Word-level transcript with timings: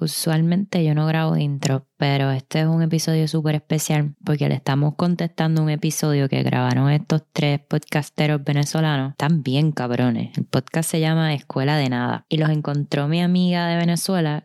Usualmente 0.00 0.84
yo 0.84 0.94
no 0.94 1.06
grabo 1.06 1.36
intro, 1.36 1.86
pero 1.96 2.30
este 2.30 2.60
es 2.60 2.66
un 2.66 2.82
episodio 2.82 3.26
súper 3.26 3.56
especial 3.56 4.14
porque 4.24 4.48
le 4.48 4.54
estamos 4.54 4.94
contestando 4.94 5.62
un 5.62 5.70
episodio 5.70 6.28
que 6.28 6.42
grabaron 6.44 6.90
estos 6.90 7.22
tres 7.32 7.60
podcasteros 7.60 8.44
venezolanos. 8.44 9.10
Están 9.12 9.42
bien 9.42 9.72
cabrones. 9.72 10.36
El 10.38 10.44
podcast 10.44 10.90
se 10.90 11.00
llama 11.00 11.34
Escuela 11.34 11.76
de 11.76 11.88
Nada 11.88 12.26
y 12.28 12.36
los 12.36 12.50
encontró 12.50 13.08
mi 13.08 13.20
amiga 13.20 13.66
de 13.66 13.76
Venezuela 13.76 14.44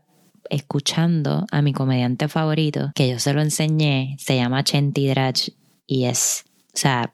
escuchando 0.49 1.45
a 1.51 1.61
mi 1.61 1.71
comediante 1.71 2.27
favorito, 2.27 2.91
que 2.95 3.09
yo 3.09 3.19
se 3.19 3.33
lo 3.33 3.41
enseñé, 3.41 4.15
se 4.17 4.35
llama 4.35 4.63
Chenti 4.63 5.07
Drach 5.07 5.49
y 5.85 6.05
es, 6.05 6.45
o 6.73 6.77
sea, 6.77 7.13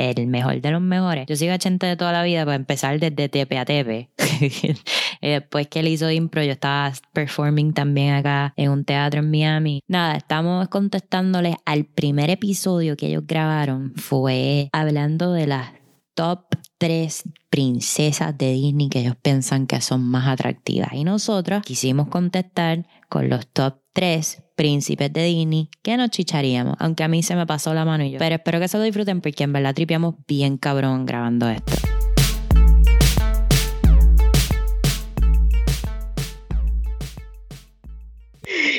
el 0.00 0.26
mejor 0.26 0.60
de 0.60 0.70
los 0.70 0.80
mejores. 0.80 1.26
Yo 1.26 1.36
sigo 1.36 1.52
a 1.52 1.58
Chente 1.58 1.86
de 1.86 1.96
toda 1.96 2.12
la 2.12 2.22
vida 2.22 2.44
para 2.44 2.56
empezar 2.56 2.98
desde 2.98 3.28
TP 3.28 3.58
a 3.58 3.64
TP. 3.64 4.08
Después 5.20 5.68
que 5.68 5.80
él 5.80 5.88
hizo 5.88 6.10
impro, 6.10 6.42
yo 6.42 6.52
estaba 6.52 6.92
performing 7.12 7.72
también 7.72 8.14
acá 8.14 8.54
en 8.56 8.70
un 8.70 8.84
teatro 8.84 9.20
en 9.20 9.30
Miami. 9.30 9.82
Nada, 9.86 10.16
estamos 10.16 10.68
contestándoles 10.68 11.56
al 11.64 11.84
primer 11.84 12.30
episodio 12.30 12.96
que 12.96 13.08
ellos 13.08 13.24
grabaron. 13.26 13.92
Fue 13.96 14.70
hablando 14.72 15.32
de 15.32 15.46
las 15.46 15.72
top 16.14 16.46
tres 16.78 17.24
princesas 17.50 18.36
de 18.38 18.52
Disney 18.52 18.88
que 18.88 19.00
ellos 19.00 19.16
piensan 19.20 19.66
que 19.66 19.80
son 19.80 20.02
más 20.02 20.26
atractivas. 20.28 20.92
Y 20.94 21.04
nosotros 21.04 21.62
quisimos 21.62 22.08
contestar 22.08 22.86
con 23.10 23.28
los 23.28 23.46
top 23.48 23.80
tres 23.92 24.42
príncipes 24.54 25.12
de 25.12 25.24
Disney 25.24 25.68
que 25.82 25.98
nos 25.98 26.08
chicharíamos, 26.10 26.76
aunque 26.78 27.02
a 27.02 27.08
mí 27.08 27.22
se 27.22 27.36
me 27.36 27.44
pasó 27.44 27.74
la 27.74 27.84
mano 27.84 28.04
y 28.04 28.12
yo. 28.12 28.18
Pero 28.18 28.36
espero 28.36 28.60
que 28.60 28.68
se 28.68 28.78
lo 28.78 28.84
disfruten 28.84 29.20
porque 29.20 29.44
en 29.44 29.52
verdad 29.52 29.74
tripiamos 29.74 30.14
bien 30.26 30.56
cabrón 30.56 31.04
grabando 31.04 31.50
esto. 31.50 31.72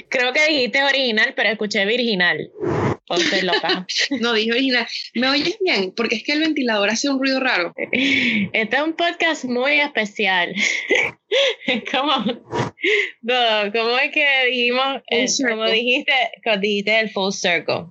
Creo 0.09 0.33
que 0.33 0.47
dijiste 0.47 0.83
original, 0.83 1.33
pero 1.35 1.49
escuché 1.49 1.85
virginal. 1.85 2.49
Loca. 3.43 3.85
no, 4.19 4.33
dije 4.33 4.51
original. 4.51 4.87
¿Me 5.15 5.29
oyes 5.29 5.57
bien? 5.59 5.93
Porque 5.95 6.15
es 6.15 6.23
que 6.23 6.33
el 6.33 6.39
ventilador 6.39 6.89
hace 6.89 7.09
un 7.09 7.19
ruido 7.19 7.39
raro. 7.39 7.73
Este 7.91 8.75
es 8.75 8.81
un 8.81 8.93
podcast 8.93 9.45
muy 9.45 9.79
especial. 9.79 10.53
¿Cómo? 11.91 12.25
No, 13.21 13.71
¿Cómo 13.73 13.97
es 13.97 14.11
que 14.11 14.45
dijimos? 14.49 15.01
Eh, 15.09 15.25
como 15.49 15.69
dijiste, 15.69 16.13
dijiste 16.59 16.99
el 16.99 17.09
full 17.09 17.31
circle. 17.31 17.85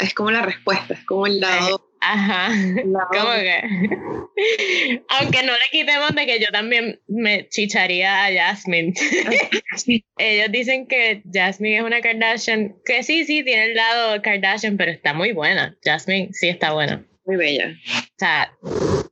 Es 0.00 0.14
como 0.14 0.30
la 0.30 0.42
respuesta, 0.42 0.94
es 0.94 1.04
como 1.04 1.26
el 1.26 1.40
lado 1.40 1.93
Ajá. 2.06 2.50
¿Cómo 2.82 3.32
que? 3.32 3.62
Aunque 5.08 5.42
no 5.42 5.52
le 5.52 5.70
quitemos 5.72 6.14
de 6.14 6.26
que 6.26 6.38
yo 6.38 6.48
también 6.52 7.00
me 7.08 7.48
chicharía 7.48 8.26
a 8.26 8.32
Jasmine. 8.32 8.92
Ellos 10.18 10.52
dicen 10.52 10.86
que 10.86 11.22
Jasmine 11.32 11.78
es 11.78 11.82
una 11.82 12.02
Kardashian, 12.02 12.76
que 12.84 13.02
sí, 13.02 13.24
sí, 13.24 13.42
tiene 13.42 13.66
el 13.66 13.74
lado 13.74 14.20
Kardashian, 14.20 14.76
pero 14.76 14.92
está 14.92 15.14
muy 15.14 15.32
buena. 15.32 15.76
Jasmine 15.82 16.28
sí 16.32 16.48
está 16.48 16.72
buena. 16.72 17.04
Muy 17.24 17.36
bella. 17.36 17.68
O 17.70 18.18
sea, 18.18 18.52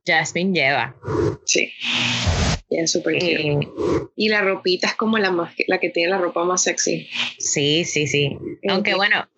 Jasmine 0.05 0.53
lleva. 0.53 0.95
Sí. 1.47 1.73
Es 2.77 2.93
súper 2.93 3.17
Y 4.17 4.29
la 4.29 4.41
ropita 4.41 4.89
es 4.89 4.95
como 4.95 5.19
la, 5.19 5.31
más, 5.31 5.55
la 5.67 5.79
que 5.79 5.91
tiene 5.91 6.11
la 6.11 6.19
ropa 6.19 6.45
más 6.45 6.63
sexy. 6.63 7.09
Sí, 7.39 7.85
sí, 7.85 8.07
sí. 8.07 8.37
Aunque 8.69 8.95
bueno, 8.95 9.29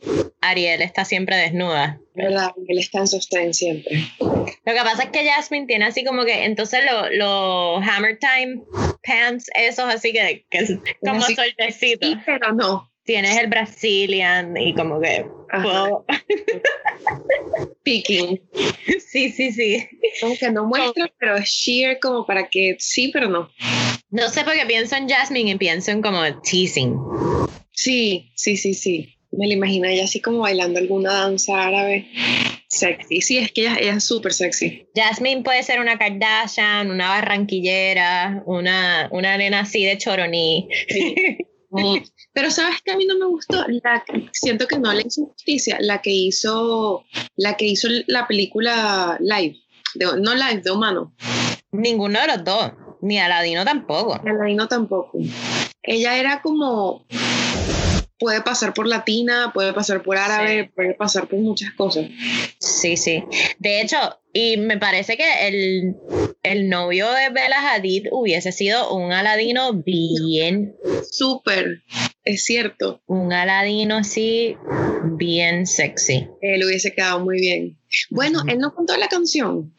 Ariel 0.40 0.82
está 0.82 1.04
siempre 1.04 1.36
desnuda. 1.36 2.00
¿Verdad? 2.14 2.52
Él 2.68 2.78
está 2.78 3.00
en 3.00 3.06
sostén 3.08 3.54
siempre. 3.54 3.98
Lo 4.20 4.72
que 4.72 4.80
pasa 4.82 5.04
es 5.04 5.08
que 5.10 5.28
Jasmine 5.28 5.66
tiene 5.66 5.86
así 5.86 6.04
como 6.04 6.24
que, 6.24 6.44
entonces 6.44 6.80
los 6.84 7.10
lo 7.12 7.76
Hammer 7.78 8.18
Time 8.18 8.62
pants, 9.02 9.50
esos 9.54 9.86
así 9.86 10.12
que, 10.12 10.46
que 10.50 10.78
como. 11.00 11.20
Sí, 11.22 12.16
pero 12.24 12.52
no 12.52 12.93
tienes 13.04 13.36
el 13.38 13.48
Brazilian 13.48 14.56
y 14.56 14.74
como 14.74 15.00
que 15.00 15.26
puedo... 15.50 16.04
Picking. 17.82 18.40
Sí, 19.06 19.30
sí, 19.30 19.52
sí. 19.52 19.86
Como 20.20 20.36
que 20.36 20.50
no 20.50 20.64
muestra, 20.64 21.08
pero 21.20 21.36
es 21.36 21.48
sheer 21.48 22.00
como 22.00 22.26
para 22.26 22.48
que 22.48 22.74
sí, 22.80 23.10
pero 23.12 23.28
no. 23.28 23.48
No 24.10 24.28
sé 24.28 24.42
por 24.42 24.54
qué 24.54 24.66
pienso 24.66 24.96
en 24.96 25.08
Jasmine 25.08 25.52
y 25.52 25.54
pienso 25.54 25.92
en 25.92 26.02
como 26.02 26.20
teasing. 26.40 26.98
Sí, 27.70 28.32
sí, 28.34 28.56
sí, 28.56 28.74
sí. 28.74 29.16
Me 29.30 29.46
la 29.46 29.54
imagino 29.54 29.86
ella 29.86 30.02
así 30.02 30.20
como 30.20 30.40
bailando 30.40 30.80
alguna 30.80 31.12
danza 31.12 31.62
árabe. 31.62 32.08
Sexy. 32.68 33.20
Sí, 33.20 33.38
es 33.38 33.52
que 33.52 33.60
ella, 33.62 33.76
ella 33.80 33.94
es 33.94 34.04
súper 34.04 34.32
sexy. 34.32 34.88
Jasmine 34.96 35.42
puede 35.42 35.62
ser 35.62 35.78
una 35.78 35.96
Kardashian, 35.96 36.90
una 36.90 37.10
barranquillera, 37.10 38.42
una, 38.46 39.08
una 39.12 39.36
nena 39.38 39.60
así 39.60 39.84
de 39.84 39.96
choroní. 39.96 40.68
Pero 42.32 42.50
sabes 42.50 42.80
que 42.82 42.92
a 42.92 42.96
mí 42.96 43.06
no 43.06 43.18
me 43.18 43.26
gustó, 43.26 43.64
la, 43.68 44.04
siento 44.32 44.66
que 44.66 44.78
no 44.78 44.92
le 44.92 45.02
hizo 45.06 45.26
justicia, 45.26 45.78
la 45.80 46.00
que 46.02 46.10
hizo, 46.10 47.04
la 47.36 47.56
que 47.56 47.66
hizo 47.66 47.88
la 48.06 48.26
película 48.26 49.18
live, 49.20 49.56
no 50.18 50.34
live, 50.34 50.62
de 50.62 50.70
humano. 50.70 51.14
Ninguno 51.72 52.20
de 52.20 52.26
los 52.28 52.44
dos, 52.44 52.72
ni 53.00 53.18
Aladino 53.18 53.64
tampoco. 53.64 54.14
Aladino 54.24 54.68
tampoco. 54.68 55.18
Ella 55.82 56.16
era 56.16 56.40
como, 56.40 57.06
puede 58.18 58.40
pasar 58.40 58.72
por 58.74 58.86
latina, 58.86 59.50
puede 59.52 59.72
pasar 59.72 60.02
por 60.02 60.16
árabe, 60.16 60.72
puede 60.74 60.94
pasar 60.94 61.28
por 61.28 61.38
muchas 61.40 61.72
cosas. 61.74 62.06
Sí, 62.58 62.96
sí. 62.96 63.24
De 63.58 63.80
hecho, 63.80 63.96
y 64.32 64.56
me 64.56 64.78
parece 64.78 65.16
que 65.16 65.46
el, 65.46 65.96
el 66.44 66.68
novio 66.68 67.10
de 67.10 67.30
Bella 67.30 67.72
Hadid 67.72 68.06
hubiese 68.12 68.52
sido 68.52 68.94
un 68.94 69.12
Aladino 69.12 69.72
bien. 69.72 70.76
Súper, 71.10 71.82
es 72.22 72.44
cierto. 72.44 73.02
Un 73.06 73.32
Aladino 73.32 73.96
así, 73.96 74.56
bien 75.16 75.66
sexy. 75.66 76.28
Él 76.42 76.64
hubiese 76.64 76.94
quedado 76.94 77.20
muy 77.20 77.40
bien. 77.40 77.78
Bueno, 78.10 78.42
él 78.46 78.58
no 78.58 78.74
contó 78.74 78.96
la 78.96 79.08
canción. 79.08 79.74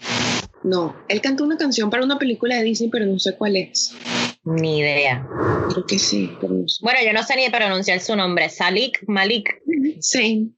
No, 0.63 0.95
él 1.07 1.21
cantó 1.21 1.43
una 1.43 1.57
canción 1.57 1.91
para 1.91 2.03
una 2.03 2.17
película 2.17 2.57
de 2.57 2.63
Disney, 2.63 2.89
pero 2.89 3.05
no 3.05 3.19
sé 3.19 3.35
cuál 3.37 3.55
es. 3.55 3.93
Ni 4.43 4.79
idea. 4.79 5.27
Creo 5.69 5.85
que 5.85 5.99
sí, 5.99 6.31
Bueno, 6.81 6.99
yo 7.05 7.13
no 7.13 7.23
sé 7.23 7.35
ni 7.35 7.47
pronunciar 7.49 7.99
su 7.99 8.15
nombre. 8.15 8.49
Salik 8.49 9.03
Malik. 9.07 9.61
Sí. 9.99 10.51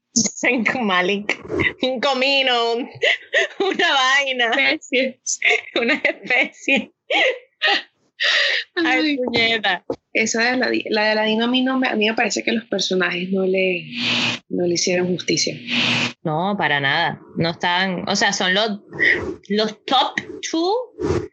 Malik. 0.80 1.38
Un 1.82 2.00
comino, 2.00 2.74
una 2.74 3.92
vaina. 3.92 4.50
Una 5.74 5.94
especie. 5.94 6.92
Ay, 8.74 9.16
puñeta. 9.16 9.84
Esa 10.12 10.50
de 10.50 10.56
la, 10.56 10.70
la 10.90 11.04
de 11.04 11.10
Aladino 11.10 11.44
a 11.44 11.48
mí, 11.48 11.62
no 11.62 11.78
me, 11.78 11.88
a 11.88 11.94
mí 11.94 12.08
me 12.08 12.14
parece 12.14 12.42
que 12.42 12.50
los 12.50 12.64
personajes 12.64 13.30
no 13.30 13.44
le, 13.44 13.84
no 14.48 14.66
le 14.66 14.74
hicieron 14.74 15.06
justicia. 15.06 15.56
No, 16.24 16.56
para 16.58 16.80
nada. 16.80 17.20
No 17.36 17.50
están, 17.50 18.08
o 18.08 18.16
sea, 18.16 18.32
son 18.32 18.54
los, 18.54 18.80
los 19.48 19.84
top 19.84 20.20
two, 20.50 20.74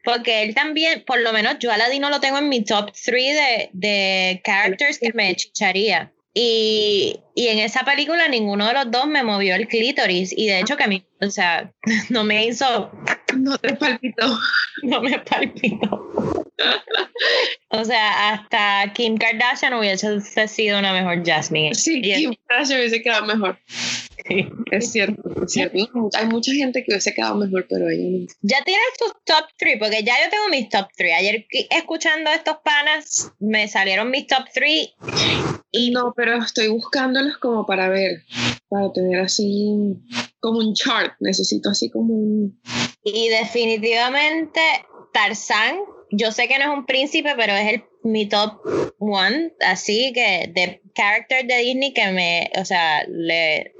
porque 0.04 0.44
él 0.44 0.54
también, 0.54 1.04
por 1.06 1.20
lo 1.22 1.34
menos 1.34 1.58
yo 1.60 1.72
a 1.72 1.76
Aladino 1.76 2.12
lo 2.12 2.20
tengo 2.20 2.38
en 2.38 2.50
mi 2.50 2.64
top 2.64 2.92
three 2.92 3.32
de, 3.34 3.70
de 3.74 4.42
characters 4.44 5.00
que 5.00 5.12
me 5.14 5.36
chicharía. 5.36 6.12
Y, 6.38 7.22
y, 7.34 7.48
en 7.48 7.60
esa 7.60 7.86
película 7.86 8.28
ninguno 8.28 8.68
de 8.68 8.74
los 8.74 8.92
dos 8.92 9.08
me 9.08 9.24
movió 9.24 9.56
el 9.56 9.70
clítoris. 9.70 10.34
Y 10.36 10.48
de 10.48 10.60
hecho 10.60 10.76
que 10.76 10.84
a 10.84 10.88
mí, 10.88 11.06
o 11.22 11.30
sea, 11.30 11.72
no 12.10 12.26
me 12.26 12.46
hizo... 12.46 12.92
No 13.38 13.58
te 13.58 13.74
palpitó. 13.76 14.38
No 14.84 15.02
me 15.02 15.18
palpitó. 15.20 16.12
o 17.70 17.86
sea, 17.86 18.34
hasta 18.34 18.92
Kim 18.94 19.18
Kardashian 19.18 19.74
hubiese 19.74 20.48
sido 20.50 20.78
una 20.78 20.92
mejor 20.92 21.26
Jasmine. 21.26 21.74
Sí, 21.74 22.02
Kim 22.02 22.36
Kardashian 22.46 22.80
hubiese 22.80 23.02
quedado 23.02 23.26
mejor. 23.26 23.58
Es 24.72 24.92
cierto, 24.92 25.22
es 25.44 25.52
cierto. 25.52 25.78
Hay 26.14 26.26
mucha 26.28 26.52
gente 26.52 26.84
que 26.84 26.92
hubiese 26.92 27.14
quedado 27.14 27.36
mejor, 27.36 27.68
pero 27.70 27.90
ella 27.90 28.04
no. 28.10 28.28
Ya 28.42 28.64
tienes 28.64 28.86
tus 28.98 29.14
top 29.24 29.46
3, 29.58 29.78
porque 29.80 30.04
ya 30.04 30.14
yo 30.24 30.30
tengo 30.30 30.50
mis 30.50 30.68
top 30.70 30.88
3. 30.98 31.14
Ayer 31.18 31.48
escuchando 31.70 32.32
estos 32.32 32.58
panas, 32.64 33.32
me 33.40 33.68
salieron 33.68 34.12
mis 34.12 34.28
top 34.28 34.46
3. 34.54 34.96
Y... 35.76 35.92
No, 35.92 36.14
pero 36.16 36.38
estoy 36.38 36.68
buscándolos 36.70 37.38
como 37.38 37.66
para 37.66 37.90
ver, 37.90 38.24
para 38.70 38.92
tener 38.94 39.22
así 39.22 39.98
como 40.40 40.60
un 40.60 40.74
chart. 40.74 41.14
Necesito 41.20 41.70
así 41.70 41.90
como 41.90 42.14
un. 42.14 42.62
Y 43.04 43.30
definitivamente 43.30 44.62
Tarzán 45.14 45.78
yo 46.12 46.32
sé 46.32 46.48
que 46.48 46.58
no 46.58 46.72
es 46.72 46.78
un 46.78 46.86
príncipe, 46.86 47.34
pero 47.36 47.54
es 47.54 47.74
el, 47.74 47.84
mi 48.04 48.28
top 48.28 48.60
one, 49.00 49.54
así 49.62 50.12
que 50.14 50.52
de 50.54 50.82
character 50.94 51.46
de 51.46 51.58
Disney 51.58 51.94
que 51.94 52.12
me, 52.12 52.52
o 52.60 52.66
sea, 52.66 53.04
le, 53.08 53.74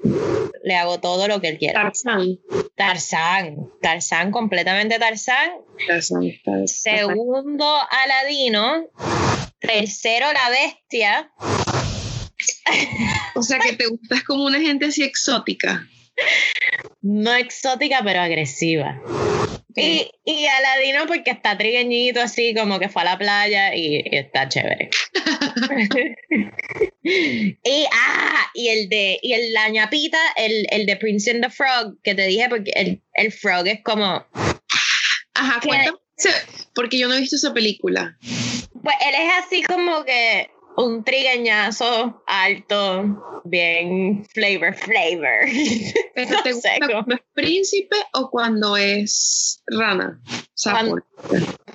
le 0.64 0.76
hago 0.76 1.00
todo 1.00 1.28
lo 1.28 1.40
que 1.40 1.50
él 1.50 1.58
quiera. 1.58 1.84
Tarzán. 1.84 2.40
Tarzán, 2.76 3.70
Tarzán, 3.82 4.32
completamente 4.32 5.00
Tarzán. 5.00 5.52
Tarzán, 5.88 6.68
Segundo, 6.68 7.66
Aladino. 7.90 8.88
Tercero, 9.60 10.28
la 10.34 10.50
bestia. 10.50 11.32
O 13.36 13.44
sea 13.44 13.60
que 13.60 13.74
te 13.74 13.88
gustas 13.88 14.24
como 14.24 14.46
una 14.46 14.60
gente 14.60 14.86
así 14.86 15.04
exótica. 15.04 15.88
No 17.02 17.34
exótica, 17.34 18.02
pero 18.04 18.22
agresiva. 18.22 19.02
Y, 19.76 20.10
y 20.24 20.46
Aladino 20.46 21.06
porque 21.06 21.32
está 21.32 21.58
trigueñito 21.58 22.22
así, 22.22 22.56
como 22.56 22.80
que 22.80 22.88
fue 22.88 23.02
a 23.02 23.06
la 23.06 23.18
playa 23.18 23.76
y, 23.76 24.02
está 24.10 24.48
chévere. 24.48 24.90
y, 27.04 27.86
ah, 27.92 28.52
y 28.54 28.70
el 28.70 28.88
de, 28.88 29.20
y 29.22 29.34
el, 29.34 29.52
la 29.54 29.68
ñapita, 29.70 30.18
el, 30.38 30.66
el 30.72 30.86
de 30.86 30.96
Prince 30.96 31.30
and 31.32 31.44
the 31.44 31.50
Frog, 31.50 32.02
que 32.04 32.16
te 32.16 32.26
dije, 32.26 32.48
porque 32.48 32.72
el, 32.74 33.02
el 33.14 33.34
frog 33.34 33.68
es 33.68 33.82
como... 33.84 34.26
Ajá, 35.34 35.60
cuéntame, 35.62 35.98
porque 36.74 36.98
yo 36.98 37.10
no 37.10 37.16
he 37.16 37.20
visto 37.20 37.36
esa 37.36 37.54
película. 37.54 38.18
Pues 38.82 38.96
él 39.06 39.16
es 39.16 39.46
así 39.46 39.64
como 39.64 40.06
que 40.06 40.50
un 40.78 41.04
trigueñazo 41.04 42.24
alto, 42.28 43.42
bien 43.46 44.26
flavor, 44.34 44.74
flavor. 44.74 45.50
¿Pero 46.14 46.44
te 46.44 46.54
gusta 46.54 46.70
cuando 46.92 47.16
es 47.16 47.22
príncipe 47.34 47.98
o 48.14 48.30
cuando 48.30 48.78
es 48.78 49.62
rana? 49.68 50.22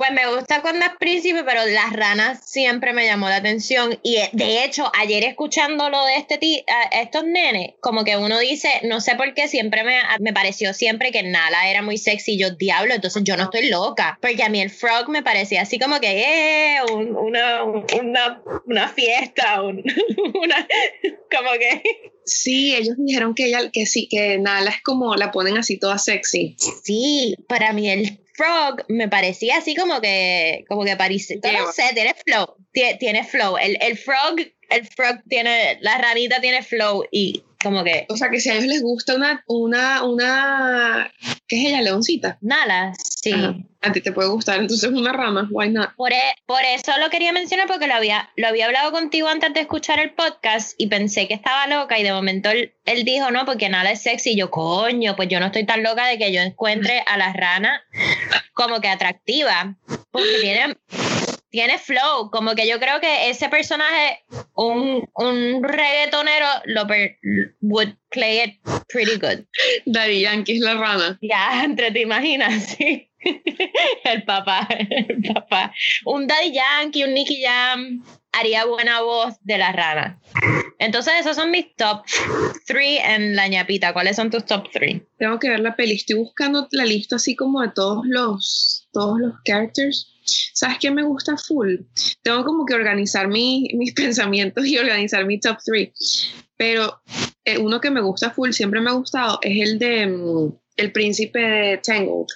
Pues 0.00 0.12
me 0.12 0.35
gusta 0.35 0.62
cuando 0.62 0.87
es 0.87 0.93
príncipe, 0.99 1.44
pero 1.44 1.67
las 1.67 1.93
ranas 1.93 2.41
siempre 2.47 2.94
me 2.94 3.05
llamó 3.05 3.29
la 3.29 3.37
atención. 3.37 3.99
Y 4.02 4.17
eh, 4.17 4.31
de 4.32 4.64
hecho, 4.64 4.91
ayer 4.99 5.25
escuchando 5.25 5.91
lo 5.91 6.02
de 6.06 6.17
este 6.17 6.41
estos 6.93 7.25
nenes, 7.25 7.73
como 7.81 8.02
que 8.02 8.17
uno 8.17 8.38
dice, 8.38 8.70
no 8.85 9.02
sé 9.02 9.14
por 9.17 9.35
qué, 9.35 9.47
siempre 9.47 9.85
me, 9.85 10.00
me 10.20 10.32
pareció 10.32 10.73
siempre 10.73 11.12
que 11.12 11.23
Nala 11.23 11.69
era 11.69 11.82
muy 11.82 11.99
sexy. 11.99 12.38
Yo, 12.38 12.49
diablo, 12.49 12.94
entonces 12.94 13.23
yo 13.25 13.37
no 13.37 13.43
estoy 13.43 13.69
loca. 13.69 14.19
Porque 14.23 14.43
a 14.43 14.49
mí 14.49 14.62
el 14.62 14.70
frog 14.70 15.11
me 15.11 15.23
parecía 15.23 15.61
así 15.61 15.79
como 15.79 16.00
que, 16.00 16.23
eh, 16.23 16.79
una, 16.91 17.64
una, 17.64 18.43
una 18.64 18.88
fiesta, 18.88 19.61
una, 19.62 20.67
como 21.31 21.50
que... 21.58 21.82
Sí, 22.25 22.75
ellos 22.75 22.94
dijeron 22.97 23.35
que 23.35 23.49
ella, 23.49 23.70
que 23.70 23.85
sí, 23.85 24.08
que 24.08 24.38
Nala 24.38 24.70
es 24.70 24.82
como, 24.82 25.14
la 25.17 25.31
ponen 25.31 25.58
así 25.58 25.79
toda 25.79 25.99
sexy. 25.99 26.56
Sí, 26.85 27.35
para 27.49 27.75
mí 27.75 27.91
el 27.91 28.19
frog 28.40 28.84
me 28.88 29.08
parecía 29.08 29.58
así 29.58 29.75
como 29.75 30.00
que, 30.00 30.64
como 30.69 30.84
que 30.84 30.96
parece, 30.96 31.37
no 31.37 31.72
sé, 31.72 31.90
tiene 31.94 32.14
flow, 32.14 32.56
tiene, 32.72 33.25
flow. 33.25 33.58
El, 33.58 33.76
el 33.81 33.98
frog, 33.98 34.37
el 34.70 34.87
frog 34.87 35.22
tiene, 35.28 35.78
la 35.81 35.98
ranita 35.98 36.40
tiene 36.40 36.62
flow 36.62 37.04
y 37.10 37.42
como 37.62 37.84
que... 37.84 38.06
O 38.08 38.16
sea, 38.16 38.30
que 38.30 38.40
si 38.40 38.50
a 38.50 38.54
ellos 38.54 38.66
les 38.66 38.82
gusta 38.82 39.14
una, 39.14 39.44
una, 39.46 40.04
una, 40.04 41.12
¿qué 41.46 41.60
es 41.60 41.68
ella? 41.68 41.82
Leoncita. 41.82 42.38
Nala, 42.40 42.92
sí. 42.94 43.32
A 43.82 43.92
ti 43.92 44.02
te 44.02 44.12
puede 44.12 44.28
gustar, 44.28 44.60
entonces 44.60 44.90
una 44.90 45.12
rama, 45.12 45.48
why 45.50 45.70
not? 45.70 45.94
Por, 45.96 46.12
e, 46.12 46.20
por 46.44 46.60
eso 46.62 46.92
lo 46.98 47.08
quería 47.08 47.32
mencionar 47.32 47.66
porque 47.66 47.86
lo 47.86 47.94
había, 47.94 48.28
lo 48.36 48.48
había 48.48 48.66
hablado 48.66 48.92
contigo 48.92 49.28
antes 49.28 49.54
de 49.54 49.60
escuchar 49.60 49.98
el 49.98 50.12
podcast 50.12 50.74
y 50.76 50.88
pensé 50.88 51.26
que 51.26 51.34
estaba 51.34 51.66
loca 51.66 51.98
y 51.98 52.02
de 52.02 52.12
momento 52.12 52.50
él, 52.50 53.04
dijo, 53.04 53.30
no, 53.30 53.46
porque 53.46 53.70
Nala 53.70 53.92
es 53.92 54.02
sexy 54.02 54.32
y 54.32 54.36
yo, 54.36 54.50
coño, 54.50 55.16
pues 55.16 55.28
yo 55.28 55.40
no 55.40 55.46
estoy 55.46 55.64
tan 55.64 55.82
loca 55.82 56.06
de 56.06 56.18
que 56.18 56.30
yo 56.32 56.42
encuentre 56.42 57.02
a 57.06 57.16
la 57.16 57.32
rana 57.32 57.82
como 58.52 58.80
que 58.80 58.88
atractiva, 58.88 59.76
porque 60.10 60.38
tiene 60.42 60.76
tiene 61.50 61.79
flow, 61.79 62.31
como 62.31 62.55
que 62.55 62.69
yo 62.69 62.79
creo 62.79 63.00
que 63.00 63.29
ese 63.29 63.49
personaje, 63.49 64.25
un, 64.55 65.08
un 65.14 65.62
reggaetonero, 65.62 66.47
lo 66.67 66.87
would 67.61 67.97
play 68.11 68.41
it 68.41 68.61
pretty 68.88 69.17
good. 69.19 69.44
Daddy 69.87 70.20
Yankee 70.23 70.56
es 70.56 70.61
la 70.61 70.75
rana. 70.75 71.19
Ya, 71.20 71.62
entre 71.64 71.91
te 71.91 72.00
imaginas, 72.00 72.76
sí. 72.76 73.09
el 74.05 74.25
papá, 74.25 74.69
el 74.70 75.22
papá. 75.34 75.72
Un 76.05 76.26
Daddy 76.26 76.52
Yankee, 76.52 77.05
un 77.05 77.14
Nicky 77.14 77.43
Jam 77.43 78.05
haría 78.32 78.64
buena 78.64 79.02
voz 79.02 79.34
de 79.43 79.58
la 79.58 79.72
rana. 79.72 80.20
Entonces, 80.78 81.14
esos 81.20 81.37
son 81.37 81.50
mis 81.50 81.75
top 81.76 82.05
3 82.67 83.00
en 83.05 83.37
la 83.37 83.49
ñapita. 83.49 83.93
¿Cuáles 83.93 84.17
son 84.17 84.31
tus 84.31 84.46
top 84.46 84.69
3? 84.72 85.02
Tengo 85.19 85.38
que 85.38 85.50
ver 85.50 85.61
la 85.61 85.76
peli. 85.76 85.94
Estoy 85.94 86.17
buscando 86.17 86.69
la 86.70 86.84
lista 86.84 87.17
así 87.17 87.37
como 87.37 87.61
de 87.61 87.70
todos 87.75 88.05
los, 88.06 88.88
todos 88.93 89.19
los 89.19 89.34
characters 89.44 90.11
¿Sabes 90.52 90.78
qué 90.78 90.90
me 90.90 91.02
gusta 91.02 91.37
full? 91.37 91.76
Tengo 92.23 92.44
como 92.44 92.64
que 92.64 92.75
organizar 92.75 93.28
mis 93.28 93.93
pensamientos 93.94 94.66
y 94.66 94.78
organizar 94.78 95.25
mi 95.26 95.40
top 95.40 95.58
3. 95.64 95.93
Pero 96.56 97.00
eh, 97.44 97.58
uno 97.58 97.81
que 97.81 97.90
me 97.90 98.00
gusta 98.00 98.31
full, 98.31 98.50
siempre 98.50 98.81
me 98.81 98.90
ha 98.90 98.94
gustado, 98.94 99.38
es 99.43 99.69
el 99.69 99.78
de 99.78 100.06
mm, 100.06 100.52
El 100.76 100.93
Príncipe 100.93 101.38
de 101.38 101.78
Tangled. 101.78 102.26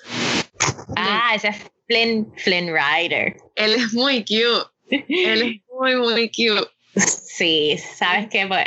Ah, 0.97 1.33
ese 1.35 1.49
es 1.49 1.56
Flynn, 1.89 2.33
Flynn 2.37 2.69
Rider. 2.73 3.37
Él 3.56 3.75
es 3.75 3.93
muy 3.93 4.21
cute. 4.21 4.69
Él 4.91 5.43
es 5.43 5.61
muy, 5.81 5.97
muy 5.97 6.31
cute. 6.31 6.71
Sí, 6.97 7.77
¿sabes 7.97 8.29
qué? 8.31 8.47
Pues, 8.47 8.67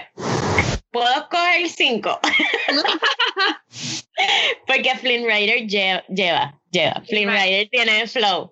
puedo 0.92 1.30
coger 1.30 1.70
cinco. 1.70 2.20
Porque 4.68 4.96
Flynn 5.00 5.26
Rider 5.26 5.68
lleva, 5.68 6.04
lleva, 6.10 6.60
lleva. 6.72 7.04
Flynn 7.08 7.30
Rider 7.30 7.70
tiene 7.70 8.08
flow. 8.08 8.52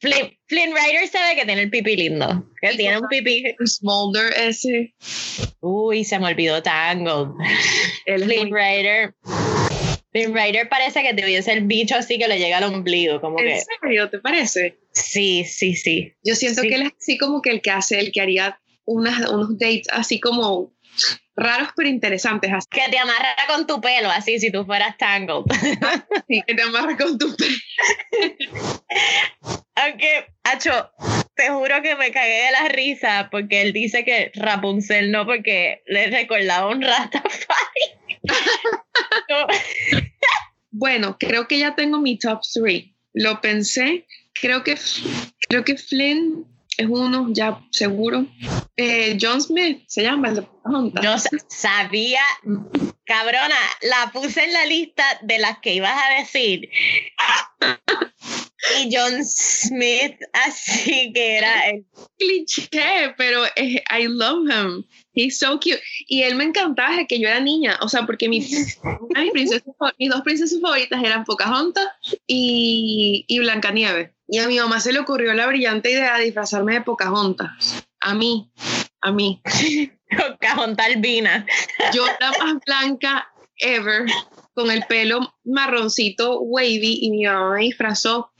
Flynn, 0.00 0.38
Flynn 0.46 0.74
Rider 0.74 1.08
sabe 1.08 1.34
que 1.34 1.46
tiene 1.46 1.62
el 1.62 1.70
pipi 1.70 1.96
lindo. 1.96 2.44
Que 2.60 2.76
tiene 2.76 2.98
un 2.98 3.08
pipi. 3.08 3.42
Smolder 3.66 4.32
ese. 4.36 4.94
Uy, 5.60 6.04
se 6.04 6.18
me 6.18 6.26
olvidó 6.26 6.62
Tangled. 6.62 7.28
Flynn 8.04 8.54
Rider. 8.54 9.14
Flynn 10.14 10.32
Rider 10.32 10.68
parece 10.68 11.02
que 11.02 11.12
te 11.12 11.24
hubiese 11.24 11.52
el 11.52 11.64
bicho 11.64 11.96
así 11.96 12.18
que 12.18 12.28
le 12.28 12.38
llega 12.38 12.58
al 12.58 12.64
ombligo. 12.64 13.20
Como 13.20 13.40
¿En 13.40 13.46
que... 13.46 13.62
serio? 13.82 14.08
¿Te 14.08 14.20
parece? 14.20 14.78
Sí, 14.92 15.44
sí, 15.44 15.74
sí. 15.74 16.12
Yo 16.22 16.36
siento 16.36 16.62
que 16.62 16.76
él 16.76 16.82
es 16.82 16.92
así 16.96 17.18
como 17.18 17.42
que 17.42 17.50
el 17.50 17.60
que 17.60 17.72
hace, 17.72 17.98
el 17.98 18.12
que 18.12 18.20
haría 18.20 18.60
unas, 18.84 19.28
unos 19.28 19.58
dates 19.58 19.88
así 19.90 20.20
como 20.20 20.72
raros 21.34 21.70
pero 21.74 21.88
interesantes. 21.88 22.52
Así. 22.52 22.68
Que 22.70 22.88
te 22.88 22.98
amarra 22.98 23.34
con 23.48 23.66
tu 23.66 23.80
pelo, 23.80 24.08
así 24.08 24.38
si 24.38 24.52
tú 24.52 24.64
fueras 24.64 24.96
Tangled. 24.98 25.42
sí, 26.28 26.42
que 26.46 26.54
te 26.54 26.62
amarra 26.62 26.96
con 26.96 27.18
tu 27.18 27.34
pelo. 27.34 27.56
Aunque, 29.74 30.26
Acho, 30.44 30.90
te 31.34 31.48
juro 31.48 31.82
que 31.82 31.96
me 31.96 32.12
cagué 32.12 32.44
de 32.44 32.52
la 32.52 32.68
risa 32.68 33.28
porque 33.32 33.62
él 33.62 33.72
dice 33.72 34.04
que 34.04 34.30
Rapunzel 34.34 35.10
no, 35.10 35.24
porque 35.24 35.82
le 35.86 36.06
recordaba 36.06 36.68
un 36.70 36.82
Rastafari. 36.82 37.63
bueno, 40.70 41.16
creo 41.18 41.48
que 41.48 41.58
ya 41.58 41.74
tengo 41.74 42.00
mi 42.00 42.18
top 42.18 42.40
three. 42.52 42.94
Lo 43.12 43.40
pensé. 43.40 44.06
Creo 44.32 44.64
que, 44.64 44.76
creo 45.48 45.64
que 45.64 45.76
Flynn 45.76 46.46
es 46.76 46.86
uno, 46.88 47.28
ya 47.30 47.60
seguro. 47.70 48.26
Eh, 48.76 49.16
John 49.20 49.40
Smith 49.40 49.84
se 49.86 50.02
llama 50.02 50.28
el 50.28 50.36
de 50.36 50.48
Yo 51.02 51.14
sabía, 51.48 52.22
cabrona, 53.04 53.56
la 53.82 54.10
puse 54.12 54.44
en 54.44 54.52
la 54.52 54.66
lista 54.66 55.04
de 55.22 55.38
las 55.38 55.58
que 55.58 55.74
ibas 55.74 55.96
a 55.96 56.18
decir. 56.18 56.68
Y 58.80 58.94
John 58.94 59.24
Smith, 59.24 60.16
así 60.32 61.12
que 61.12 61.38
era 61.38 61.68
el 61.68 61.84
cliché, 62.18 63.14
pero 63.16 63.44
I 63.56 64.06
love 64.06 64.48
him. 64.48 64.84
He's 65.12 65.38
so 65.38 65.58
cute. 65.60 65.80
Y 66.08 66.22
él 66.22 66.34
me 66.34 66.44
encantaba 66.44 66.90
desde 66.90 67.06
que 67.06 67.20
yo 67.20 67.28
era 67.28 67.40
niña, 67.40 67.78
o 67.80 67.88
sea, 67.88 68.04
porque 68.04 68.28
mi, 68.28 68.40
mis 69.98 70.10
dos 70.10 70.22
princesas 70.22 70.60
favoritas 70.60 71.02
eran 71.02 71.24
Pocahontas 71.24 71.86
y, 72.26 73.24
y 73.28 73.38
Blancanieves. 73.38 74.10
Y 74.26 74.38
a 74.38 74.48
mi 74.48 74.58
mamá 74.58 74.80
se 74.80 74.92
le 74.92 75.00
ocurrió 75.00 75.34
la 75.34 75.46
brillante 75.46 75.90
idea 75.90 76.16
de 76.16 76.24
disfrazarme 76.24 76.74
de 76.74 76.80
Pocahontas. 76.80 77.86
A 78.00 78.14
mí, 78.14 78.50
a 79.02 79.12
mí. 79.12 79.40
Pocahontas 80.16 80.86
albina. 80.86 81.46
Yo 81.92 82.06
la 82.20 82.32
más 82.38 82.56
blanca 82.64 83.28
ever, 83.58 84.06
con 84.54 84.70
el 84.70 84.84
pelo 84.88 85.34
marroncito 85.44 86.40
wavy, 86.40 86.98
y 87.02 87.10
mi 87.10 87.24
mamá 87.24 87.56
me 87.56 87.62
disfrazó 87.62 88.30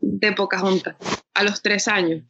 de 0.00 0.32
Pocahontas 0.32 0.96
a 1.34 1.42
los 1.42 1.62
tres 1.62 1.88
años. 1.88 2.22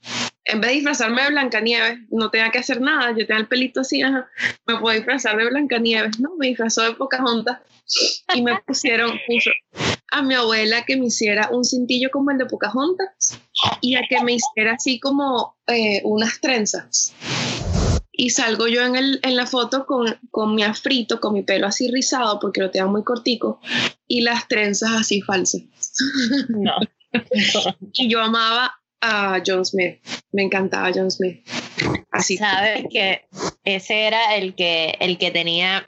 En 0.44 0.60
vez 0.60 0.70
de 0.70 0.74
disfrazarme 0.76 1.22
de 1.22 1.30
Blancanieves, 1.30 1.98
no 2.10 2.30
tenía 2.30 2.50
que 2.50 2.58
hacer 2.58 2.80
nada, 2.80 3.10
yo 3.10 3.26
tenía 3.26 3.38
el 3.38 3.48
pelito 3.48 3.80
así, 3.80 4.02
me 4.02 4.76
puedo 4.80 4.96
disfrazar 4.96 5.36
de 5.36 5.48
Blancanieves, 5.48 6.18
no, 6.18 6.36
me 6.36 6.48
disfrazó 6.48 6.82
de 6.82 6.94
Pocahontas 6.94 7.60
y 8.34 8.42
me 8.42 8.58
pusieron, 8.66 9.18
puso 9.26 9.50
a 10.10 10.22
mi 10.22 10.34
abuela 10.34 10.84
que 10.84 10.96
me 10.96 11.06
hiciera 11.06 11.48
un 11.50 11.64
cintillo 11.64 12.10
como 12.10 12.30
el 12.30 12.38
de 12.38 12.46
Pocahontas 12.46 13.40
y 13.80 13.94
a 13.94 14.02
que 14.08 14.22
me 14.22 14.34
hiciera 14.34 14.74
así 14.74 15.00
como 15.00 15.56
eh, 15.66 16.02
unas 16.04 16.40
trenzas. 16.40 17.14
Y 18.12 18.30
salgo 18.30 18.68
yo 18.68 18.84
en, 18.84 18.94
el, 18.94 19.20
en 19.22 19.36
la 19.36 19.46
foto 19.46 19.86
con, 19.86 20.18
con 20.30 20.54
mi 20.54 20.62
afrito, 20.62 21.18
con 21.18 21.32
mi 21.32 21.42
pelo 21.42 21.66
así 21.66 21.90
rizado, 21.90 22.38
porque 22.40 22.60
lo 22.60 22.70
tengo 22.70 22.90
muy 22.90 23.04
cortico, 23.04 23.60
y 24.06 24.20
las 24.20 24.48
trenzas 24.48 24.92
así 24.92 25.22
falsas. 25.22 25.62
No. 26.48 26.74
y 27.94 28.08
yo 28.08 28.20
amaba 28.20 28.74
a 29.00 29.42
John 29.44 29.64
Smith, 29.64 30.00
me 30.32 30.42
encantaba 30.42 30.90
John 30.94 31.10
Smith. 31.10 31.46
Así. 32.10 32.36
Sabes 32.36 32.84
que 32.90 33.22
ese 33.64 34.06
era 34.06 34.36
el 34.36 34.54
que, 34.54 34.96
el 35.00 35.18
que 35.18 35.30
tenía 35.30 35.86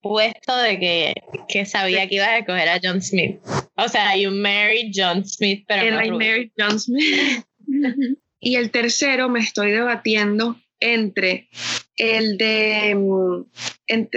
puesto 0.00 0.56
de 0.56 0.78
que, 0.78 1.14
que 1.48 1.66
sabía 1.66 2.08
que 2.08 2.16
iba 2.16 2.26
a 2.26 2.38
escoger 2.38 2.68
a 2.68 2.80
John 2.82 3.02
Smith. 3.02 3.40
O 3.76 3.88
sea, 3.88 4.16
you 4.16 4.30
married 4.30 4.92
John 4.94 5.24
Smith, 5.24 5.64
pero 5.68 5.90
no 5.90 6.02
I 6.02 6.10
married 6.10 6.50
John 6.58 6.80
Smith. 6.80 7.44
y 8.40 8.56
el 8.56 8.70
tercero 8.70 9.28
me 9.28 9.40
estoy 9.40 9.70
debatiendo 9.70 10.56
entre 10.80 11.48
el 11.96 12.38
de, 12.38 12.94
mm, 12.94 13.44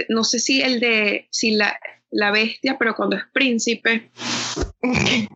no 0.08 0.24
sé 0.24 0.38
si 0.38 0.62
el 0.62 0.80
de, 0.80 1.28
si 1.30 1.52
la, 1.52 1.78
la 2.10 2.30
bestia, 2.30 2.76
pero 2.78 2.94
cuando 2.94 3.16
es 3.16 3.22
príncipe. 3.32 4.10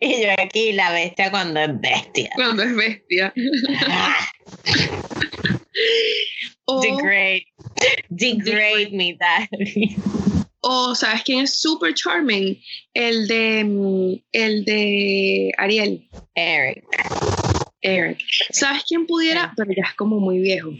y 0.00 0.22
yo 0.22 0.28
aquí, 0.38 0.72
la 0.72 0.92
bestia 0.92 1.30
cuando 1.30 1.60
es 1.60 1.80
bestia. 1.80 2.30
Cuando 2.34 2.62
es 2.62 2.76
bestia. 2.76 3.32
o, 6.64 6.80
Degrade. 6.80 7.46
Degrade 8.10 8.90
me, 8.92 9.16
that. 9.18 9.48
O, 10.60 10.94
¿sabes 10.94 11.22
quién 11.22 11.40
es 11.40 11.60
super 11.60 11.92
charming? 11.94 12.60
El 12.94 13.26
de, 13.26 13.64
mm, 13.64 14.14
el 14.32 14.64
de 14.64 15.52
Ariel. 15.58 16.08
Eric. 16.34 16.84
Eric. 17.82 18.18
¿Sabes 18.50 18.84
quién 18.88 19.06
pudiera? 19.06 19.52
Pero 19.56 19.70
ya 19.76 19.84
es 19.88 19.94
como 19.94 20.20
muy 20.20 20.38
viejo. 20.38 20.70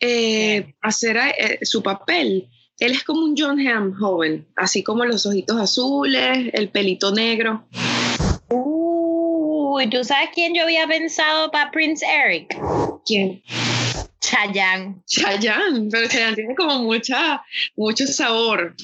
Eh, 0.00 0.74
hacer 0.82 1.16
eh, 1.16 1.58
su 1.62 1.82
papel. 1.82 2.48
Él 2.78 2.92
es 2.92 3.04
como 3.04 3.24
un 3.24 3.34
John 3.38 3.64
Hamm 3.66 3.94
joven, 3.96 4.48
así 4.56 4.82
como 4.82 5.04
los 5.04 5.24
ojitos 5.26 5.56
azules, 5.56 6.50
el 6.52 6.70
pelito 6.70 7.12
negro. 7.12 7.64
Uy, 8.50 9.88
¿tú 9.88 10.02
sabes 10.02 10.30
quién 10.34 10.54
yo 10.54 10.64
había 10.64 10.86
pensado 10.88 11.50
para 11.52 11.70
Prince 11.70 12.04
Eric? 12.04 12.56
¿Quién? 13.06 13.42
Chayanne. 14.20 15.02
Chayanne, 15.06 15.88
pero 15.90 16.08
Chayanne 16.08 16.34
tiene 16.34 16.54
como 16.56 16.80
mucha, 16.80 17.44
mucho 17.76 18.06
sabor. 18.06 18.74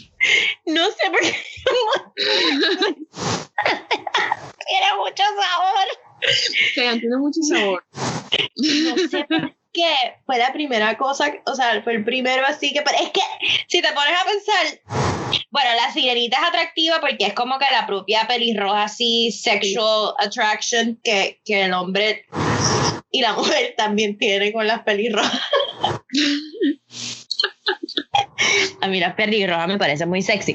No 0.67 0.87
sé 0.87 1.11
por 1.11 1.21
qué. 1.21 1.35
tiene 4.67 4.87
mucho 4.99 5.23
sabor. 5.23 5.87
Chayanne 6.75 7.01
tiene 7.01 7.17
mucho 7.17 7.41
sabor. 7.43 7.85
No 7.93 9.09
sé 9.09 9.25
por 9.25 9.55
qué. 9.73 9.95
Fue 10.27 10.39
la 10.39 10.53
primera 10.53 10.97
cosa, 10.99 11.33
o 11.47 11.55
sea, 11.55 11.83
fue 11.83 11.95
el 11.95 12.05
primero 12.05 12.45
así 12.47 12.73
que... 12.73 12.81
Es 12.81 13.11
que 13.11 13.21
si 13.69 13.81
te 13.81 13.89
pones 13.93 14.15
a 14.15 14.25
pensar, 14.25 15.41
bueno, 15.51 15.71
la 15.77 15.93
sirenita 15.93 16.39
es 16.39 16.49
atractiva 16.49 17.01
porque 17.01 17.27
es 17.27 17.35
como 17.35 17.59
que 17.59 17.67
la 17.71 17.87
propia 17.87 18.27
pelirroja 18.27 18.85
así, 18.85 19.31
sexual 19.31 20.15
attraction 20.19 20.99
que, 21.03 21.41
que 21.45 21.65
el 21.65 21.73
hombre 21.73 22.27
y 23.13 23.21
la 23.21 23.33
mujer 23.33 23.75
también 23.77 24.19
tiene 24.19 24.53
con 24.53 24.67
las 24.67 24.83
pelirrojas. 24.83 25.41
A 28.81 28.89
mí 28.89 29.01
las 29.01 29.15
pelirrojas 29.15 29.69
me 29.69 29.79
parece 29.79 30.07
muy 30.07 30.23
sexy. 30.23 30.55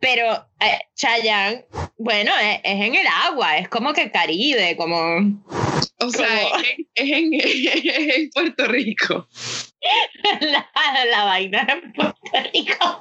Pero 0.00 0.46
eh, 0.60 0.78
Chayanne, 0.94 1.64
bueno, 1.98 2.32
es, 2.42 2.60
en 2.64 2.94
el 2.94 3.06
agua, 3.06 3.58
es 3.58 3.68
como 3.68 3.92
que 3.92 4.10
Caribe, 4.10 4.76
como. 4.76 5.42
O 6.02 6.10
sea, 6.10 6.26
es, 6.94 7.10
en, 7.10 8.30
Puerto 8.30 8.66
Rico. 8.66 9.28
La, 10.40 10.68
la 11.10 11.24
vaina 11.24 11.66
en 11.68 11.92
Puerto 11.92 12.50
Rico. 12.52 13.00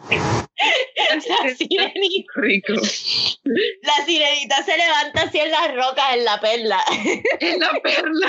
La 1.10 1.56
sirenita. 1.56 2.32
Rico. 2.36 2.74
La 2.74 4.06
sirenita 4.06 4.64
se 4.64 4.78
levanta 4.78 5.24
así 5.24 5.40
en 5.40 5.52
las 5.52 5.74
rocas, 5.74 6.14
en 6.14 6.26
la 6.26 6.40
perla. 6.40 6.84
En 7.40 7.60
la 7.60 7.72
perla. 7.82 8.28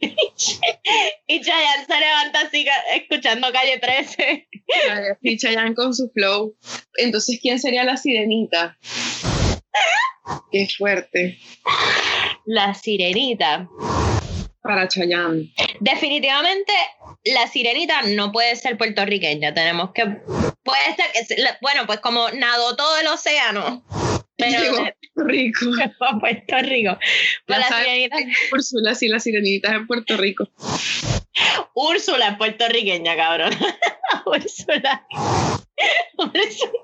y 1.26 1.40
Chayanne 1.40 1.86
se 1.86 2.00
levanta 2.00 2.40
así 2.40 2.66
escuchando 2.94 3.52
calle 3.52 3.78
13. 3.78 4.48
Y 5.22 5.38
Chayanne 5.38 5.74
con 5.74 5.94
su 5.94 6.10
flow. 6.10 6.54
Entonces, 6.96 7.38
¿quién 7.40 7.58
sería 7.58 7.84
la 7.84 7.96
sirenita? 7.96 8.78
Qué 10.50 10.68
fuerte. 10.76 11.38
La 12.44 12.74
sirenita. 12.74 13.68
Para 14.62 14.88
Chayanne. 14.88 15.52
Definitivamente, 15.80 16.72
la 17.24 17.46
sirenita 17.46 18.02
no 18.02 18.32
puede 18.32 18.56
ser 18.56 18.76
puertorriqueña. 18.76 19.54
Tenemos 19.54 19.92
que. 19.92 20.04
Puede 20.64 20.96
ser 20.96 21.26
que. 21.28 21.44
Bueno, 21.60 21.86
pues 21.86 22.00
como 22.00 22.30
nadó 22.30 22.74
todo 22.74 22.98
el 22.98 23.06
océano. 23.06 23.84
Pero 24.36 24.60
Llegó 24.60 24.76
a 24.76 24.92
Puerto 25.14 25.24
Rico. 25.24 25.66
A 26.00 26.18
Puerto 26.18 26.58
Rico. 26.58 26.98
la 27.46 27.62
sirenita. 27.62 28.16
Úrsula, 28.52 28.94
sí, 28.94 29.08
la 29.08 29.20
sirenita 29.20 29.70
es 29.70 29.74
en 29.76 29.86
Puerto 29.86 30.16
Rico. 30.16 30.48
Úrsula 31.74 32.28
es 32.28 32.36
puertorriqueña, 32.36 33.16
cabrón. 33.16 33.52
Úrsula. 34.26 35.06
Úrsula. 36.18 36.82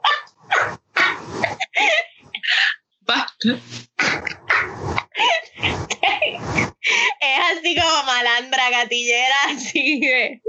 Es 7.20 7.58
así 7.58 7.76
como 7.76 8.02
malandra 8.04 8.70
gatillera, 8.70 9.36
así 9.48 10.00
de 10.00 10.40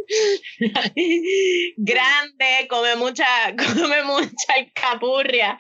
grande, 1.77 2.67
come 2.69 2.95
mucha, 2.95 3.25
come 3.55 4.03
mucha 4.03 4.53
alcapurria. 4.55 5.57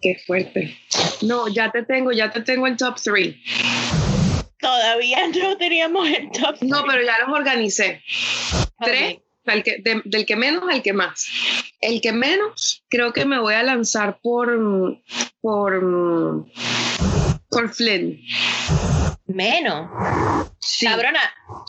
Qué 0.00 0.16
fuerte. 0.26 0.76
No, 1.22 1.48
ya 1.48 1.70
te 1.72 1.82
tengo, 1.82 2.12
ya 2.12 2.30
te 2.30 2.42
tengo 2.42 2.66
el 2.66 2.76
top 2.76 2.96
3. 3.02 3.34
Todavía 4.60 5.26
no 5.28 5.56
teníamos 5.56 6.08
el 6.08 6.30
top 6.30 6.56
No, 6.62 6.84
pero 6.86 7.04
ya 7.04 7.18
los 7.26 7.36
organicé. 7.36 8.02
Tres, 8.80 9.16
del 9.46 10.26
que 10.26 10.36
menos 10.36 10.64
al 10.70 10.82
que 10.82 10.92
más. 10.92 11.26
El 11.80 12.00
que 12.00 12.12
menos, 12.12 12.84
creo 12.88 13.12
que 13.12 13.24
me 13.24 13.38
voy 13.38 13.54
a 13.54 13.62
lanzar 13.62 14.18
por, 14.20 15.00
por, 15.40 16.46
por 17.48 17.74
Flynn. 17.74 18.20
Menos. 19.26 19.90
Cabrona, 20.80 21.20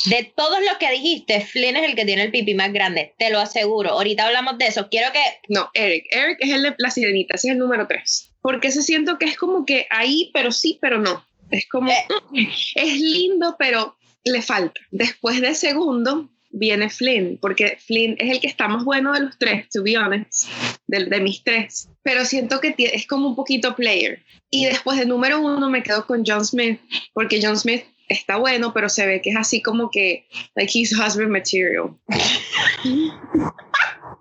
de 0.06 0.32
todos 0.36 0.60
los 0.62 0.78
que 0.78 0.92
dijiste, 0.92 1.42
Flynn 1.42 1.76
es 1.78 1.90
el 1.90 1.96
que 1.96 2.06
tiene 2.06 2.24
el 2.24 2.32
pipí 2.32 2.54
más 2.54 2.72
grande, 2.72 3.16
te 3.18 3.30
lo 3.30 3.40
aseguro. 3.40 3.92
Ahorita 3.92 4.26
hablamos 4.26 4.58
de 4.58 4.68
eso. 4.68 4.90
Quiero 4.90 5.12
que. 5.12 5.22
No, 5.50 5.70
Eric. 5.74 6.06
Eric 6.12 6.38
es 6.42 6.52
el 6.52 6.64
de 6.64 6.76
la 6.78 6.92
sirenita, 6.92 7.36
ese 7.36 7.48
es 7.48 7.54
el 7.54 7.60
número 7.60 7.88
3. 7.88 8.34
Porque 8.42 8.72
se 8.72 8.84
siento 8.84 9.18
que 9.18 9.26
es 9.26 9.38
como 9.38 9.66
que 9.66 9.88
ahí, 9.90 10.30
pero 10.34 10.52
sí, 10.52 10.78
pero 10.82 11.00
no. 11.00 11.26
Es 11.52 11.68
como. 11.68 11.92
Eh. 11.92 12.06
Es 12.76 13.00
lindo, 13.00 13.56
pero 13.58 13.98
le 14.24 14.42
falta. 14.42 14.80
Después 14.92 15.42
de 15.42 15.56
segundo, 15.56 16.30
viene 16.58 16.90
Flynn, 16.90 17.38
porque 17.42 17.78
Flynn 17.86 18.16
es 18.20 18.32
el 18.32 18.40
que 18.40 18.48
está 18.48 18.68
más 18.68 18.84
bueno 18.84 19.14
de 19.14 19.22
los 19.22 19.38
tres, 19.38 19.68
to 19.70 19.84
be 19.84 19.98
honest, 19.98 20.48
de, 20.88 21.20
mis 21.20 21.44
tres, 21.44 21.90
pero 22.04 22.26
siento 22.26 22.60
que 22.60 22.76
es 22.78 23.08
como 23.08 23.28
un 23.28 23.36
poquito 23.36 23.76
player. 23.76 24.24
Y 24.50 24.66
después 24.66 24.98
de 24.98 25.06
número 25.06 25.40
uno 25.40 25.70
me 25.70 25.84
quedo 25.84 26.06
con 26.06 26.24
John 26.26 26.46
Smith, 26.46 26.80
porque 27.14 27.40
John 27.42 27.58
Smith 27.58 27.84
está 28.08 28.38
bueno, 28.38 28.74
pero 28.74 28.90
se 28.90 29.06
ve 29.06 29.22
que 29.22 29.32
es 29.32 29.36
así 29.36 29.62
como 29.62 29.90
que, 29.90 30.26
like 30.56 30.78
he's 30.78 30.94
husband 30.94 31.30
material. 31.30 31.96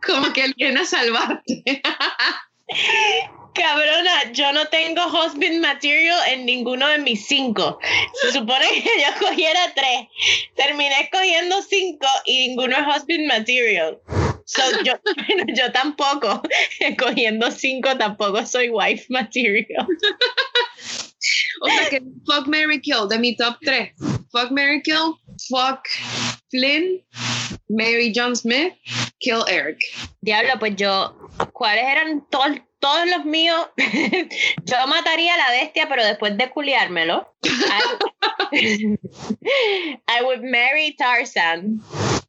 como 0.07 0.33
que 0.33 0.45
él 0.45 0.55
viene 0.57 0.81
a 0.81 0.85
salvarte. 0.85 1.62
Cabrona, 3.54 4.32
yo 4.32 4.52
no 4.52 4.66
tengo 4.66 5.06
husband 5.06 5.61
material 5.61 6.18
en 6.28 6.44
ninguno 6.44 6.87
de 6.88 6.99
mis 6.99 7.26
cinco. 7.26 7.78
Se 8.20 8.32
supone 8.32 8.66
que 8.75 8.90
yo 9.00 9.26
cogiera 9.26 9.73
tres. 9.75 10.08
Terminé 10.54 11.00
escogiendo 11.00 11.62
cinco 11.62 12.06
y 12.26 12.49
ninguno 12.49 12.76
es 12.76 12.87
husband 12.87 13.26
material. 13.26 13.99
So, 14.44 14.62
yo, 14.85 14.94
yo 15.56 15.73
tampoco, 15.73 16.42
cogiendo 16.99 17.50
cinco, 17.50 17.96
tampoco 17.96 18.44
soy 18.46 18.68
wife 18.68 19.06
material. 19.08 19.87
O 21.62 21.68
sea 21.68 21.88
que 21.88 22.00
fuck 22.26 22.46
Mary 22.46 22.80
Kill 22.80 23.08
de 23.08 23.18
mi 23.18 23.37
top 23.37 23.56
tres. 23.62 23.92
Fuck 24.33 24.50
Mary 24.50 24.83
Kill, 24.83 25.18
fuck 25.49 25.87
Flynn, 26.50 27.00
Mary 27.68 28.12
John 28.12 28.35
Smith, 28.35 28.75
kill 29.21 29.45
Eric. 29.49 29.78
Diablo, 30.21 30.59
pues 30.59 30.76
yo, 30.76 31.16
¿cuáles 31.52 31.85
eran 31.85 32.26
todos? 32.30 32.59
Todos 32.87 33.07
los 33.09 33.25
míos, 33.25 33.66
yo 34.64 34.87
mataría 34.87 35.35
a 35.35 35.38
la 35.38 35.50
bestia, 35.50 35.88
pero 35.88 36.05
después 36.05 36.37
de 36.37 36.49
culiármelo. 36.50 37.35
I, 38.52 38.52
I 40.07 40.23
would 40.23 40.43
marry 40.43 40.95
Tarzan. 40.97 41.81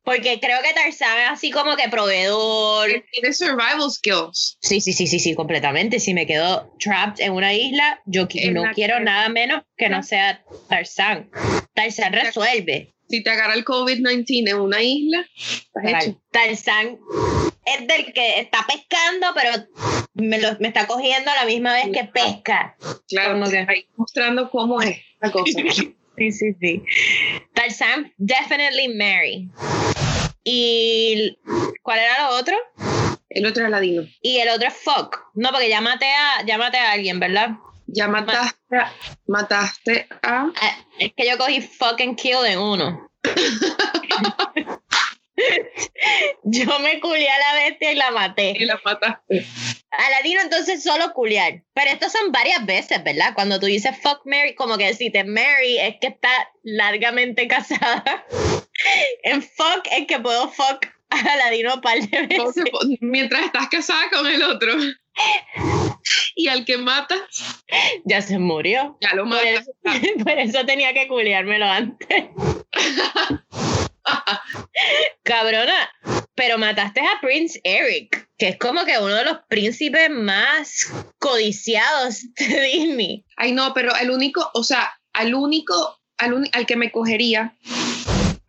Porque 0.04 0.40
creo 0.40 0.58
que 0.64 0.74
Tarzan 0.74 1.20
es 1.20 1.30
así 1.30 1.52
como 1.52 1.76
que 1.76 1.90
proveedor. 1.90 2.90
Tiene 3.12 3.34
survival 3.34 3.92
skills. 3.92 4.58
Sí, 4.60 4.82
sí, 4.82 4.94
sí, 4.94 5.06
sí, 5.06 5.20
sí, 5.20 5.36
completamente. 5.36 6.00
Si 6.00 6.16
me 6.16 6.26
quedo 6.26 6.74
trapped 6.80 7.24
en 7.24 7.34
una 7.34 7.54
isla, 7.54 8.02
yo 8.06 8.28
no 8.52 8.64
quiero 8.74 9.00
nada 9.00 9.30
menos 9.30 9.62
que 9.78 9.90
no 9.90 10.02
sea 10.02 10.44
Tarzan. 10.70 11.30
Tarzan 11.76 12.14
resuelve. 12.14 12.96
Si 13.08 13.22
te 13.22 13.30
agarra 13.30 13.54
el 13.54 13.64
COVID-19 13.64 14.50
en 14.50 14.60
una 14.60 14.82
isla, 14.82 15.24
Tarzan 16.32 16.98
es 17.68 17.88
del 17.88 18.14
que 18.14 18.40
está 18.40 18.66
pescando, 18.66 19.28
pero 19.36 19.68
me, 20.14 20.40
lo, 20.40 20.58
me 20.60 20.70
está 20.70 20.88
cogiendo 20.88 21.30
a 21.30 21.36
la 21.36 21.46
misma 21.46 21.74
vez 21.74 21.90
que 21.94 22.06
pesca. 22.06 22.78
Claro, 23.10 23.44
que... 23.50 23.58
ahí 23.58 23.88
mostrando 23.96 24.50
cómo 24.50 24.82
es 24.82 24.98
la 25.20 25.32
cosa. 25.32 25.60
sí, 26.18 26.32
sí, 26.32 26.54
sí. 26.60 26.84
Tarzan, 27.54 28.14
definitely 28.18 28.88
Mary. 28.96 29.50
¿Y 30.44 31.38
cuál 31.84 32.00
era 32.00 32.30
lo 32.30 32.38
otro? 32.38 32.56
El 33.30 33.46
otro 33.46 33.66
es 33.66 33.70
Ladino. 33.70 34.04
Y 34.22 34.38
el 34.38 34.50
otro 34.50 34.70
es 34.70 34.74
Fuck. 34.74 35.18
No, 35.36 35.52
porque 35.52 35.70
ya 35.70 35.82
maté 35.82 36.08
a, 36.10 36.58
maté 36.58 36.78
a 36.78 36.94
alguien, 36.94 37.20
¿verdad? 37.20 37.52
Ya 37.88 38.08
mataste, 38.08 38.78
mataste 39.28 40.08
a... 40.22 40.52
Ah, 40.56 40.78
es 41.00 41.12
que 41.16 41.30
yo 41.30 41.38
cogí 41.38 41.62
Fuck 41.62 42.02
and 42.02 42.18
Kill 42.18 42.46
en 42.46 42.60
uno. 42.60 43.10
Yo 46.44 46.80
me 46.80 47.00
culié 47.00 47.30
a 47.30 47.40
la 47.40 47.64
bestia 47.64 47.92
y 47.92 47.96
la 47.96 48.12
maté. 48.12 48.54
Y 48.58 48.66
la 48.66 48.80
mataste. 48.84 49.46
Aladino 49.92 50.42
entonces 50.42 50.84
solo 50.84 51.14
culiar. 51.14 51.64
Pero 51.74 51.92
esto 51.92 52.10
son 52.10 52.32
varias 52.32 52.66
veces, 52.66 53.04
¿verdad? 53.04 53.34
Cuando 53.36 53.60
tú 53.60 53.66
dices 53.68 53.96
fuck 54.02 54.22
Mary, 54.26 54.56
como 54.56 54.78
que 54.78 54.94
si 54.94 55.12
te 55.12 55.24
Mary 55.24 55.78
es 55.80 55.96
que 56.02 56.08
está 56.08 56.30
largamente 56.64 57.48
casada. 57.48 58.26
en 59.24 59.42
fuck 59.42 59.88
es 59.92 60.08
que 60.08 60.20
puedo 60.20 60.50
fuck 60.50 60.86
a 61.10 61.34
Aladino 61.34 61.76
un 61.76 61.82
par 61.82 62.00
de 62.00 62.22
veces. 62.28 62.64
Mientras 63.02 63.46
estás 63.46 63.68
casada 63.70 64.10
con 64.12 64.26
el 64.28 64.44
otro. 64.44 64.74
Y 66.36 66.48
al 66.48 66.64
que 66.66 66.78
matas, 66.78 67.20
ya 68.06 68.22
se 68.22 68.38
murió. 68.38 68.98
Ya 69.02 69.16
lo 69.16 69.24
Por 69.24 69.34
matas. 69.34 69.68
eso, 69.84 70.24
por 70.24 70.38
eso 70.38 70.66
tenía 70.66 70.94
que 70.94 71.08
culiármelo 71.08 71.66
antes. 71.66 72.26
Cabrona, 75.24 75.90
pero 76.36 76.58
mataste 76.58 77.02
a 77.02 77.20
Prince 77.22 77.60
Eric, 77.64 78.28
que 78.38 78.50
es 78.50 78.58
como 78.58 78.86
que 78.86 78.98
uno 78.98 79.16
de 79.16 79.26
los 79.26 79.38
príncipes 79.50 80.10
más 80.10 80.92
codiciados 81.20 82.22
de 82.36 82.62
Disney. 82.74 83.26
Ay, 83.36 83.52
no, 83.52 83.74
pero 83.74 83.96
el 83.96 84.12
único, 84.12 84.50
o 84.54 84.64
sea, 84.64 84.92
al 85.14 85.34
único, 85.36 86.00
al, 86.18 86.34
uni- 86.34 86.50
al 86.54 86.66
que 86.66 86.76
me 86.76 86.92
cogería, 86.92 87.56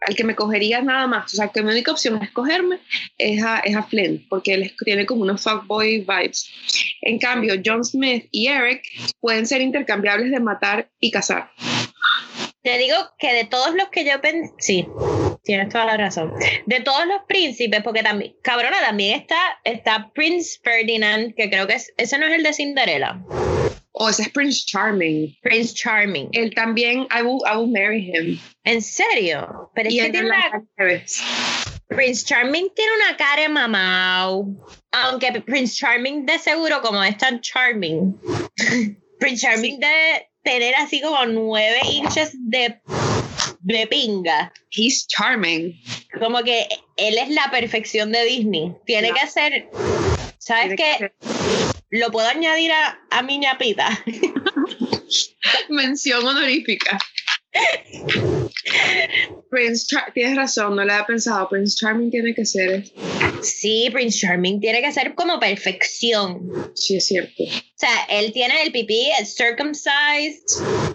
al 0.07 0.15
que 0.15 0.25
me 0.25 0.37
cogería 0.37 0.81
nada 0.81 1.07
más, 1.07 1.33
o 1.33 1.37
sea, 1.37 1.49
que 1.49 1.63
mi 1.63 1.73
única 1.73 1.91
opción 1.93 2.21
a 2.21 2.25
escogerme 2.25 2.79
es 3.19 3.43
a, 3.43 3.59
es 3.61 3.75
a 3.77 3.83
Flynn, 3.83 4.27
porque 4.29 4.55
él 4.55 4.63
es- 4.65 4.77
tiene 4.85 5.07
como 5.07 5.23
unos 5.23 5.43
fuckboy 5.43 6.01
vibes. 6.01 6.51
En 7.03 7.19
cambio, 7.19 7.55
John 7.65 7.85
Smith 7.85 8.29
y 8.31 8.47
Eric 8.49 8.83
pueden 9.21 9.47
ser 9.47 9.61
intercambiables 9.61 10.31
de 10.31 10.41
matar 10.41 10.91
y 11.01 11.11
cazar. 11.11 11.51
Te 12.63 12.77
digo 12.77 12.97
que 13.19 13.33
de 13.33 13.45
todos 13.45 13.75
los 13.75 13.89
que 13.89 14.05
yo 14.05 14.21
pensé, 14.21 14.53
sí, 14.59 14.87
tienes 15.49 15.71
toda 15.71 15.87
la 15.87 15.97
razón. 15.97 16.35
De 16.67 16.81
todos 16.81 17.07
los 17.07 17.23
príncipes, 17.27 17.81
porque 17.83 18.03
también, 18.03 18.37
cabrona, 18.43 18.81
también 18.81 19.19
está, 19.19 19.59
está 19.65 20.11
Prince 20.15 20.61
Ferdinand, 20.63 21.35
que 21.35 21.49
creo 21.49 21.67
que 21.67 21.73
es, 21.73 21.91
ese 21.97 22.19
no 22.19 22.27
es 22.27 22.35
el 22.35 22.43
de 22.43 22.53
Cinderella. 22.53 23.19
O 23.93 24.11
ese 24.11 24.25
es 24.25 24.29
Prince 24.29 24.67
Charming. 24.67 25.35
Prince 25.41 25.73
Charming. 25.73 26.29
Él 26.33 26.55
también, 26.55 27.09
I 27.11 27.23
will, 27.23 27.41
I 27.51 27.57
will 27.57 27.73
marry 27.73 28.11
him. 28.13 28.39
¿En 28.65 28.83
serio? 28.83 29.71
Pero 29.75 29.89
es 29.89 29.95
Y 29.95 30.01
que 30.01 30.11
tiene 30.11 30.27
una. 30.27 30.67
Prince 31.89 32.27
Charming 32.27 32.69
tiene 32.77 32.91
una 33.07 33.17
cara 33.17 33.43
de 33.43 33.49
mamau. 33.49 34.55
Aunque 34.93 35.41
Prince 35.41 35.77
Charming 35.77 36.27
de 36.27 36.39
seguro, 36.39 36.83
como 36.83 37.03
es 37.03 37.17
tan 37.17 37.41
charming, 37.41 38.15
Prince 39.19 39.47
Charming 39.47 39.81
debe 39.81 40.29
tener 40.43 40.75
así 40.75 41.01
como 41.01 41.25
nueve 41.25 41.79
inches 41.91 42.33
de, 42.35 42.83
de 43.69 43.87
pinga. 43.87 44.53
He's 44.71 45.07
charming. 45.07 45.79
Como 46.19 46.43
que 46.43 46.67
él 46.97 47.19
es 47.19 47.29
la 47.29 47.51
perfección 47.51 48.11
de 48.13 48.25
Disney. 48.25 48.73
Tiene 48.87 49.11
No. 49.11 49.15
que 49.15 49.27
ser. 49.29 49.69
¿Sabes 50.39 50.75
qué? 50.77 51.13
Lo 51.91 52.11
puedo 52.11 52.27
añadir 52.29 52.73
a, 52.73 52.99
a 53.11 53.23
mi 53.23 53.39
ñapita. 53.39 54.03
Mención 55.69 56.27
honorífica. 56.27 56.99
Prince 59.51 59.87
Char 59.87 60.13
tienes 60.13 60.37
razón, 60.37 60.77
no 60.77 60.85
la 60.85 60.95
había 60.95 61.07
pensado. 61.07 61.49
Prince 61.49 61.77
Charming 61.77 62.11
tiene 62.11 62.35
que 62.35 62.45
ser. 62.45 62.85
Sí, 63.43 63.89
Prince 63.93 64.19
Charming 64.19 64.61
tiene 64.61 64.81
que 64.81 64.93
ser 64.93 65.15
como 65.15 65.39
perfección. 65.39 66.73
Sí, 66.75 66.97
es 66.97 67.07
cierto. 67.07 67.43
O 67.43 67.81
sea, 67.81 68.07
él 68.11 68.33
tiene 68.33 68.63
el 68.63 68.73
pipí, 68.73 69.11
el 69.19 69.27
circumcised, 69.27 70.43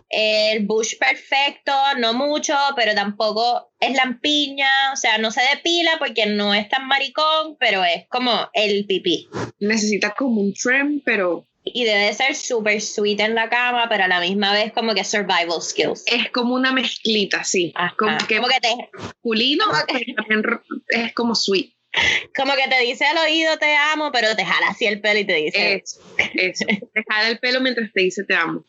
el 0.10 0.66
bush 0.66 0.98
perfecto, 0.98 1.72
no 1.98 2.14
mucho, 2.14 2.56
pero 2.76 2.94
tampoco 2.94 3.74
es 3.80 3.96
lampiña, 3.96 4.92
o 4.92 4.96
sea, 4.96 5.18
no 5.18 5.32
se 5.32 5.42
depila 5.54 5.98
porque 5.98 6.26
no 6.26 6.54
es 6.54 6.68
tan 6.70 6.88
maricón, 6.88 7.56
pero 7.60 7.84
es 7.84 8.06
como 8.10 8.50
el 8.54 8.86
pipí. 8.86 9.28
Necesita 9.60 10.14
como 10.18 10.42
un 10.42 10.54
trim, 10.54 11.02
pero 11.06 11.48
Y 11.66 11.86
debe 11.86 12.14
ser 12.14 12.36
súper 12.36 12.82
sweet 12.82 13.20
en 13.22 13.36
la 13.36 13.50
cama, 13.50 13.88
pero 13.90 14.04
a 14.04 14.08
la 14.08 14.20
misma 14.20 14.52
vez 14.54 14.74
como 14.74 14.94
que 14.94 15.04
survival 15.04 15.62
skills. 15.62 16.04
es 16.08 16.30
como 16.32 16.56
una 16.56 16.72
mezclita, 16.74 17.44
sí. 17.44 17.72
Ajá. 17.76 17.96
Como 17.98 18.18
que 18.28 18.36
como 18.38 18.48
que 18.50 18.60
te, 18.60 18.76
que- 19.88 20.16
r- 20.34 20.60
es 20.90 21.14
como 21.14 21.36
sweet. 21.36 21.72
como 22.36 22.54
que 22.54 22.68
te 22.70 22.80
dice 22.82 23.06
al 23.06 23.18
oído 23.20 23.58
te 23.60 23.76
amo, 23.76 24.12
pero 24.12 24.36
te 24.36 24.44
jala 24.44 24.70
así 24.70 24.86
el 24.88 25.00
pelo 25.00 25.20
y 25.20 25.26
te 25.26 25.34
dice, 25.36 25.76
Eso, 25.76 26.02
eso. 26.34 26.66
Te 26.66 27.04
jala 27.08 27.30
el 27.30 27.40
pelo 27.40 27.62
mientras 27.62 27.92
te 27.94 28.02
dice 28.02 28.24
te 28.26 28.36
amo. 28.36 28.66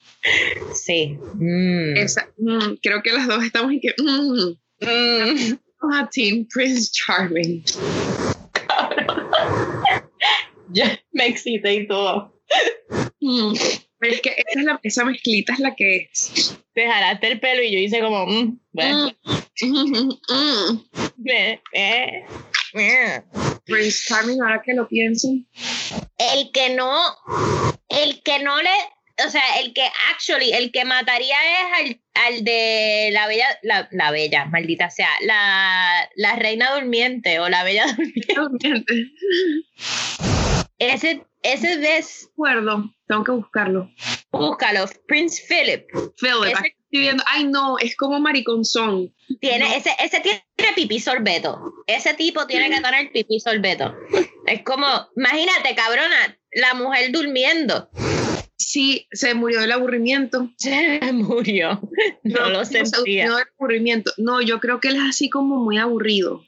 sí. 0.75 1.17
Mm. 1.35 1.97
Esa, 1.97 2.29
mm, 2.39 2.75
creo 2.83 3.03
que 3.03 3.13
las 3.13 3.27
dos 3.27 3.43
estamos 3.43 3.73
en 3.73 3.81
que. 3.81 3.95
Mm, 3.99 4.55
Mm. 4.81 5.59
a 5.95 6.09
Team 6.11 6.47
Prince 6.53 6.91
Charming. 6.93 7.65
Ya 10.71 10.99
me 11.13 11.27
excité 11.29 11.75
y 11.75 11.87
todo. 11.87 12.34
Mm, 13.21 13.55
pero 13.99 14.13
es 14.15 14.21
que 14.21 14.31
esa, 14.31 14.61
es 14.61 14.65
la- 14.67 14.81
esa 14.83 15.05
mezclita 15.05 15.53
es 15.55 15.59
la 15.61 15.75
que 15.75 16.09
es. 16.13 16.57
Te 16.75 16.87
jalaste 16.87 17.29
el 17.29 17.41
pelo 17.41 17.63
y 17.63 17.73
yo 17.73 17.79
hice 17.79 18.01
como, 18.01 18.27
mm, 18.27 18.59
bueno, 18.73 19.13
Mm, 19.63 20.09
mm. 20.29 20.81
eh, 21.27 21.61
eh, 21.73 22.25
eh. 22.75 23.23
Prince 23.65 24.05
Charming, 24.09 24.43
ahora 24.43 24.61
que 24.65 24.75
lo 24.75 24.87
pienso. 24.89 25.29
El 26.19 26.51
que 26.53 26.71
no, 26.75 27.01
el 27.89 28.21
que 28.23 28.41
no 28.41 28.61
le, 28.61 28.71
o 29.27 29.31
sea, 29.31 29.43
el 29.61 29.73
que 29.73 29.87
actually, 30.13 30.53
el 30.53 30.73
que 30.73 30.85
mataría 30.85 31.37
es 31.37 31.79
al, 31.79 32.01
al 32.27 32.45
de 32.45 33.11
la 33.13 33.27
bella, 33.29 33.47
la, 33.63 33.89
la 33.93 34.11
bella, 34.11 34.45
maldita 34.47 34.91
sea, 34.91 35.09
la, 35.23 36.11
la 36.17 36.35
reina 36.37 36.75
durmiente 36.75 37.39
o 37.39 37.49
la 37.49 37.63
bella 37.65 37.87
durmiente. 38.37 39.07
Ese, 40.93 41.25
ese 41.43 41.77
ves, 41.79 42.29
acuerdo, 42.33 42.91
tengo 43.07 43.25
que 43.25 43.33
buscarlo. 43.33 43.91
búscalo, 44.33 44.85
Prince 45.07 45.43
Philip. 45.49 45.87
Philip, 46.17 46.45
Ese- 46.47 46.59
aquí 46.59 46.69
estoy 46.69 47.01
viendo. 47.01 47.23
Ay, 47.27 47.45
no, 47.45 47.79
es 47.79 47.97
como 47.97 48.19
mariconzón. 48.21 49.15
Tiene, 49.41 49.69
No. 49.69 49.75
ese, 49.75 49.91
ese 50.03 50.21
tiene 50.21 50.43
pipí 50.75 50.99
sorbeto. 51.01 51.59
Ese 51.87 52.15
tipo 52.15 52.47
tiene 52.47 52.69
que 52.71 52.81
tener 52.81 53.11
pipí 53.13 53.39
sorbeto. 53.41 53.95
Es 54.47 54.63
como, 54.63 54.87
imagínate, 55.17 55.75
cabrona, 55.75 56.39
la 56.53 56.75
mujer 56.75 57.11
durmiendo. 57.13 57.89
Sí, 58.57 59.07
se 59.13 59.35
murió 59.35 59.61
del 59.61 59.73
aburrimiento. 59.73 60.51
Se 60.57 61.01
murió. 61.13 61.81
No 62.23 62.49
lo 62.51 62.65
se 62.65 62.87
sentía. 62.87 63.25
murió 63.25 63.37
del 63.37 63.47
aburrimiento. 63.59 64.13
No, 64.17 64.41
yo 64.41 64.61
creo 64.61 64.81
que 64.81 64.89
él 64.89 64.97
es 64.97 65.03
así 65.11 65.29
como 65.29 65.57
muy 65.57 65.79
aburrido. 65.79 66.45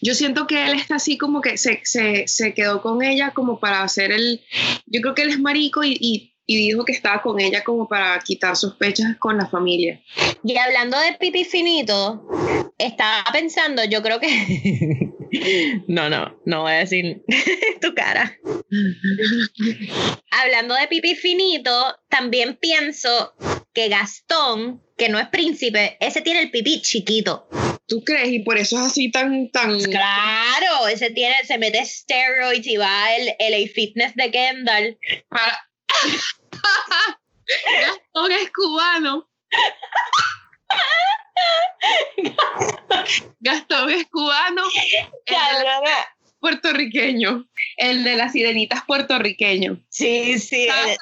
Yo 0.00 0.14
siento 0.14 0.46
que 0.46 0.64
él 0.64 0.74
está 0.74 0.96
así 0.96 1.18
como 1.18 1.40
que 1.40 1.58
se, 1.58 1.80
se, 1.84 2.26
se 2.26 2.54
quedó 2.54 2.80
con 2.80 3.02
ella 3.02 3.32
como 3.32 3.60
para 3.60 3.82
hacer 3.82 4.12
el... 4.12 4.40
Yo 4.86 5.00
creo 5.00 5.14
que 5.14 5.22
él 5.22 5.30
es 5.30 5.40
marico 5.40 5.84
y, 5.84 5.96
y, 6.00 6.34
y 6.46 6.56
dijo 6.56 6.84
que 6.84 6.92
estaba 6.92 7.20
con 7.20 7.38
ella 7.38 7.62
como 7.62 7.86
para 7.86 8.18
quitar 8.20 8.56
sospechas 8.56 9.16
con 9.18 9.36
la 9.36 9.46
familia. 9.46 10.00
Y 10.42 10.56
hablando 10.56 10.98
de 10.98 11.12
pipí 11.12 11.44
finito, 11.44 12.26
estaba 12.78 13.22
pensando, 13.32 13.84
yo 13.84 14.02
creo 14.02 14.18
que. 14.18 15.12
No, 15.88 16.08
no, 16.08 16.40
no 16.46 16.62
voy 16.62 16.72
a 16.72 16.78
decir 16.78 17.22
tu 17.82 17.94
cara. 17.94 18.38
Hablando 20.30 20.74
de 20.74 20.88
pipí 20.88 21.14
finito, 21.16 21.70
también 22.08 22.56
pienso 22.58 23.34
que 23.74 23.90
Gastón, 23.90 24.82
que 24.96 25.10
no 25.10 25.18
es 25.18 25.28
príncipe, 25.28 25.98
ese 26.00 26.22
tiene 26.22 26.40
el 26.40 26.50
pipí 26.50 26.80
chiquito. 26.80 27.46
¿Tú 27.88 28.04
crees? 28.04 28.28
Y 28.28 28.40
por 28.40 28.58
eso 28.58 28.76
es 28.76 28.82
así 28.82 29.10
tan... 29.10 29.50
tan... 29.50 29.80
Claro, 29.80 30.88
ese 30.88 31.10
tiene, 31.10 31.34
se 31.44 31.56
mete 31.56 31.84
steroids 31.84 32.66
y 32.66 32.76
va 32.76 33.14
el 33.16 33.28
LA 33.38 33.66
Fitness 33.74 34.14
de 34.14 34.30
Kendall. 34.30 34.98
Para... 35.28 35.66
Gastón 37.80 38.32
es 38.32 38.50
cubano. 38.50 39.28
Gastón 43.40 43.90
es 43.90 44.06
cubano. 44.08 44.64
el 45.26 45.36
puertorriqueño. 46.40 47.48
El 47.78 48.04
de 48.04 48.16
las 48.16 48.32
sirenitas 48.32 48.84
puertorriqueño. 48.84 49.82
Sí, 49.88 50.38
sí. 50.38 50.66
¿Sabes, 50.66 50.98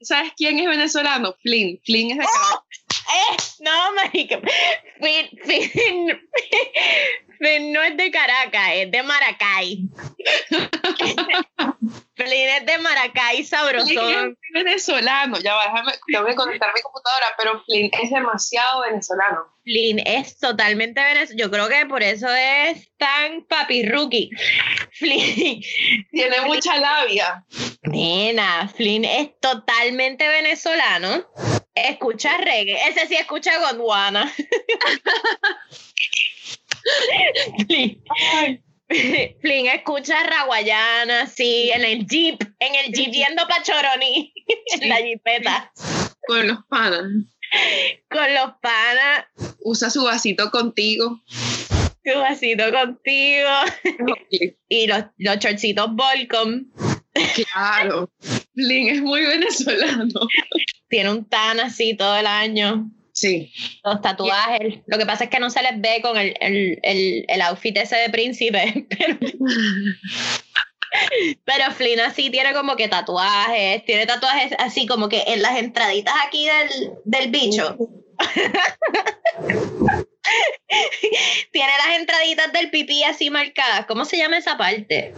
¿Sabes 0.00 0.32
quién 0.36 0.58
es 0.58 0.66
venezolano? 0.66 1.36
Flynn. 1.42 1.80
Flynn 1.84 2.10
es 2.10 2.18
de 2.18 2.24
Caracas. 2.24 2.81
Eh, 3.08 3.36
no, 3.60 3.94
marica. 3.94 4.40
Finn, 5.00 5.28
Finn 5.44 6.06
no 7.72 7.82
es 7.82 7.96
de 7.96 8.10
Caracas, 8.10 8.70
es 8.74 8.90
de 8.90 9.02
Maracay. 9.02 9.88
Flynn 12.32 12.48
es 12.48 12.64
de 12.66 12.78
Maracay, 12.78 13.44
sabrosón. 13.44 14.36
es 14.42 14.52
venezolano. 14.54 15.38
Ya 15.40 15.54
va, 15.54 15.64
déjame, 15.64 15.92
tengo 16.10 16.24
que 16.26 16.34
conectar 16.34 16.70
mi 16.74 16.80
computadora, 16.80 17.26
pero 17.36 17.62
Flynn 17.64 17.90
es 18.02 18.10
demasiado 18.10 18.80
venezolano. 18.82 19.40
Flynn 19.64 19.98
es 20.06 20.38
totalmente 20.38 21.02
venezolano. 21.02 21.36
Yo 21.38 21.50
creo 21.50 21.68
que 21.68 21.84
por 21.86 22.02
eso 22.02 22.26
es 22.34 22.90
tan 22.96 23.44
papi 23.44 23.84
rookie. 23.86 24.30
Flynn, 24.98 25.60
Tiene 26.10 26.40
mucha 26.46 26.78
labia. 26.78 27.44
nena, 27.82 28.68
Flynn 28.74 29.04
es 29.04 29.38
totalmente 29.40 30.26
venezolano. 30.26 31.26
Escucha 31.74 32.38
reggae. 32.38 32.88
Ese 32.88 33.06
sí 33.08 33.14
escucha 33.16 33.58
Gondwana. 33.58 34.32
Flynn, 37.68 38.02
escucha 39.74 40.22
Raguayana, 40.22 41.26
sí, 41.26 41.70
en 41.74 41.84
el 41.84 42.06
jeep, 42.06 42.42
en 42.58 42.74
el 42.74 42.92
jeep 42.92 43.12
yendo 43.12 43.46
pa' 43.48 43.62
Choroní, 43.62 44.32
en 44.80 44.88
la 44.88 44.98
jeepeta. 44.98 45.72
Con 46.26 46.46
los 46.46 46.58
panas. 46.68 47.04
Con 48.08 48.34
los 48.34 48.52
panas. 48.60 49.26
Usa 49.60 49.90
su 49.90 50.04
vasito 50.04 50.50
contigo. 50.50 51.20
Su 52.04 52.18
vasito 52.18 52.64
contigo. 52.70 53.50
y 54.68 54.86
los, 54.86 55.04
los 55.18 55.36
shortcitos 55.38 55.90
Volcom. 55.94 56.64
Claro. 57.34 58.10
Flynn 58.54 58.88
es 58.88 59.02
muy 59.02 59.24
venezolano. 59.24 60.28
Tiene 60.88 61.10
un 61.10 61.24
tan 61.28 61.60
así 61.60 61.94
todo 61.94 62.16
el 62.16 62.26
año. 62.26 62.90
Sí. 63.12 63.52
Los 63.84 64.00
tatuajes. 64.00 64.80
Lo 64.86 64.98
que 64.98 65.06
pasa 65.06 65.24
es 65.24 65.30
que 65.30 65.38
no 65.38 65.50
se 65.50 65.62
les 65.62 65.80
ve 65.80 66.00
con 66.02 66.16
el, 66.16 66.34
el, 66.40 66.78
el, 66.82 67.24
el 67.28 67.42
outfit 67.42 67.76
ese 67.76 67.96
de 67.96 68.10
príncipe. 68.10 68.86
Pero, 68.98 69.18
pero 71.46 71.70
Flynn 71.70 72.00
así 72.00 72.28
tiene 72.28 72.52
como 72.52 72.76
que 72.76 72.86
tatuajes. 72.86 73.82
Tiene 73.86 74.04
tatuajes 74.04 74.52
así 74.58 74.86
como 74.86 75.08
que 75.08 75.24
en 75.26 75.40
las 75.40 75.56
entraditas 75.58 76.12
aquí 76.26 76.46
del, 76.46 76.92
del 77.04 77.30
bicho. 77.30 77.78
tiene 81.50 81.72
las 81.86 81.98
entraditas 81.98 82.52
del 82.52 82.70
pipí 82.70 83.04
así 83.04 83.30
marcadas. 83.30 83.86
¿Cómo 83.86 84.04
se 84.04 84.18
llama 84.18 84.36
esa 84.36 84.58
parte? 84.58 85.14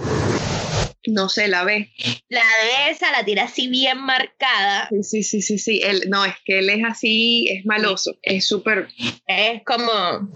No 1.06 1.28
sé, 1.28 1.48
la 1.48 1.64
ve. 1.64 1.92
La 2.28 2.40
de 2.40 2.90
esa 2.90 3.12
la 3.12 3.24
tira 3.24 3.44
así 3.44 3.68
bien 3.68 3.98
marcada. 3.98 4.88
Sí, 5.02 5.22
sí, 5.22 5.42
sí, 5.42 5.58
sí. 5.58 5.80
Él, 5.84 6.04
no, 6.08 6.24
es 6.24 6.34
que 6.44 6.60
él 6.60 6.70
es 6.70 6.82
así, 6.84 7.48
es 7.50 7.66
maloso. 7.66 8.16
Es 8.22 8.46
súper. 8.46 8.88
Es 9.26 9.62
como. 9.64 10.32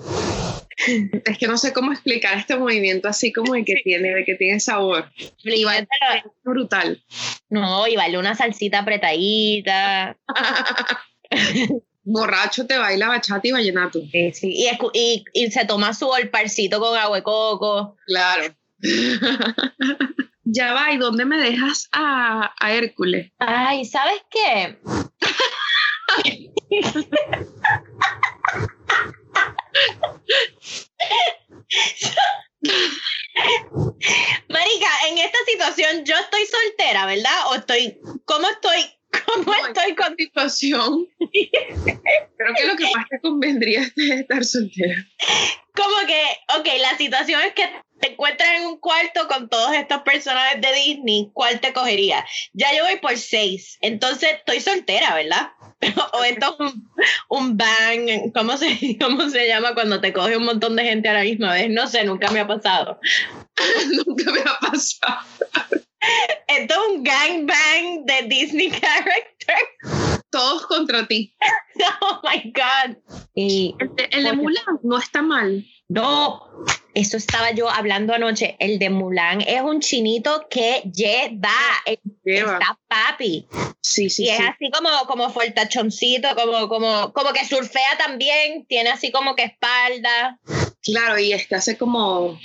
Es 1.24 1.38
que 1.38 1.48
no 1.48 1.59
sé 1.59 1.72
cómo 1.72 1.92
explicar 1.92 2.38
este 2.38 2.57
movimiento 2.57 3.09
así 3.09 3.33
como 3.33 3.54
de 3.54 3.64
que 3.64 3.76
tiene, 3.83 4.14
de 4.14 4.24
que 4.24 4.37
tiene 4.37 4.61
sabor. 4.61 5.11
Flynn, 5.42 5.68
es 5.68 6.22
brutal. 6.44 7.02
No, 7.48 7.87
y 7.88 7.96
vale 7.96 8.18
una 8.18 8.35
salsita 8.35 8.81
apretadita. 8.81 10.16
Borracho 12.04 12.66
te 12.66 12.78
baila 12.78 13.09
bachata 13.09 13.46
y 13.48 13.52
vallenato. 13.52 14.00
Sí, 14.12 14.33
sí. 14.33 14.54
Y, 14.54 14.68
y, 14.94 15.24
y 15.35 15.50
se 15.50 15.64
toma 15.64 15.92
su 15.94 16.09
olparcito 16.09 16.81
con 16.81 16.96
agua 16.96 17.16
de 17.16 17.22
coco. 17.22 17.96
Claro. 18.07 18.54
ya 20.50 20.72
va, 20.72 20.92
¿y 20.92 20.96
dónde 20.96 21.26
me 21.26 21.37
dejas 21.37 21.88
a, 21.92 22.54
a 22.58 22.72
Hércules? 22.72 23.30
Ay, 23.38 23.84
¿sabes 23.84 24.22
qué? 24.30 24.78
Marica, 34.48 34.88
en 35.11 35.18
esta 35.18 35.38
situación 35.46 36.04
yo 36.04 36.14
estoy 36.16 36.46
soltera, 36.46 37.04
¿verdad? 37.04 37.46
O 37.50 37.54
estoy, 37.56 37.98
¿cómo 38.24 38.48
estoy? 38.48 38.78
¿Cómo 39.26 39.54
estoy 39.54 39.94
con 39.94 40.16
situación? 40.16 41.06
Creo 41.18 42.54
que 42.54 42.66
lo 42.66 42.76
que 42.76 42.84
más 42.94 43.08
te 43.08 43.20
convendría 43.20 43.82
es 43.82 43.92
estar 43.96 44.44
soltera. 44.44 44.96
como 45.74 46.06
que, 46.06 46.22
ok, 46.58 46.66
la 46.80 46.96
situación 46.96 47.40
es 47.42 47.52
que 47.52 47.68
te 48.00 48.12
encuentras 48.12 48.48
en 48.56 48.66
un 48.66 48.78
cuarto 48.78 49.28
con 49.28 49.48
todos 49.48 49.72
estos 49.74 50.02
personajes 50.02 50.61
de 50.61 50.72
Disney, 50.72 51.30
¿cuál 51.32 51.61
te 51.61 51.72
cogería? 51.72 52.24
Ya 52.52 52.74
yo 52.76 52.84
voy 52.84 52.96
por 52.96 53.16
seis, 53.16 53.78
entonces 53.80 54.30
estoy 54.34 54.61
soltera, 54.61 55.14
¿verdad? 55.14 55.50
o 56.12 56.24
esto 56.24 56.54
es 56.54 56.61
un, 56.61 56.90
un 57.28 57.56
bang, 57.56 58.32
¿cómo 58.34 58.56
se, 58.56 58.98
¿cómo 59.00 59.28
se 59.28 59.46
llama 59.46 59.74
cuando 59.74 60.00
te 60.00 60.12
coge 60.12 60.37
un 60.37 60.44
montón 60.44 60.76
de 60.76 60.84
gente 60.84 61.08
a 61.08 61.14
la 61.14 61.22
misma 61.22 61.52
vez? 61.52 61.70
No 61.70 61.87
sé, 61.87 62.04
nunca 62.04 62.30
me 62.30 62.40
ha 62.40 62.46
pasado. 62.46 63.00
Nunca 64.06 64.30
me 64.30 64.40
ha 64.40 64.58
pasado. 64.61 65.18
Esto 66.46 66.74
es 66.74 66.80
un 66.90 67.02
gangbang 67.02 68.04
de 68.04 68.22
Disney 68.28 68.70
character. 68.70 69.56
Todos 70.30 70.66
contra 70.66 71.06
ti. 71.06 71.34
Oh 72.00 72.20
my 72.22 72.52
God. 72.52 72.96
Y 73.34 73.74
El 73.78 73.94
de, 73.96 74.08
el 74.12 74.24
de 74.24 74.32
Mulan 74.32 74.78
no 74.82 74.98
está 74.98 75.22
mal. 75.22 75.64
No, 75.88 76.42
eso 76.94 77.16
estaba 77.16 77.53
yo 77.53 77.68
hablando 77.70 78.14
anoche. 78.14 78.57
El 78.59 78.79
de 78.79 78.90
Mulan 78.90 79.40
es 79.42 79.61
un 79.62 79.81
chinito 79.81 80.46
que 80.51 80.83
lleva, 80.92 81.51
eh, 81.87 81.98
Lleva. 82.24 82.55
está 82.55 82.79
papi. 82.88 83.46
Sí, 83.81 84.11
sí, 84.11 84.24
y 84.24 84.29
es 84.31 84.38
sí. 84.38 84.42
así 84.42 84.70
como, 84.70 84.88
como 85.07 85.31
fortachoncito, 85.31 86.35
como, 86.35 86.68
como, 86.68 87.12
como 87.12 87.33
que 87.33 87.44
surfea 87.44 87.96
también, 87.98 88.66
tiene 88.66 88.90
así 88.90 89.11
como 89.11 89.35
que 89.35 89.44
espalda. 89.44 90.38
Claro, 90.83 91.18
y 91.18 91.33
este 91.33 91.55
hace 91.57 91.77
como. 91.77 92.38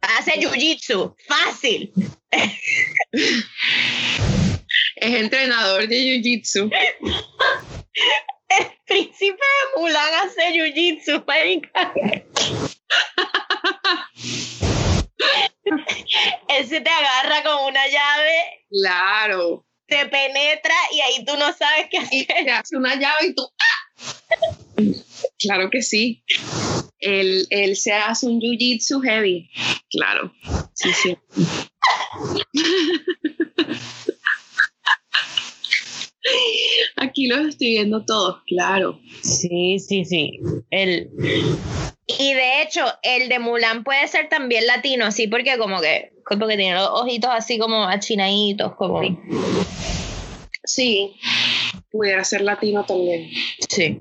Hace 0.00 0.32
jiu-jitsu, 0.40 1.14
fácil. 1.26 1.92
Es 4.96 5.14
entrenador 5.14 5.88
de 5.88 5.96
jiu-jitsu. 5.96 6.70
Príncipe 8.86 9.36
de 9.36 9.80
Mulan 9.80 10.14
hace 10.24 10.50
jiu-jitsu, 10.52 11.24
marica. 11.26 11.92
Él 16.48 16.66
se 16.68 16.80
te 16.80 16.90
agarra 16.90 17.42
con 17.44 17.66
una 17.66 17.86
llave, 17.86 18.66
Claro. 18.70 19.64
te 19.86 20.06
penetra 20.06 20.74
y 20.92 21.00
ahí 21.00 21.24
tú 21.24 21.36
no 21.36 21.52
sabes 21.52 21.86
qué 21.90 21.98
Y 22.10 22.22
hacer. 22.22 22.44
te 22.44 22.50
hace 22.50 22.76
una 22.76 22.94
llave 22.96 23.26
y 23.28 23.34
tú. 23.34 23.42
¡ah! 23.58 24.82
Claro 25.38 25.70
que 25.70 25.82
sí. 25.82 26.24
Él, 26.98 27.46
él 27.50 27.76
se 27.76 27.92
hace 27.92 28.26
un 28.26 28.40
jiu-jitsu 28.40 29.00
heavy. 29.02 29.50
Claro. 29.90 30.32
Sí, 30.74 30.92
sí. 30.92 31.16
Aquí 36.96 37.26
los 37.26 37.48
estoy 37.48 37.68
viendo 37.68 38.04
todos, 38.04 38.42
claro. 38.46 39.00
Sí, 39.22 39.78
sí, 39.78 40.04
sí. 40.04 40.40
El... 40.70 41.10
Y 42.06 42.34
de 42.34 42.62
hecho, 42.62 42.84
el 43.02 43.28
de 43.28 43.38
Mulan 43.38 43.84
puede 43.84 44.06
ser 44.08 44.28
también 44.28 44.66
latino, 44.66 45.06
así 45.06 45.28
porque 45.28 45.56
como 45.58 45.80
que, 45.80 46.12
como 46.24 46.46
que 46.48 46.56
tiene 46.56 46.74
los 46.74 46.88
ojitos 46.88 47.30
así 47.32 47.58
como 47.58 47.84
achinaditos, 47.84 48.74
como... 48.76 49.00
Sí. 50.64 51.14
Pudiera 51.90 52.24
ser 52.24 52.42
latino 52.42 52.84
también. 52.84 53.30
Sí. 53.68 53.98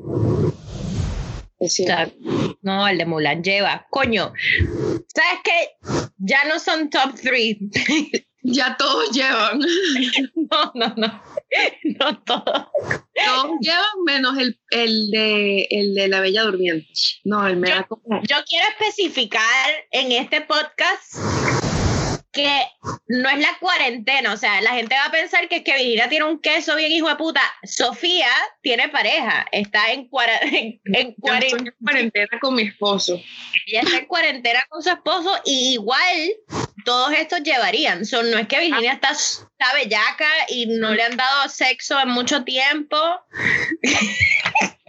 Es 1.60 1.74
cierto. 1.74 2.16
No, 2.62 2.88
el 2.88 2.98
de 2.98 3.06
Mulan 3.06 3.44
lleva. 3.44 3.88
Coño, 3.90 4.34
¿sabes 5.14 5.40
qué? 5.44 6.10
Ya 6.18 6.46
no 6.46 6.60
son 6.60 6.90
top 6.90 7.16
three. 7.22 7.60
Ya 8.42 8.78
todos 8.78 9.12
llevan. 9.12 9.60
no, 10.36 10.72
no, 10.76 10.94
no. 10.96 11.24
No 12.00 12.18
todos. 12.24 12.68
Todos 13.26 13.52
llevan 13.60 14.04
menos 14.06 14.38
el, 14.38 14.60
el, 14.72 15.12
de, 15.12 15.68
el 15.70 15.94
de 15.94 16.08
la 16.08 16.22
Bella 16.22 16.44
Durmiente. 16.44 16.88
No, 17.24 17.46
el 17.48 17.58
me 17.58 17.70
da 17.70 17.84
como. 17.84 18.22
Yo 18.24 18.38
quiero 18.48 18.68
especificar 18.70 19.70
en 19.92 20.12
este 20.12 20.42
podcast 20.42 21.59
que 22.42 22.62
no 23.08 23.30
es 23.30 23.40
la 23.40 23.58
cuarentena, 23.60 24.34
o 24.34 24.38
sea, 24.38 24.62
la 24.62 24.72
gente 24.72 24.96
va 24.96 25.06
a 25.06 25.12
pensar 25.12 25.48
que 25.48 25.58
es 25.58 25.64
que 25.64 25.74
Virginia 25.76 26.10
tiene 26.10 26.26
un 26.26 26.40
queso 26.40 26.76
bien 26.76 26.92
hijo 26.92 27.10
de 27.10 27.16
puta. 27.16 27.42
Sofía 27.64 28.28
tiene 28.62 28.90
pareja, 28.90 29.46
está 29.52 29.92
en, 29.92 30.08
cuara- 30.10 30.40
en, 30.42 31.14
cuarentena. 31.14 31.70
en 31.70 31.76
cuarentena 31.86 32.40
con 32.42 32.56
mi 32.56 32.64
esposo. 32.64 33.22
Ella 33.68 33.82
está 33.82 33.98
en 33.98 34.06
cuarentena 34.06 34.64
con 34.70 34.82
su 34.84 34.90
esposo 34.90 35.32
y 35.46 35.74
igual 35.74 36.30
todos 36.86 37.12
estos 37.14 37.44
llevarían. 37.44 38.06
Son, 38.06 38.30
no 38.32 38.38
es 38.38 38.48
que 38.48 38.60
Virginia 38.60 38.94
está, 38.94 39.12
está 39.12 39.74
bellaca 39.76 40.30
y 40.48 40.66
no 40.68 40.94
le 40.94 41.04
han 41.04 41.18
dado 41.18 41.50
sexo 41.50 42.00
en 42.00 42.10
mucho 42.10 42.44
tiempo. 42.44 42.98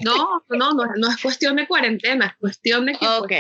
No, 0.03 0.43
no, 0.49 0.73
no, 0.73 0.85
no 0.97 1.11
es 1.11 1.19
cuestión 1.21 1.57
de 1.57 1.67
cuarentena, 1.69 2.27
es 2.29 2.37
cuestión 2.39 2.87
de 2.87 2.93
que. 2.93 2.99
pues, 3.01 3.21
Ok, 3.21 3.33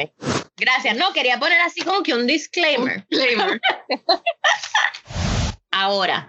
gracias. 0.56 0.96
No, 0.96 1.12
quería 1.12 1.38
poner 1.38 1.60
así 1.60 1.80
como 1.82 2.02
que 2.02 2.14
un 2.14 2.26
disclaimer. 2.26 3.04
disclaimer. 3.08 3.60
Ahora, 5.72 6.28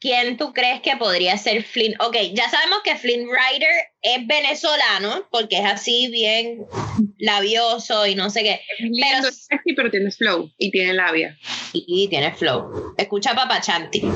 ¿quién 0.00 0.36
tú 0.38 0.52
crees 0.52 0.80
que 0.80 0.96
podría 0.96 1.36
ser 1.38 1.62
Flynn? 1.62 1.94
Ok, 2.00 2.16
ya 2.32 2.48
sabemos 2.50 2.80
que 2.82 2.96
Flynn 2.96 3.28
Rider 3.28 3.70
es 4.02 4.26
venezolano 4.26 5.28
porque 5.30 5.58
es 5.58 5.64
así 5.66 6.08
bien 6.08 6.64
labioso 7.18 8.06
y 8.06 8.14
no 8.14 8.30
sé 8.30 8.42
qué. 8.42 8.60
Es 8.78 9.46
sexy, 9.46 9.74
pero 9.74 9.90
tiene 9.90 10.10
flow 10.10 10.50
y 10.58 10.70
tiene 10.70 10.94
labia. 10.94 11.38
Y 11.72 12.08
tiene 12.08 12.32
flow. 12.32 12.94
Escucha 12.96 13.32
a 13.32 13.34
Papachanti. 13.34 14.02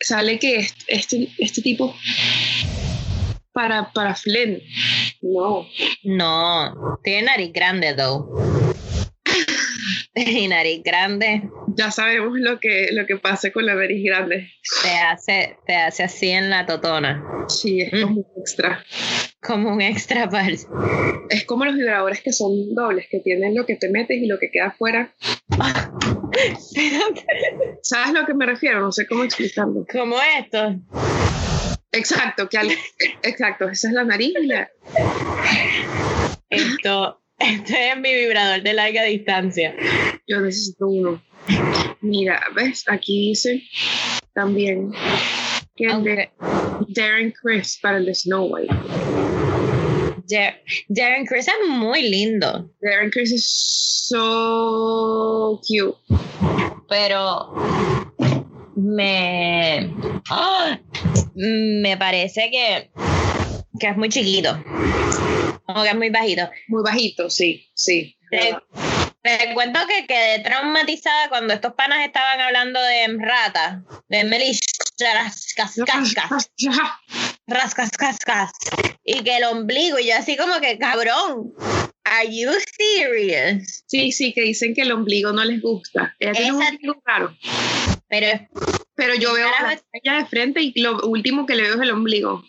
Sale 0.00 0.38
que 0.38 0.56
est- 0.56 0.82
este, 0.88 1.28
este 1.38 1.62
tipo. 1.62 1.94
Para, 3.52 3.92
para 3.92 4.14
Flynn. 4.14 4.60
No. 5.20 5.66
No, 6.04 6.98
tiene 7.04 7.26
nariz 7.26 7.52
grande, 7.52 7.94
though. 7.94 8.26
Y 10.14 10.46
nariz 10.46 10.82
grande 10.84 11.48
Ya 11.74 11.90
sabemos 11.90 12.34
lo 12.38 12.60
que, 12.60 12.88
lo 12.92 13.06
que 13.06 13.16
pasa 13.16 13.50
con 13.50 13.64
la 13.64 13.74
nariz 13.74 14.04
grande. 14.04 14.50
te 14.82 14.90
hace, 14.90 15.56
te 15.66 15.74
hace 15.74 16.02
así 16.02 16.28
en 16.28 16.50
la 16.50 16.66
totona. 16.66 17.24
Sí, 17.48 17.80
es 17.80 17.92
Mm. 17.94 18.02
como 18.02 18.26
extra. 18.38 18.84
como 19.42 19.72
un 19.72 19.80
extra 19.80 20.28
par. 20.28 20.52
Es 21.30 21.44
como 21.46 21.64
los 21.64 21.74
vibradores 21.76 22.20
que 22.20 22.32
son 22.32 22.74
dobles, 22.74 23.06
que 23.10 23.20
tienen 23.20 23.54
lo 23.54 23.64
que 23.64 23.76
te 23.76 23.88
metes 23.88 24.18
y 24.18 24.26
lo 24.26 24.38
que 24.38 24.50
queda 24.50 24.66
afuera. 24.66 25.14
¿Sabes 27.82 28.08
a 28.08 28.12
lo 28.12 28.26
que 28.26 28.34
me 28.34 28.46
refiero? 28.46 28.80
No 28.80 28.92
sé 28.92 29.06
cómo 29.06 29.24
explicarlo. 29.24 29.86
Como 29.90 30.16
esto. 30.38 30.76
Exacto, 31.92 32.48
que 32.48 32.58
exacto, 33.22 33.68
esa 33.68 33.88
es 33.88 33.94
la 33.94 34.04
nariz 34.04 34.32
la- 34.42 34.68
Esto, 36.50 37.20
este 37.38 37.90
es 37.90 37.96
mi 37.98 38.14
vibrador 38.14 38.62
de 38.62 38.72
larga 38.72 39.02
distancia. 39.04 39.74
yo 40.26 40.40
necesito 40.40 40.86
uno. 40.88 41.22
Mira, 42.00 42.40
¿ves? 42.54 42.84
Aquí 42.88 43.28
dice 43.28 43.62
también 44.34 44.92
que 45.76 45.86
el 45.86 46.04
de 46.04 46.30
Darren 46.88 47.32
Chris 47.32 47.78
para 47.82 47.98
el 47.98 48.06
de 48.06 48.14
Snow 48.14 48.46
White. 48.46 48.74
Dar- 50.28 50.60
Darren 50.88 51.26
Criss 51.26 51.48
es 51.48 51.68
muy 51.68 52.08
lindo, 52.08 52.70
Darren 52.80 53.10
Chris 53.10 53.32
es 53.32 54.06
so 54.08 55.60
cute. 55.66 55.98
pero 56.88 57.52
me, 58.76 59.92
¡Ah! 60.30 60.78
Me 61.34 61.96
parece 61.96 62.50
que, 62.50 62.90
que 63.78 63.88
es 63.88 63.96
muy 63.96 64.08
chiquito. 64.08 64.62
Como 65.66 65.82
que 65.82 65.88
es 65.88 65.96
muy 65.96 66.10
bajito. 66.10 66.50
Muy 66.68 66.82
bajito, 66.82 67.30
sí, 67.30 67.68
sí. 67.74 68.16
Te, 68.30 68.56
te 69.22 69.54
cuento 69.54 69.80
que 69.86 70.06
quedé 70.06 70.40
traumatizada 70.40 71.28
cuando 71.28 71.54
estos 71.54 71.74
panas 71.74 72.04
estaban 72.04 72.40
hablando 72.40 72.80
de 72.80 73.16
rata, 73.18 73.82
de 74.08 74.24
melishas, 74.24 75.54
cascascas, 75.56 76.50
rascas, 77.46 77.90
cascas, 77.90 78.50
y 79.04 79.22
que 79.22 79.36
el 79.36 79.44
ombligo, 79.44 79.98
y 79.98 80.08
yo 80.08 80.16
así 80.16 80.36
como 80.36 80.60
que, 80.60 80.78
cabrón, 80.78 81.52
are 82.04 82.28
you 82.34 82.50
serious? 82.78 83.84
Sí, 83.86 84.12
sí, 84.12 84.32
que 84.32 84.42
dicen 84.42 84.74
que 84.74 84.82
el 84.82 84.92
ombligo 84.92 85.32
no 85.32 85.44
les 85.44 85.60
gusta. 85.60 86.14
Ella 86.18 86.32
tiene 86.32 86.52
un 86.52 86.62
ombligo 86.62 87.02
raro. 87.04 87.36
Pero 88.08 88.48
Pero 88.94 89.14
yo 89.14 89.32
veo 89.32 89.48
la 89.48 89.80
ella 89.92 90.18
de 90.18 90.26
frente 90.26 90.60
y 90.60 90.80
lo 90.80 91.00
último 91.06 91.46
que 91.46 91.54
le 91.54 91.62
veo 91.62 91.74
es 91.74 91.80
el 91.80 91.90
ombligo. 91.92 92.44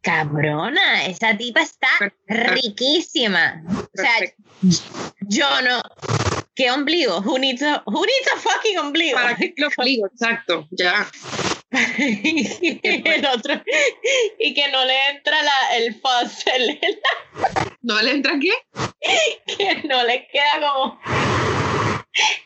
cabrona, 0.00 1.06
esa 1.06 1.36
tipa 1.36 1.62
está 1.62 1.88
Perfecto. 1.98 2.54
riquísima. 2.54 3.62
O 3.68 4.00
sea, 4.00 4.10
Perfecto. 4.18 4.42
yo 5.28 5.62
no. 5.62 5.80
¿Qué 6.54 6.70
ombligo? 6.72 7.20
Who 7.20 7.38
needs 7.38 7.62
a, 7.62 7.82
who 7.86 8.04
needs 8.04 8.32
a 8.34 8.38
fucking 8.40 8.78
ombligo? 8.78 9.14
¿Para 9.14 9.36
qué 9.36 9.54
el 9.56 9.64
ombligo? 9.64 10.06
Exacto, 10.08 10.66
ya. 10.72 11.06
y 11.98 12.80
el 12.82 13.26
otro 13.26 13.62
y 14.40 14.54
que 14.54 14.68
no 14.72 14.84
le 14.84 15.10
entra 15.10 15.40
la, 15.42 15.76
el 15.76 15.94
fuzz 16.00 16.44
el- 16.46 16.80
¿No 17.82 18.00
le 18.02 18.10
entra 18.12 18.32
qué? 18.40 18.50
que 19.56 19.82
no 19.86 20.02
le 20.04 20.26
queda 20.32 20.60
como 20.60 20.98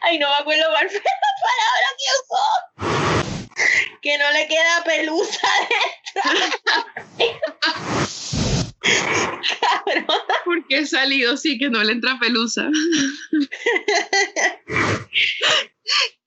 ay 0.00 0.18
no 0.18 0.28
me 0.28 0.34
acuerdo 0.34 0.64
cuál 0.70 0.88
fue 0.90 1.00
la 1.00 1.32
palabra 1.46 1.88
que 1.98 2.04
usó 2.20 2.44
que 4.02 4.18
no 4.18 4.30
le 4.32 4.48
queda 4.48 4.84
pelusa 4.84 5.48
dentro 7.16 7.52
cabrón 9.60 10.06
Porque 10.44 10.78
he 10.78 10.86
salido, 10.86 11.36
sí, 11.36 11.58
que 11.58 11.70
no 11.70 11.82
le 11.84 11.92
entra 11.92 12.18
pelusa. 12.20 12.68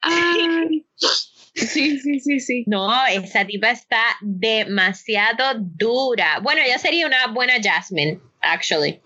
Ay. 0.01 0.85
Sí, 1.55 1.99
sí, 1.99 2.19
sí, 2.19 2.39
sí. 2.39 2.63
no 2.67 3.05
esa 3.05 3.45
tipa 3.45 3.69
está 3.71 4.17
demasiado 4.21 5.53
dura 5.57 6.39
bueno 6.41 6.61
ella 6.61 6.77
sería 6.77 7.07
una 7.07 7.27
buena 7.27 7.53
Jasmine 7.63 8.19
actually 8.41 9.01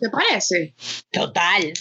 ¿Te 0.00 0.08
parece? 0.10 0.74
total 1.10 1.72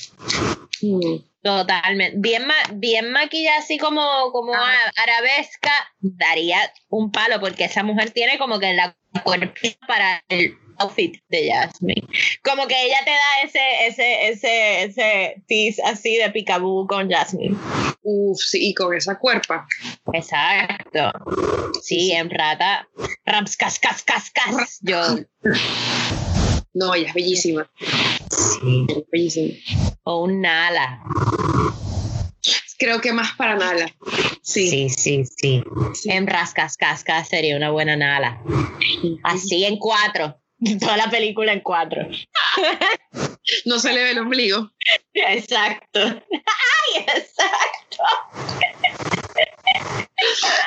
Mm. 0.82 1.18
Totalmente. 1.44 2.18
Bien, 2.20 2.46
ma 2.46 2.54
bien 2.74 3.12
maquillada, 3.12 3.58
así 3.60 3.78
como, 3.78 4.32
como 4.32 4.54
Ah. 4.54 4.92
arabesca, 4.96 5.72
daría 6.00 6.58
un 6.90 7.12
palo, 7.12 7.40
porque 7.40 7.64
esa 7.66 7.84
mujer 7.84 8.12
tiene 8.12 8.38
como 8.38 8.60
que 8.60 8.74
la 8.74 8.96
cuerpita 9.24 9.86
para 9.88 10.24
el 10.30 10.54
outfit 10.78 11.18
de 11.30 11.52
Jasmine. 11.52 12.08
Como 12.44 12.68
que 12.68 12.76
ella 12.86 12.98
te 13.04 13.12
da 13.12 13.42
ese, 13.44 13.88
ese, 13.88 14.28
ese, 14.30 14.84
ese 14.84 15.44
tease 15.48 15.82
así 15.84 16.18
de 16.18 16.30
picaboo 16.32 16.86
con 16.88 17.10
Jasmine. 17.10 17.56
Uf, 18.04 18.40
sí, 18.40 18.70
y 18.70 18.74
con 18.74 18.96
esa 18.96 19.18
cuerpa. 19.20 19.68
Exacto. 20.14 21.12
Sí, 21.84 22.12
en 22.14 22.30
rata. 22.30 22.88
Raps, 23.26 23.58
cas, 23.58 23.80
cas, 23.80 24.04
cas, 24.04 24.30
cas. 24.32 24.80
Yo. 24.82 25.02
No, 26.74 26.96
ella 26.96 27.08
es 27.10 27.14
bellísima. 27.14 27.70
Sí. 28.30 28.86
es 28.90 29.04
bellísima. 29.12 29.54
O 30.12 30.24
un 30.24 30.42
Nala. 30.42 31.02
Creo 32.78 33.00
que 33.00 33.14
más 33.14 33.32
para 33.38 33.56
Nala. 33.56 33.86
Sí. 34.42 34.70
Sí, 34.70 34.90
sí, 34.90 35.24
sí. 35.26 35.64
sí. 35.94 36.12
En 36.12 36.28
rascas, 36.28 36.76
cascas 36.76 37.30
sería 37.30 37.56
una 37.56 37.72
buena 37.72 37.96
Nala. 37.96 38.42
Así 39.24 39.64
en 39.64 39.78
cuatro. 39.78 40.38
Toda 40.82 40.98
la 40.98 41.10
película 41.10 41.54
en 41.54 41.62
cuatro. 41.62 42.02
No 43.66 43.80
se 43.80 43.94
le 43.94 44.04
ve 44.04 44.12
el 44.12 44.20
ombligo. 44.20 44.72
Exacto. 45.14 46.00
Ay, 46.02 47.06
exacto. 47.08 48.04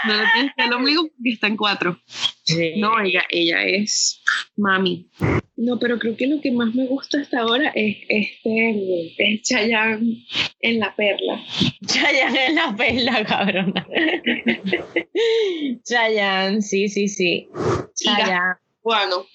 No 0.07 0.15
le 0.15 0.25
tienes 0.33 0.53
que 0.57 0.65
el 0.65 0.73
ombligo 0.73 1.03
porque 1.09 1.31
está 1.31 1.47
en 1.47 1.57
cuatro. 1.57 1.99
No, 2.77 3.01
ella, 3.01 3.25
ella 3.31 3.65
es 3.65 4.23
mami. 4.57 5.09
No, 5.57 5.79
pero 5.79 5.99
creo 5.99 6.17
que 6.17 6.27
lo 6.27 6.41
que 6.41 6.51
más 6.51 6.75
me 6.75 6.87
gusta 6.87 7.21
hasta 7.21 7.41
ahora 7.41 7.73
es 7.75 7.97
este 8.09 9.15
es 9.19 9.43
Chayanne 9.43 10.27
en 10.61 10.81
la 10.81 10.95
perla. 10.95 11.41
Chayanne 11.87 12.47
es 12.47 12.55
la 12.55 12.77
perla, 12.77 13.25
cabrona. 13.25 13.87
Chayanne, 15.85 16.61
sí, 16.61 16.89
sí, 16.89 17.09
sí. 17.09 17.49
Chayanne. 17.95 18.57
Bueno, 18.83 19.27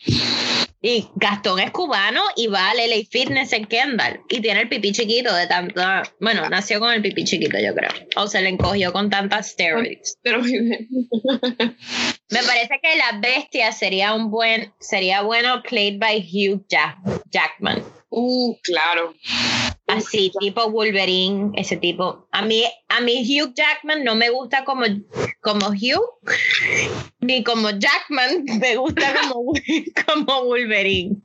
Y 0.82 1.10
Gastón 1.15 1.60
es 1.60 1.72
cubano 1.72 2.22
y 2.38 2.48
va 2.48 2.70
al 2.72 2.78
LA 2.78 3.04
Fitness 3.12 3.52
en 3.52 3.65
Kendall. 3.65 4.22
Y 4.30 4.39
tiene 4.39 4.62
el 4.62 4.70
pipí 4.70 4.94
chiquito 4.94 5.34
de 5.36 5.46
tanta. 5.48 6.04
Bueno, 6.22 6.48
nació 6.50 6.80
con 6.80 6.94
el 6.94 7.02
pipí 7.02 7.26
chiquito, 7.26 7.58
yo 7.60 7.76
creo. 7.76 7.89
O 8.15 8.28
se 8.28 8.42
le 8.42 8.48
encogió 8.50 8.94
con 8.94 9.10
tantas 9.10 9.50
steroids. 9.52 10.18
pero 10.22 10.42
Me 10.42 12.44
parece 12.44 12.80
que 12.82 12.96
la 12.98 13.20
bestia 13.20 13.74
sería 13.74 14.13
un 14.13 14.32
buen. 14.32 14.74
Sería 14.80 15.22
bueno 15.22 15.62
played 15.63 16.00
by 16.00 16.20
Hugh 16.22 16.65
Jack- 16.70 16.98
Jackman. 17.30 17.84
uh, 18.10 18.56
claro. 18.63 19.13
Así, 19.89 20.32
tipo 20.39 20.69
Wolverine, 20.69 21.52
ese 21.56 21.78
tipo. 21.78 22.28
A 22.32 22.41
mí, 22.43 22.63
a 22.88 23.02
mí 23.02 23.23
Hugh 23.23 23.54
Jackman 23.54 24.04
no 24.04 24.15
me 24.15 24.30
gusta 24.30 24.63
como, 24.63 24.86
como 25.41 25.69
Hugh, 25.69 26.19
ni 27.19 27.43
como 27.43 27.69
Jackman, 27.71 28.43
me 28.60 28.75
gusta 28.75 29.13
como, 29.21 29.54
como 30.06 30.45
Wolverine. 30.45 31.17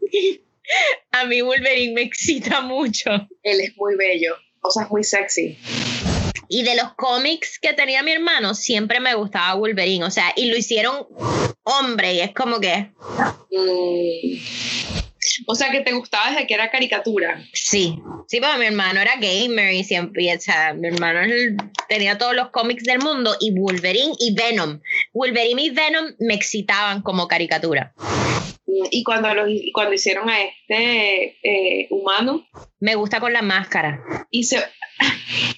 A 1.13 1.27
mí 1.27 1.43
Wolverine 1.43 1.95
me 1.95 2.03
excita 2.03 2.61
mucho. 2.63 3.11
Él 3.43 3.61
es 3.61 3.77
muy 3.77 3.97
bello, 3.97 4.35
o 4.63 4.71
sea, 4.71 4.85
es 4.85 4.91
muy 4.91 5.05
sexy. 5.05 5.59
Y 6.49 6.63
de 6.63 6.77
los 6.77 6.95
cómics 6.95 7.59
que 7.59 7.73
tenía 7.73 8.03
mi 8.03 8.13
hermano, 8.13 8.55
siempre 8.55 9.01
me 9.01 9.15
gustaba 9.15 9.55
Wolverine. 9.55 10.05
O 10.05 10.11
sea, 10.11 10.33
y 10.37 10.47
lo 10.47 10.57
hicieron 10.57 11.07
hombre, 11.65 12.15
y 12.15 12.21
es 12.21 12.33
como 12.33 12.61
que, 12.61 12.91
Mm. 13.51 15.04
O 15.47 15.55
sea, 15.55 15.71
que 15.71 15.81
te 15.81 15.93
gustaba 15.93 16.31
desde 16.31 16.47
que 16.47 16.55
era 16.55 16.71
caricatura. 16.71 17.45
sí. 17.53 17.99
Sí, 18.27 18.41
porque 18.41 18.59
mi 18.59 18.65
hermano 18.67 19.01
era 19.01 19.17
gamer 19.17 19.75
y 19.75 19.85
siempre, 19.85 20.23
y, 20.25 20.33
o 20.33 20.41
sea, 20.41 20.73
mi 20.73 20.89
hermano 20.89 21.21
tenía 21.91 22.17
todos 22.17 22.35
los 22.35 22.49
cómics 22.51 22.83
del 22.85 22.99
mundo 23.01 23.37
y 23.39 23.53
Wolverine 23.53 24.13
y 24.19 24.35
Venom. 24.35 24.81
Wolverine 25.13 25.61
y 25.63 25.71
Venom 25.71 26.07
me 26.21 26.33
excitaban 26.35 27.03
como 27.03 27.29
caricatura. 27.29 27.93
Y 28.91 29.05
cuando, 29.05 29.33
lo- 29.35 29.47
y 29.47 29.71
cuando 29.73 29.93
hicieron 29.93 30.29
a 30.31 30.41
este 30.43 31.37
eh, 31.43 31.87
humano, 31.91 32.47
Me 32.81 32.95
gusta 32.95 33.21
con 33.21 33.33
la 33.33 33.43
máscara. 33.43 34.01
y 34.31 34.45
se. 34.45 34.59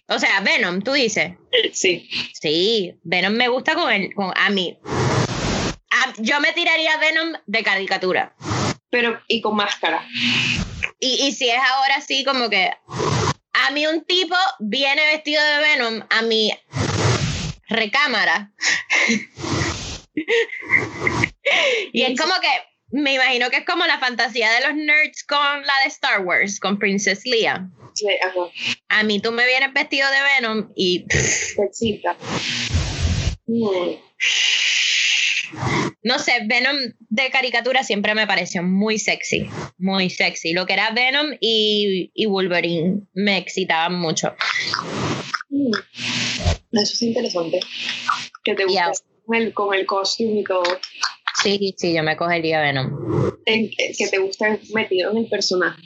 O 0.09 0.19
sea, 0.19 0.41
Venom, 0.41 0.83
tú 0.83 0.93
dices. 0.93 1.33
Sí. 1.73 2.09
Sí, 2.41 2.95
Venom 3.05 3.33
me 3.35 3.49
gusta 3.49 3.75
con 3.75 3.93
el, 3.93 4.12
con, 4.12 4.33
a 4.37 4.51
mí. 4.51 4.77
A- 4.85 6.15
yo 6.19 6.41
me 6.41 6.53
tiraría 6.53 6.97
Venom 6.99 7.33
de 7.47 7.62
caricatura. 7.62 8.35
Pero, 8.90 9.20
y 9.29 9.40
con 9.40 9.57
máscara. 9.57 10.07
Y, 11.01 11.27
y 11.27 11.33
si 11.33 11.49
es 11.49 11.59
ahora 11.59 12.01
sí, 12.01 12.25
como 12.25 12.49
que 12.49 12.72
a 13.53 13.70
mí 13.70 13.87
un 13.87 14.05
tipo 14.05 14.37
viene 14.61 15.05
vestido 15.07 15.42
de 15.42 15.59
Venom 15.59 16.03
a 16.11 16.22
mi 16.22 16.51
recámara. 17.68 18.53
y 21.92 22.03
es 22.03 22.20
como 22.20 22.35
que, 22.40 22.49
me 22.90 23.14
imagino 23.14 23.51
que 23.51 23.59
es 23.59 23.64
como 23.64 23.87
la 23.87 23.99
fantasía 23.99 24.51
de 24.53 24.61
los 24.66 24.75
nerds 24.77 25.25
con 25.25 25.38
la 25.38 25.72
de 25.83 25.88
Star 25.88 26.20
Wars, 26.20 26.61
con 26.61 26.79
Princess 26.79 27.25
Leia. 27.25 27.68
Sí, 27.94 28.07
ajá. 28.22 28.51
A 28.88 29.03
mí 29.03 29.20
tú 29.20 29.33
me 29.33 29.46
vienes 29.46 29.72
vestido 29.72 30.09
de 30.11 30.20
Venom 30.22 30.70
y 30.77 31.01
pff, 31.01 31.57
Te 31.57 31.64
excita. 31.64 32.16
Mm. 33.46 33.96
No 36.03 36.19
sé, 36.19 36.33
Venom 36.47 36.77
de 37.09 37.31
caricatura 37.31 37.83
siempre 37.83 38.15
me 38.15 38.27
pareció 38.27 38.63
muy 38.63 38.99
sexy, 38.99 39.49
muy 39.79 40.11
sexy. 40.11 40.53
Lo 40.53 40.67
que 40.67 40.75
era 40.75 40.91
Venom 40.91 41.33
y, 41.41 42.11
y 42.15 42.27
Wolverine 42.27 43.03
me 43.15 43.39
excitaban 43.39 43.99
mucho. 43.99 44.35
Mm. 45.51 45.73
Eso 46.73 46.93
es 46.93 47.03
interesante. 47.03 47.61
Que 48.45 48.55
te 48.55 48.65
gusta 48.65 48.93
con, 49.25 49.37
el, 49.37 49.53
con 49.53 49.75
el 49.75 49.87
costume 49.87 50.41
y 50.41 50.45
todo. 50.45 50.65
Sí, 51.43 51.75
sí, 51.77 51.95
yo 51.95 52.03
me 52.03 52.17
cogería 52.17 52.61
Venom. 52.61 53.37
que 53.45 54.09
te 54.11 54.19
gusta 54.19 54.59
metido 54.75 55.11
en 55.13 55.19
el 55.19 55.29
personaje. 55.29 55.81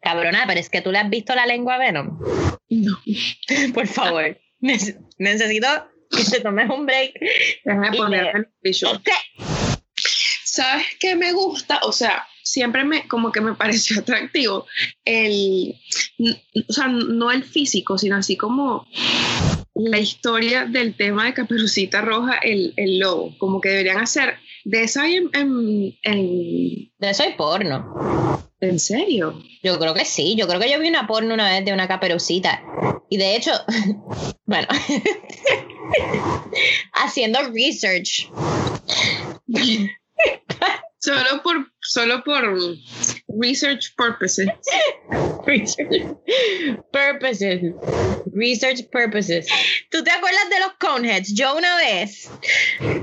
Cabrona, 0.00 0.44
pero 0.46 0.60
es 0.60 0.70
que 0.70 0.82
tú 0.82 0.92
le 0.92 0.98
has 0.98 1.10
visto 1.10 1.34
la 1.34 1.46
lengua 1.46 1.74
a 1.74 1.78
Venom. 1.78 2.18
No. 2.68 2.98
Por 3.74 3.86
favor. 3.86 4.38
necesito 5.18 5.68
que 6.16 6.24
te 6.24 6.40
tomes 6.40 6.70
un 6.70 6.86
break. 6.86 7.14
Déjame 7.64 7.96
poner 7.96 8.48
el 8.62 8.74
¿Sabes 10.44 10.86
qué 11.00 11.16
me 11.16 11.32
gusta? 11.32 11.80
O 11.82 11.92
sea, 11.92 12.26
siempre 12.42 12.84
me, 12.84 13.08
como 13.08 13.32
que 13.32 13.40
me 13.40 13.54
pareció 13.54 13.98
atractivo 14.00 14.66
el, 15.04 15.74
o 16.68 16.72
sea, 16.72 16.86
no 16.88 17.32
el 17.32 17.42
físico, 17.42 17.98
sino 17.98 18.16
así 18.16 18.36
como 18.36 18.86
la 19.74 19.98
historia 19.98 20.66
del 20.66 20.94
tema 20.94 21.24
de 21.24 21.34
Caperucita 21.34 22.00
Roja, 22.00 22.38
el, 22.38 22.72
el 22.76 23.00
lobo, 23.00 23.36
como 23.38 23.60
que 23.60 23.70
deberían 23.70 23.98
hacer, 23.98 24.36
de 24.64 24.82
eso 24.82 25.00
hay 25.00 25.16
en, 25.16 26.90
De 26.98 27.10
eso 27.10 27.22
hay 27.22 27.34
porno. 27.34 28.40
¿En 28.60 28.78
serio? 28.78 29.42
Yo 29.62 29.78
creo 29.78 29.92
que 29.92 30.06
sí, 30.06 30.36
yo 30.36 30.48
creo 30.48 30.58
que 30.58 30.70
yo 30.70 30.80
vi 30.80 30.88
una 30.88 31.06
porno 31.06 31.34
una 31.34 31.50
vez 31.50 31.64
de 31.64 31.72
una 31.72 31.86
caperucita. 31.86 32.62
Y 33.10 33.18
de 33.18 33.36
hecho, 33.36 33.52
bueno, 34.46 34.66
haciendo 36.92 37.40
research. 37.50 38.30
solo 41.04 41.42
por 41.42 41.70
solo 41.80 42.24
por 42.24 42.42
research 43.28 43.94
purposes. 43.96 44.48
research 45.46 46.16
purposes. 46.92 47.60
Research 48.32 48.88
purposes. 48.90 49.46
¿Tú 49.90 50.02
te 50.02 50.10
acuerdas 50.10 50.48
de 50.48 50.60
los 50.60 50.72
Coneheads? 50.80 51.34
Yo 51.34 51.54
una 51.56 51.76
vez, 51.76 52.30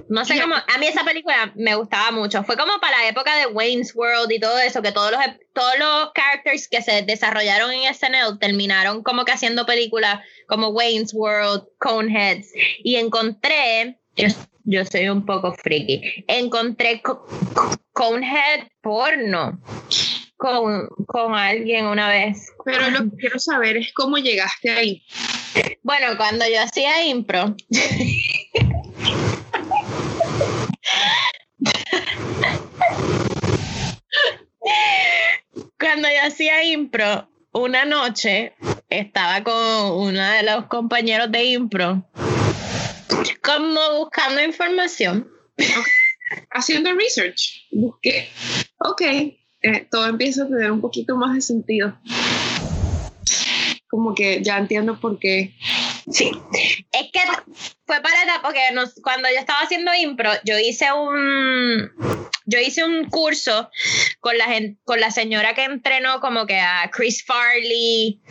no 0.09 0.25
sé 0.25 0.41
cómo, 0.41 0.55
a 0.55 0.77
mí 0.79 0.87
esa 0.87 1.05
película 1.05 1.53
me 1.55 1.75
gustaba 1.75 2.11
mucho. 2.11 2.43
Fue 2.43 2.57
como 2.57 2.79
para 2.79 2.97
la 2.97 3.07
época 3.07 3.37
de 3.37 3.45
Wayne's 3.47 3.95
World 3.95 4.31
y 4.31 4.39
todo 4.39 4.57
eso, 4.59 4.81
que 4.81 4.91
todos 4.91 5.11
los, 5.11 5.21
todos 5.53 5.77
los 5.77 6.11
characters 6.13 6.67
que 6.67 6.81
se 6.81 7.03
desarrollaron 7.03 7.71
en 7.71 7.93
SNL 7.93 8.39
terminaron 8.39 9.03
como 9.03 9.25
que 9.25 9.31
haciendo 9.31 9.65
películas 9.65 10.21
como 10.47 10.69
Wayne's 10.69 11.13
World, 11.13 11.65
Coneheads. 11.77 12.51
Y 12.83 12.95
encontré, 12.95 14.00
yo 14.15 14.85
soy 14.85 15.09
un 15.09 15.25
poco 15.25 15.53
friki. 15.53 16.23
Encontré 16.27 17.01
Conehead 17.93 18.67
porno 18.81 19.59
con, 20.37 20.87
con 21.07 21.35
alguien 21.35 21.85
una 21.85 22.09
vez. 22.09 22.47
Pero 22.65 22.89
lo 22.89 23.09
que 23.09 23.17
quiero 23.17 23.39
saber 23.39 23.77
es 23.77 23.93
cómo 23.93 24.17
llegaste 24.17 24.71
ahí. 24.71 25.03
Bueno, 25.83 26.17
cuando 26.17 26.45
yo 26.47 26.61
hacía 26.61 27.05
impro. 27.05 27.55
cuando 35.79 36.07
yo 36.07 36.23
hacía 36.27 36.63
impro, 36.63 37.27
una 37.51 37.85
noche 37.85 38.53
estaba 38.89 39.43
con 39.43 39.53
uno 39.55 40.21
de 40.21 40.43
los 40.43 40.65
compañeros 40.65 41.31
de 41.31 41.43
impro 41.45 42.05
como 43.43 43.99
buscando 43.99 44.41
información. 44.41 45.29
Haciendo 46.51 46.93
research. 46.93 47.67
Busqué. 47.71 48.29
Ok. 48.79 49.01
Eh, 49.01 49.87
todo 49.91 50.07
empieza 50.07 50.43
a 50.43 50.47
tener 50.47 50.71
un 50.71 50.81
poquito 50.81 51.15
más 51.15 51.35
de 51.35 51.41
sentido. 51.41 51.97
Como 53.89 54.15
que 54.15 54.41
ya 54.41 54.57
entiendo 54.57 54.99
por 54.99 55.19
qué. 55.19 55.53
Sí. 56.09 56.31
Es 56.91 57.11
que 57.11 57.19
fue 57.85 58.01
para 58.01 58.41
porque 58.41 58.61
cuando 59.03 59.29
yo 59.29 59.39
estaba 59.39 59.59
haciendo 59.59 59.93
impro, 59.93 60.31
yo 60.43 60.57
hice 60.57 60.91
un 60.93 61.91
yo 62.45 62.59
hice 62.59 62.83
un 62.83 63.09
curso 63.09 63.69
con 64.19 64.37
la 64.37 64.47
con 64.83 64.99
la 64.99 65.11
señora 65.11 65.53
que 65.53 65.63
entrenó 65.63 66.19
como 66.19 66.45
que 66.45 66.59
a 66.59 66.89
Chris 66.91 67.23
Farley, 67.25 68.21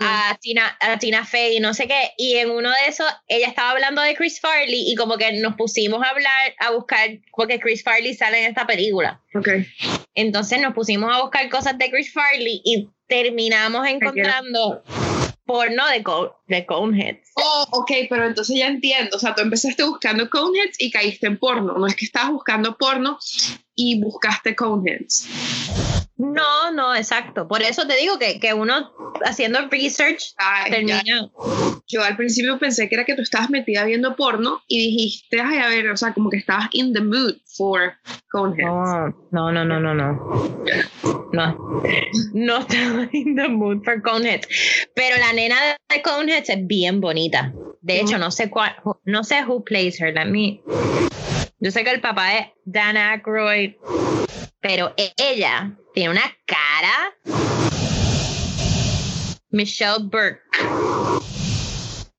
a 0.00 0.36
Tina 0.40 0.76
a 0.80 0.98
Tina 0.98 1.24
Fey, 1.24 1.60
no 1.60 1.74
sé 1.74 1.86
qué, 1.86 2.12
y 2.16 2.36
en 2.36 2.50
uno 2.50 2.70
de 2.70 2.88
esos 2.88 3.06
ella 3.26 3.48
estaba 3.48 3.70
hablando 3.70 4.02
de 4.02 4.14
Chris 4.14 4.40
Farley 4.40 4.90
y 4.90 4.94
como 4.94 5.16
que 5.16 5.32
nos 5.40 5.56
pusimos 5.56 6.02
a 6.02 6.10
hablar, 6.10 6.54
a 6.58 6.70
buscar 6.70 7.10
porque 7.34 7.60
Chris 7.60 7.82
Farley 7.82 8.14
sale 8.14 8.40
en 8.40 8.50
esta 8.50 8.66
película. 8.66 9.20
Okay. 9.34 9.66
Entonces 10.14 10.60
nos 10.60 10.74
pusimos 10.74 11.14
a 11.14 11.20
buscar 11.20 11.48
cosas 11.50 11.76
de 11.76 11.90
Chris 11.90 12.12
Farley 12.12 12.62
y 12.64 12.88
terminamos 13.08 13.86
encontrando 13.86 14.82
porno 15.46 15.84
de, 15.86 16.04
de 16.48 16.66
Coneheads. 16.66 17.30
Oh, 17.36 17.66
ok, 17.70 17.90
pero 18.10 18.26
entonces 18.26 18.58
ya 18.58 18.66
entiendo. 18.66 19.16
O 19.16 19.18
sea, 19.18 19.34
tú 19.34 19.42
empezaste 19.42 19.84
buscando 19.84 20.28
Coneheads 20.28 20.76
y 20.78 20.90
caíste 20.90 21.26
en 21.26 21.38
porno. 21.38 21.74
No 21.78 21.86
es 21.86 21.94
que 21.94 22.04
estabas 22.04 22.32
buscando 22.32 22.76
porno 22.76 23.18
y 23.74 24.00
buscaste 24.00 24.54
Coneheads. 24.54 25.28
No, 26.18 26.72
no, 26.72 26.94
exacto. 26.94 27.46
Por 27.46 27.62
eso 27.62 27.86
te 27.86 27.96
digo 27.96 28.18
que, 28.18 28.40
que 28.40 28.54
uno 28.54 28.92
haciendo 29.24 29.58
research 29.70 30.34
termina. 30.70 31.02
Yo 31.88 32.02
al 32.02 32.16
principio 32.16 32.58
pensé 32.58 32.88
que 32.88 32.96
era 32.96 33.04
que 33.04 33.14
tú 33.14 33.22
estabas 33.22 33.50
metida 33.50 33.84
viendo 33.84 34.16
porno 34.16 34.62
y 34.66 34.78
dijiste, 34.78 35.40
ay, 35.40 35.58
a 35.58 35.68
ver, 35.68 35.88
o 35.90 35.96
sea, 35.96 36.12
como 36.14 36.30
que 36.30 36.38
estabas 36.38 36.68
in 36.72 36.92
the 36.92 37.00
mood 37.00 37.36
for 37.56 37.94
Coneheads. 38.30 39.14
No, 39.30 39.52
no, 39.52 39.64
no, 39.64 39.78
no, 39.78 39.94
no. 39.94 40.56
No, 41.32 41.82
no 42.32 42.58
estaba 42.58 43.08
in 43.12 43.36
the 43.36 43.48
mood 43.48 43.84
for 43.84 44.00
Coneheads. 44.02 44.48
Pero 44.94 45.16
la 45.18 45.32
nena 45.32 45.56
de 45.88 46.02
Coneheads 46.02 46.48
es 46.48 46.66
bien 46.66 47.00
bonita. 47.00 47.52
De 47.82 48.00
hecho, 48.00 48.18
no 48.18 48.30
sé 48.30 48.50
cuál, 48.50 48.74
no 49.04 49.22
sé 49.22 49.44
who 49.44 49.62
plays 49.62 50.00
her. 50.00 50.12
Let 50.12 50.26
me. 50.26 50.60
Yo 51.60 51.70
sé 51.70 51.84
que 51.84 51.90
el 51.90 52.00
papá 52.00 52.36
es 52.36 52.46
Dan 52.64 52.96
Aykroyd, 52.96 53.74
pero 54.60 54.92
ella 54.96 55.76
tiene 55.96 56.10
una 56.10 56.36
cara. 56.44 57.16
Michelle 59.48 60.04
Burke. 60.04 60.42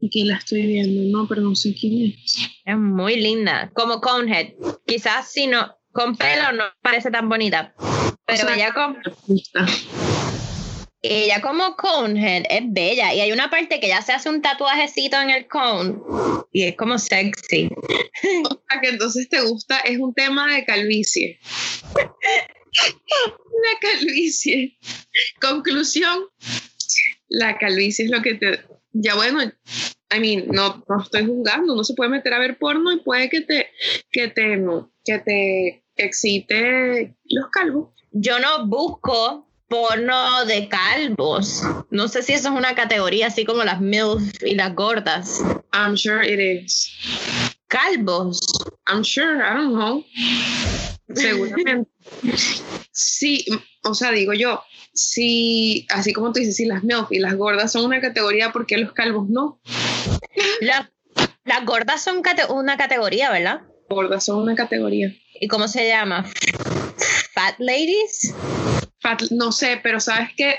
Aquí 0.04 0.24
la 0.24 0.38
estoy 0.38 0.66
viendo, 0.66 1.16
no, 1.16 1.28
pero 1.28 1.42
no 1.42 1.54
sé 1.54 1.76
quién 1.80 2.12
es. 2.12 2.38
Es 2.66 2.76
muy 2.76 3.18
linda, 3.18 3.70
como 3.76 4.02
Conehead. 4.02 4.54
Quizás 4.88 5.32
si 5.32 5.46
no, 5.46 5.78
con 5.92 6.18
pelo 6.18 6.52
no 6.54 6.64
parece 6.82 7.12
tan 7.12 7.30
bonita, 7.30 7.76
pero 8.26 8.50
ella 8.50 8.74
con 8.74 8.98
ella 11.04 11.42
como 11.42 11.76
conehead 11.76 12.44
es 12.50 12.64
bella 12.66 13.14
y 13.14 13.22
hay 13.22 13.32
una 13.32 13.50
parte 13.50 13.80
que 13.80 13.86
ella 13.86 14.02
se 14.02 14.14
hace 14.14 14.30
un 14.30 14.42
tatuajecito 14.42 15.22
en 15.22 15.30
el 15.30 15.48
cone 15.48 16.00
y 16.52 16.64
es 16.64 16.76
como 16.76 16.98
sexy. 16.98 17.70
O 18.50 18.62
sea 18.70 18.82
que 18.82 18.90
entonces 18.90 19.30
te 19.30 19.40
gusta, 19.42 19.80
es 19.82 20.00
un 20.00 20.14
tema 20.16 20.54
de 20.54 20.66
calvicie. 20.66 21.40
la 22.86 23.80
calvicie. 23.82 24.78
Conclusión, 25.42 26.26
la 27.30 27.58
calvicie 27.58 28.06
es 28.06 28.12
lo 28.12 28.22
que 28.22 28.36
te... 28.36 28.62
Ya 28.94 29.16
bueno, 29.16 29.42
I 29.44 30.20
mean, 30.20 30.48
no, 30.48 30.84
no 30.88 31.02
estoy 31.02 31.26
juzgando, 31.26 31.76
no 31.76 31.84
se 31.84 31.94
puede 31.94 32.10
meter 32.10 32.34
a 32.34 32.40
ver 32.40 32.58
porno 32.58 32.92
y 32.92 33.00
puede 33.02 33.30
que 33.30 33.42
te, 33.42 33.70
que 34.12 34.30
te, 34.30 34.64
que 35.04 35.20
te 35.20 35.84
excite 35.98 37.16
los 37.26 37.50
calvos. 37.52 37.90
Yo 38.12 38.40
no 38.40 38.66
busco 38.68 39.48
porno 39.68 40.46
de 40.46 40.70
calvos. 40.70 41.62
No 41.92 42.08
sé 42.08 42.24
si 42.24 42.34
eso 42.34 42.50
es 42.50 42.56
una 42.56 42.74
categoría 42.74 43.28
así 43.28 43.46
como 43.46 43.64
las 43.64 43.82
MILF 43.82 44.44
y 44.44 44.56
las 44.56 44.74
gordas. 44.74 45.42
I'm 45.74 45.96
sure 45.96 46.26
it 46.26 46.40
is. 46.40 46.90
Calvos. 47.68 48.40
I'm 48.88 49.04
sure, 49.04 49.44
I 49.44 49.56
don't 49.56 49.74
know. 49.74 50.06
Seguramente. 51.14 51.90
Sí, 52.92 53.46
o 53.84 53.94
sea, 53.94 54.12
digo 54.12 54.34
yo, 54.34 54.62
si, 54.94 55.86
así 55.90 56.14
como 56.14 56.32
tú 56.32 56.40
dices, 56.40 56.56
si 56.56 56.66
las 56.66 56.84
MILF 56.84 57.12
y 57.12 57.20
las 57.20 57.36
gordas 57.36 57.72
son 57.72 57.86
una 57.86 58.02
categoría, 58.02 58.52
¿por 58.52 58.66
qué 58.66 58.78
los 58.78 58.94
calvos 58.94 59.30
no? 59.30 59.62
las 60.62 61.66
gordas 61.66 62.04
son 62.04 62.22
una 62.50 62.78
categoría, 62.78 63.32
¿verdad? 63.32 63.62
Gordas 63.90 64.26
son 64.26 64.40
una 64.40 64.56
categoría. 64.56 65.16
¿Y 65.40 65.48
cómo 65.48 65.68
se 65.68 65.88
llama? 65.88 66.26
Fat 67.34 67.60
ladies 67.60 68.34
no 69.32 69.52
sé, 69.52 69.80
pero 69.82 70.00
sabes 70.00 70.30
que 70.36 70.56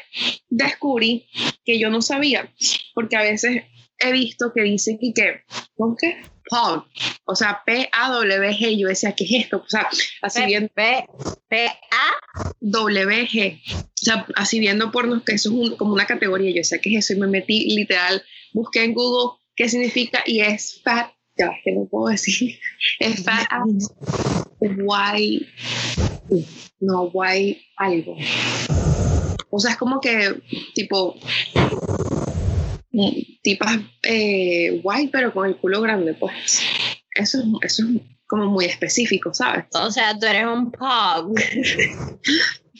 descubrí 0.48 1.26
que 1.64 1.78
yo 1.78 1.90
no 1.90 2.02
sabía, 2.02 2.52
porque 2.94 3.16
a 3.16 3.22
veces 3.22 3.64
he 3.98 4.12
visto 4.12 4.52
que 4.54 4.62
dicen 4.62 4.98
que, 4.98 5.12
que 5.12 5.42
¿con 5.76 5.96
qué? 5.96 6.22
Paul, 6.48 6.84
o 7.24 7.34
sea, 7.34 7.62
P-A-W-G, 7.64 8.78
yo 8.78 8.88
decía, 8.88 9.12
¿qué 9.12 9.24
es 9.24 9.32
esto? 9.44 9.58
O 9.58 9.68
sea, 9.68 9.88
así 10.22 10.44
viendo 10.46 10.70
P-A-W-G, 11.48 12.60
o 13.74 13.78
sea, 13.94 14.26
así 14.34 14.60
viendo 14.60 14.90
pornos, 14.90 15.22
que 15.24 15.34
eso 15.34 15.50
es 15.62 15.72
como 15.76 15.92
una 15.92 16.06
categoría, 16.06 16.50
yo 16.50 16.56
decía, 16.56 16.78
¿qué 16.80 16.96
es 16.96 17.04
eso? 17.04 17.14
Y 17.14 17.20
me 17.20 17.26
metí 17.26 17.74
literal, 17.74 18.22
busqué 18.52 18.84
en 18.84 18.94
Google 18.94 19.38
qué 19.56 19.68
significa 19.68 20.22
y 20.24 20.40
es 20.40 20.80
fat, 20.82 21.10
ya 21.36 21.50
que 21.64 21.72
no 21.72 21.86
puedo 21.86 22.08
decir, 22.08 22.58
es 23.00 23.24
fat 23.24 23.46
guay. 24.60 25.46
No, 26.80 27.10
guay 27.10 27.60
algo. 27.76 28.16
O 29.50 29.58
sea, 29.58 29.72
es 29.72 29.76
como 29.76 30.00
que, 30.00 30.40
tipo, 30.74 31.16
tipas 33.42 33.78
eh, 34.02 34.80
guay, 34.82 35.08
pero 35.08 35.32
con 35.32 35.48
el 35.48 35.56
culo 35.56 35.80
grande, 35.80 36.14
pues. 36.14 36.62
Eso, 37.14 37.38
eso 37.62 37.82
es 37.82 38.02
como 38.26 38.46
muy 38.46 38.66
específico, 38.66 39.32
¿sabes? 39.34 39.64
O 39.74 39.90
sea, 39.90 40.18
tú 40.18 40.26
eres 40.26 40.46
un 40.46 40.70
pug. 40.70 41.34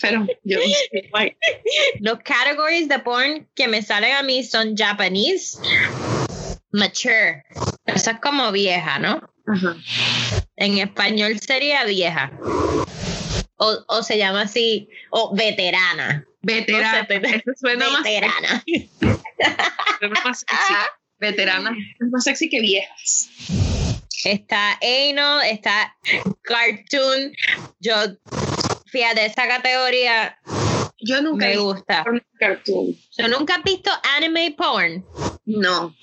pero 0.01 0.27
yo 0.45 0.59
guay. 1.11 1.37
Los 2.01 2.19
categories 2.21 2.89
de 2.89 2.99
porn 3.01 3.49
que 3.55 3.69
me 3.69 3.83
salen 3.83 4.15
a 4.15 4.23
mí 4.23 4.45
son 4.45 4.77
Japanese, 4.77 5.59
mature. 6.71 7.45
Esa 7.87 8.13
es 8.13 8.21
como 8.21 8.53
vieja, 8.53 8.99
¿no? 8.99 9.21
Ajá. 9.47 9.77
En 10.57 10.79
español 10.79 11.39
sería 11.41 11.85
vieja. 11.85 12.31
O, 13.57 13.77
o 13.89 14.03
se 14.03 14.19
llama 14.19 14.43
así, 14.43 14.89
o 15.11 15.35
veterana. 15.35 16.28
Veterana. 16.43 17.03
No 17.03 17.07
sé, 17.29 17.37
Eso 17.37 17.51
suena 17.57 17.91
más 17.91 18.03
veterana. 18.03 18.65
suena 19.99 20.21
más 20.25 20.39
sexy. 20.41 20.75
Veterana 21.21 21.77
es 22.01 22.09
más 22.11 22.25
sexy 22.25 22.49
que 22.49 22.61
viejas. 22.61 23.29
Está 24.25 24.79
anal, 24.83 25.41
está 25.51 25.95
cartoon. 26.43 27.33
Yo, 27.81 27.95
fíjate, 28.87 29.27
esa 29.27 29.47
categoría 29.49 30.39
Yo 31.01 31.21
nunca 31.23 31.47
he 31.47 31.49
me 31.51 31.55
visto 31.57 31.65
gusta. 31.75 32.05
cartoon. 32.39 32.97
Yo 33.17 33.29
nunca 33.29 33.57
he 33.65 33.71
visto 33.71 33.91
anime 34.17 34.55
porn. 34.57 35.05
No. 35.45 35.95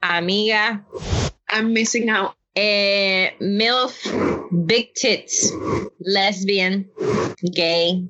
Amiga, 0.00 0.84
I'm 1.50 1.72
missing 1.72 2.08
out. 2.10 2.34
eh, 2.54 3.36
MILF, 3.40 3.94
Big 4.50 4.92
Tits, 4.94 5.52
Lesbian, 6.00 6.90
Gay, 7.54 8.08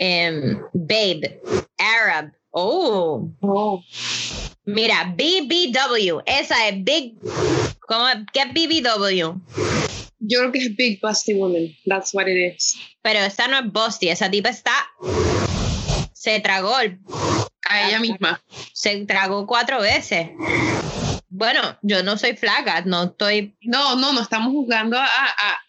em, 0.00 0.58
Babe, 0.72 1.40
Arab. 1.78 2.32
Oh, 2.52 3.30
Oh. 3.42 3.80
mira, 4.64 5.14
BBW, 5.16 6.22
esa 6.26 6.68
es 6.68 6.82
Big. 6.82 7.14
¿Cómo? 7.86 8.06
¿Qué 8.32 8.40
es 8.40 8.52
BBW? 8.52 9.40
Yo 10.18 10.38
creo 10.40 10.52
que 10.52 10.58
es 10.58 10.74
Big 10.76 11.00
Busty 11.00 11.34
Woman. 11.34 11.68
That's 11.86 12.12
what 12.12 12.26
it 12.26 12.54
is. 12.56 12.76
Pero 13.02 13.20
esa 13.20 13.46
no 13.46 13.58
es 13.60 13.72
Busty, 13.72 14.08
esa 14.08 14.30
tipa 14.30 14.48
está. 14.48 14.72
Se 16.12 16.40
tragó, 16.40 16.78
el- 16.80 16.98
A 17.68 17.88
ella 17.88 18.00
misma. 18.00 18.42
se 18.72 19.04
tragó 19.06 19.46
cuatro 19.46 19.80
veces. 19.80 20.30
Bueno, 21.28 21.78
yo 21.82 22.02
no 22.02 22.18
soy 22.18 22.36
flaca, 22.36 22.82
no 22.84 23.04
estoy. 23.04 23.54
No, 23.62 23.94
no, 23.96 24.12
no 24.12 24.20
estamos 24.22 24.50
jugando 24.52 24.98
a, 24.98 25.04
a- 25.06 25.60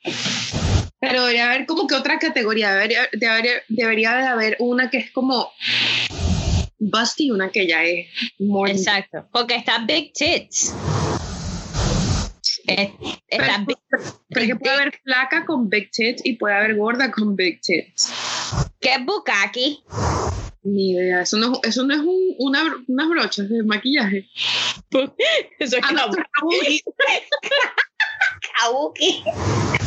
Pero 1.01 1.21
debería 1.23 1.51
haber 1.51 1.65
como 1.65 1.87
que 1.87 1.95
otra 1.95 2.19
categoría. 2.19 2.73
Debería, 2.73 3.09
debería, 3.11 3.53
debería 3.67 4.15
de 4.17 4.27
haber 4.27 4.55
una 4.59 4.89
que 4.89 4.97
es 4.99 5.11
como 5.11 5.51
Busty 6.79 7.25
y 7.27 7.31
una 7.31 7.49
que 7.49 7.67
ya 7.67 7.83
es 7.83 8.07
more 8.39 8.71
Exacto, 8.71 9.27
porque 9.33 9.55
está 9.55 9.79
Big 9.79 10.13
Tits. 10.13 10.73
Es- 12.67 12.89
está 13.27 13.65
Pero, 13.65 13.65
Big- 13.65 13.77
pero 14.29 14.45
que 14.45 14.55
puede 14.55 14.75
haber 14.75 14.99
flaca 15.03 15.45
con 15.45 15.67
big 15.69 15.89
tits 15.91 16.21
y 16.23 16.33
puede 16.33 16.55
haber 16.55 16.75
gorda 16.75 17.11
con 17.11 17.35
big 17.35 17.59
tits. 17.61 18.11
¿Qué 18.79 18.93
es 18.95 19.05
Bukaki? 19.05 19.83
Ni 20.63 20.91
idea. 20.91 21.21
Eso 21.21 21.37
no, 21.37 21.59
eso 21.63 21.83
no 21.83 21.93
es 21.95 21.99
un- 22.01 22.35
una, 22.39 22.61
unas 22.87 23.09
brochas 23.09 23.49
de 23.49 23.63
maquillaje. 23.63 24.27
Eso 25.59 25.77
es 25.77 25.83
Ah, 25.83 26.09
kabuki. 26.35 26.83
Kabuki. 28.59 29.23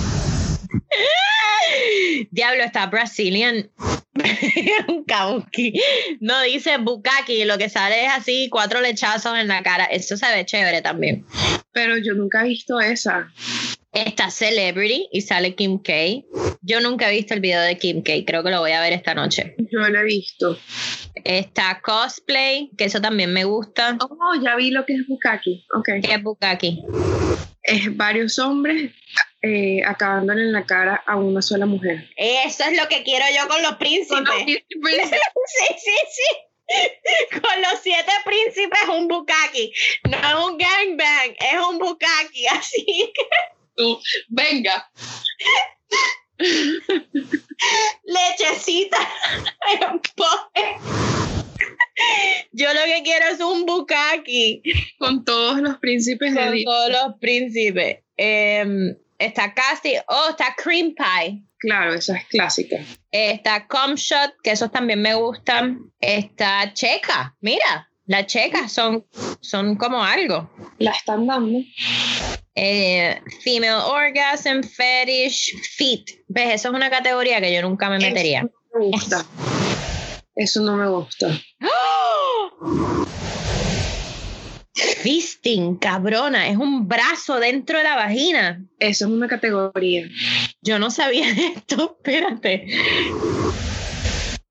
Diablo, 2.31 2.65
está 2.65 2.87
Brazilian. 2.87 3.71
un 4.89 5.05
kabuki. 5.05 5.73
No 6.21 6.41
dice 6.43 6.79
Bukaki, 6.79 7.45
lo 7.45 7.59
que 7.59 7.69
sale 7.69 8.05
es 8.05 8.13
así, 8.13 8.49
cuatro 8.51 8.81
lechazos 8.81 9.37
en 9.39 9.49
la 9.49 9.63
cara. 9.63 9.85
Eso 9.85 10.17
se 10.17 10.27
ve 10.35 10.45
chévere 10.45 10.83
también. 10.83 11.25
Pero 11.73 11.97
yo 11.99 12.15
nunca 12.15 12.43
he 12.43 12.49
visto 12.49 12.81
esa. 12.81 13.33
Está 13.93 14.31
Celebrity 14.31 15.09
y 15.13 15.21
sale 15.21 15.55
Kim 15.55 15.79
K. 15.79 15.93
Yo 16.63 16.81
nunca 16.81 17.09
he 17.09 17.15
visto 17.15 17.35
el 17.35 17.41
video 17.41 17.61
de 17.61 17.79
Kim 17.79 18.03
K, 18.03 18.13
creo 18.27 18.43
que 18.43 18.51
lo 18.51 18.61
voy 18.61 18.73
a 18.73 18.81
ver 18.81 18.93
esta 18.93 19.15
noche. 19.15 19.55
Yo 19.71 19.81
la 19.81 20.01
he 20.01 20.05
visto. 20.05 20.59
Está 21.23 21.81
Cosplay, 21.81 22.71
que 22.77 22.85
eso 22.85 23.01
también 23.01 23.33
me 23.33 23.45
gusta. 23.45 23.97
Oh, 24.01 24.35
ya 24.43 24.57
vi 24.57 24.71
lo 24.71 24.85
que 24.85 24.95
es 24.95 25.07
Bukaki. 25.07 25.65
Ok. 25.77 25.89
¿Qué 26.03 26.15
es 26.15 26.23
Bukaki? 26.23 26.83
Es 27.65 27.97
varios 27.97 28.39
hombres 28.39 28.93
eh, 29.41 29.83
acabándole 29.87 30.43
en 30.43 30.53
la 30.53 30.67
cara 30.67 31.03
a 31.07 31.17
una 31.17 31.41
sola 31.41 31.65
mujer. 31.67 32.11
Eso 32.17 32.65
es 32.65 32.77
lo 32.77 32.87
que 32.89 33.03
quiero 33.03 33.25
yo 33.35 33.49
con 33.49 33.63
los 33.63 33.77
príncipes. 33.77 34.25
Sí, 35.47 35.75
sí, 35.79 35.97
sí. 36.11 37.41
Con 37.41 37.63
los 37.63 37.81
siete 37.83 38.13
príncipes 38.25 38.81
es 38.83 38.89
un 38.89 39.09
bukaki. 39.09 39.73
No 40.09 40.17
es 40.17 40.35
un 40.47 40.59
gangbang, 40.59 41.37
es 41.39 41.67
un 41.69 41.79
bukaki. 41.79 42.47
Así 42.51 43.13
que 43.15 43.27
Tú, 43.77 44.01
Venga. 44.29 44.91
lechecita 48.05 48.99
en 49.81 50.01
pote. 50.17 51.44
Yo 52.53 52.73
lo 52.73 52.81
que 52.85 53.03
quiero 53.05 53.27
es 53.27 53.41
un 53.41 53.67
bukaki 53.67 54.63
Con 54.99 55.25
todos 55.25 55.61
los 55.61 55.79
príncipes 55.79 56.35
de 56.35 56.41
con 56.41 56.65
todos 56.65 56.91
los 56.91 57.19
príncipes. 57.21 57.99
Em, 58.17 58.97
está 59.19 59.55
Cassie, 59.55 60.01
oh, 60.09 60.31
está 60.31 60.55
Cream 60.57 60.95
Pie. 60.95 61.43
Claro, 61.59 61.95
esa 61.95 62.17
es 62.17 62.27
clásica. 62.27 62.77
Está 63.11 63.67
Comshot, 63.67 64.35
que 64.43 64.51
esos 64.51 64.71
también 64.71 65.01
me 65.01 65.15
gustan. 65.15 65.91
Está 66.01 66.73
Checa, 66.75 67.35
mira, 67.41 67.89
las 68.07 68.27
checas 68.27 68.71
son, 68.71 69.07
son 69.41 69.77
como 69.77 70.03
algo. 70.03 70.51
La 70.79 70.91
están 70.91 71.27
dando. 71.27 71.61
Eh, 72.55 73.19
female 73.43 73.83
orgasm, 73.87 74.63
fetish, 74.63 75.57
feet. 75.77 76.05
¿Ves? 76.29 76.55
Eso 76.57 76.69
es 76.69 76.75
una 76.75 76.91
categoría 76.91 77.41
que 77.41 77.53
yo 77.55 77.63
nunca 77.63 77.89
me 77.89 77.99
metería. 77.99 78.41
Eso 78.41 78.79
me 78.79 78.87
gusta. 78.87 79.25
Eso 80.37 80.61
no 80.63 80.77
me 80.77 80.89
gusta. 80.89 81.41
¡Oh! 81.63 83.05
Fisting, 84.75 85.77
cabrona, 85.77 86.49
es 86.49 86.57
un 86.57 86.89
brazo 86.89 87.39
dentro 87.39 87.79
de 87.79 87.85
la 87.85 87.95
vagina. 87.95 88.65
Eso 88.79 89.05
es 89.05 89.11
una 89.11 89.29
categoría. 89.29 90.09
Yo 90.63 90.79
no 90.79 90.91
sabía 90.91 91.27
esto, 91.31 91.97
espérate. 91.99 92.67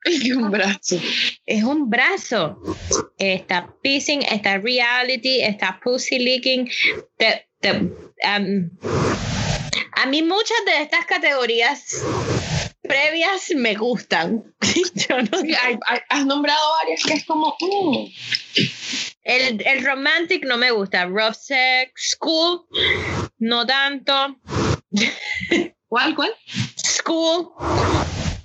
Y 0.05 0.33
un 0.33 0.51
brazo. 0.51 0.99
Es 1.45 1.63
un 1.63 1.89
brazo. 1.89 2.59
Está 3.17 3.73
pissing, 3.81 4.21
está 4.23 4.57
reality, 4.57 5.41
está 5.41 5.79
pussy 5.81 6.19
licking. 6.19 6.69
Te- 7.17 7.47
te- 7.61 7.71
um, 7.71 8.69
a 9.93 10.05
mí 10.07 10.21
muchas 10.21 10.57
de 10.65 10.81
estas 10.81 11.05
categorías 11.05 12.03
previas 12.83 13.51
me 13.55 13.75
gustan. 13.75 14.43
Yo 14.95 15.21
no 15.21 15.39
Sí, 15.41 15.49
sé. 15.51 15.57
hay- 15.61 15.79
hay- 15.87 15.99
has 16.09 16.25
nombrado 16.25 16.61
varias 16.83 17.03
que 17.03 17.13
es 17.13 17.25
como. 17.25 17.55
mm, 17.59 18.05
El, 19.23 19.65
el 19.65 19.85
romantic 19.85 20.45
no 20.45 20.57
me 20.57 20.71
gusta. 20.71 21.05
Rough 21.05 21.35
sex, 21.35 21.91
school, 22.11 22.65
no 23.39 23.65
tanto. 23.65 24.37
¿Cuál, 25.87 26.15
cuál? 26.15 26.31
School, 26.75 27.49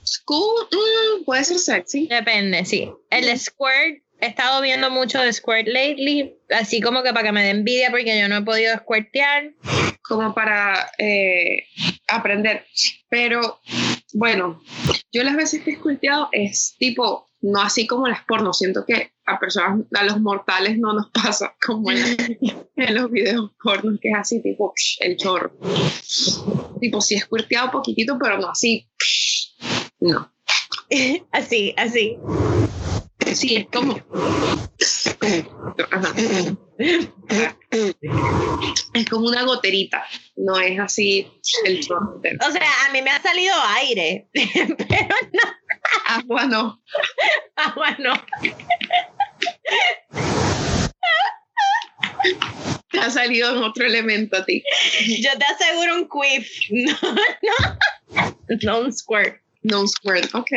School, 0.04 0.68
mm, 0.70 1.24
puede 1.24 1.44
ser 1.44 1.58
sexy. 1.58 2.06
depende, 2.06 2.64
sí. 2.64 2.90
El 3.10 3.24
squirt, 3.38 4.02
he 4.20 4.26
estado 4.26 4.60
viendo 4.60 4.90
mucho 4.90 5.18
de 5.20 5.32
squirt 5.32 5.66
lately, 5.66 6.34
así 6.50 6.80
como 6.80 7.02
que 7.02 7.12
para 7.12 7.24
que 7.24 7.32
me 7.32 7.42
dé 7.42 7.50
envidia 7.50 7.90
porque 7.90 8.18
yo 8.18 8.28
no 8.28 8.36
he 8.38 8.42
podido 8.42 8.76
squirtear. 8.78 9.52
como 10.02 10.34
para 10.34 10.90
eh, 10.98 11.64
aprender. 12.06 12.66
Pero 13.10 13.60
bueno, 14.12 14.60
yo 15.12 15.22
las 15.22 15.36
veces 15.36 15.62
que 15.62 15.70
he 15.70 15.74
esculteado 15.74 16.28
es 16.32 16.76
tipo, 16.78 17.28
no 17.40 17.60
así 17.60 17.86
como 17.86 18.08
las 18.08 18.24
pornos, 18.24 18.58
siento 18.58 18.84
que 18.86 19.12
a 19.26 19.38
personas, 19.38 19.86
a 19.94 20.04
los 20.04 20.20
mortales 20.20 20.78
no 20.78 20.92
nos 20.92 21.10
pasa 21.12 21.54
como 21.64 21.90
en, 21.90 22.04
los 22.94 23.10
videos 23.10 23.50
pornos, 23.62 23.98
que 24.00 24.10
es 24.10 24.16
así 24.16 24.42
tipo 24.42 24.72
psh, 24.74 24.98
el 25.00 25.16
chorro. 25.16 25.52
Tipo, 26.80 27.00
sí 27.00 27.14
he 27.14 27.18
esculteado 27.18 27.70
poquitito, 27.70 28.18
pero 28.20 28.38
no 28.38 28.50
así. 28.50 28.88
psh, 28.98 29.56
no. 30.00 30.32
así, 31.32 31.74
así. 31.76 32.18
Sí, 33.34 33.56
es 33.56 33.66
como... 33.70 33.98
Ajá. 35.90 36.14
Es 38.94 39.06
como 39.10 39.26
una 39.26 39.42
goterita, 39.42 40.04
no 40.36 40.58
es 40.58 40.78
así 40.78 41.28
el 41.64 41.80
chorro. 41.84 42.20
O 42.46 42.52
sea, 42.52 42.68
a 42.86 42.92
mí 42.92 43.02
me 43.02 43.10
ha 43.10 43.20
salido 43.20 43.54
aire, 43.76 44.28
pero 44.32 45.14
no, 45.32 45.42
Agua 46.06 46.46
no. 46.46 46.82
agua 47.56 47.96
no. 47.98 48.14
Te 52.90 52.98
ha 52.98 53.10
salido 53.10 53.56
en 53.56 53.62
otro 53.62 53.84
elemento 53.86 54.36
a 54.36 54.44
ti. 54.44 54.62
Yo 55.20 55.30
te 55.38 55.44
aseguro 55.44 55.96
un 55.96 56.08
quiff. 56.08 56.48
No, 56.70 56.96
no. 57.42 57.78
No 58.62 58.80
un 58.80 58.92
squirt. 58.92 59.42
No 59.62 59.80
un 59.82 59.88
squirt, 59.88 60.34
ok. 60.34 60.50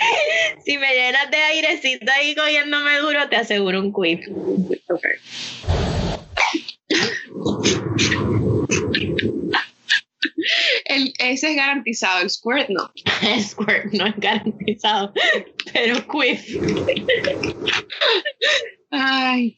Si 0.64 0.78
me 0.78 0.92
llenas 0.94 1.30
de 1.30 1.36
airecito 1.36 2.10
ahí 2.12 2.34
cogiéndome 2.34 2.98
duro, 2.98 3.28
te 3.28 3.36
aseguro 3.36 3.80
un 3.80 3.92
quiff. 3.92 4.26
Ok. 4.88 5.04
El, 10.86 11.12
ese 11.18 11.50
es 11.50 11.56
garantizado, 11.56 12.22
el 12.22 12.30
squirt 12.30 12.68
no. 12.68 12.90
Squirt 13.40 13.92
no 13.92 14.06
es 14.06 14.14
garantizado, 14.16 15.12
pero 15.72 15.96
quiff. 16.08 16.42
Ay, 18.90 19.56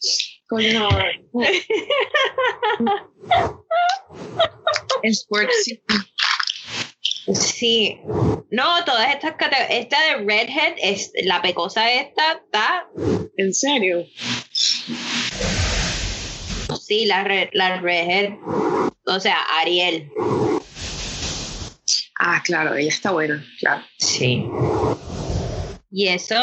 coño. 0.49 0.89
El 5.03 5.15
squirt 5.17 5.51
sí. 5.65 5.81
Sí. 7.27 8.01
No, 8.51 8.85
todas 8.85 9.15
estas 9.15 9.37
categorías. 9.37 9.71
Esta 9.71 9.97
de 10.01 10.25
Redhead, 10.25 10.75
es, 10.79 11.13
la 11.25 11.41
pecosa 11.41 11.91
esta, 11.93 12.33
está. 12.33 12.89
¿En 13.37 13.55
serio? 13.55 14.07
Sí, 16.81 17.07
la, 17.07 17.25
red, 17.25 17.49
la 17.53 17.81
Redhead. 17.81 18.35
O 19.07 19.21
sea, 19.21 19.39
Ariel. 19.61 20.11
Ah, 22.19 22.43
claro, 22.45 22.75
ella 22.75 22.89
está 22.89 23.11
buena, 23.11 23.45
claro. 23.59 23.83
Sí. 23.99 24.47
Y 25.91 26.09
eso. 26.09 26.35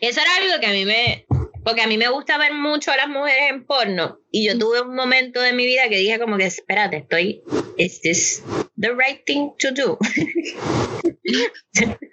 Eso 0.00 0.20
era 0.20 0.36
algo 0.36 0.60
que 0.60 0.66
a 0.66 0.72
mí 0.72 0.84
me. 0.84 1.26
Porque 1.64 1.82
a 1.82 1.86
mí 1.86 1.98
me 1.98 2.08
gusta 2.08 2.38
ver 2.38 2.54
mucho 2.54 2.90
a 2.90 2.96
las 2.96 3.08
mujeres 3.08 3.50
en 3.50 3.66
porno. 3.66 4.18
Y 4.30 4.46
yo 4.46 4.58
tuve 4.58 4.80
un 4.80 4.94
momento 4.94 5.40
de 5.40 5.52
mi 5.52 5.66
vida 5.66 5.88
que 5.88 5.98
dije 5.98 6.18
como 6.18 6.38
que, 6.38 6.46
espérate, 6.46 6.98
estoy... 6.98 7.42
¿Is 7.76 8.00
this 8.02 8.42
the 8.76 8.94
right 8.94 9.24
thing 9.26 9.50
to 9.58 9.72
do? 9.72 9.98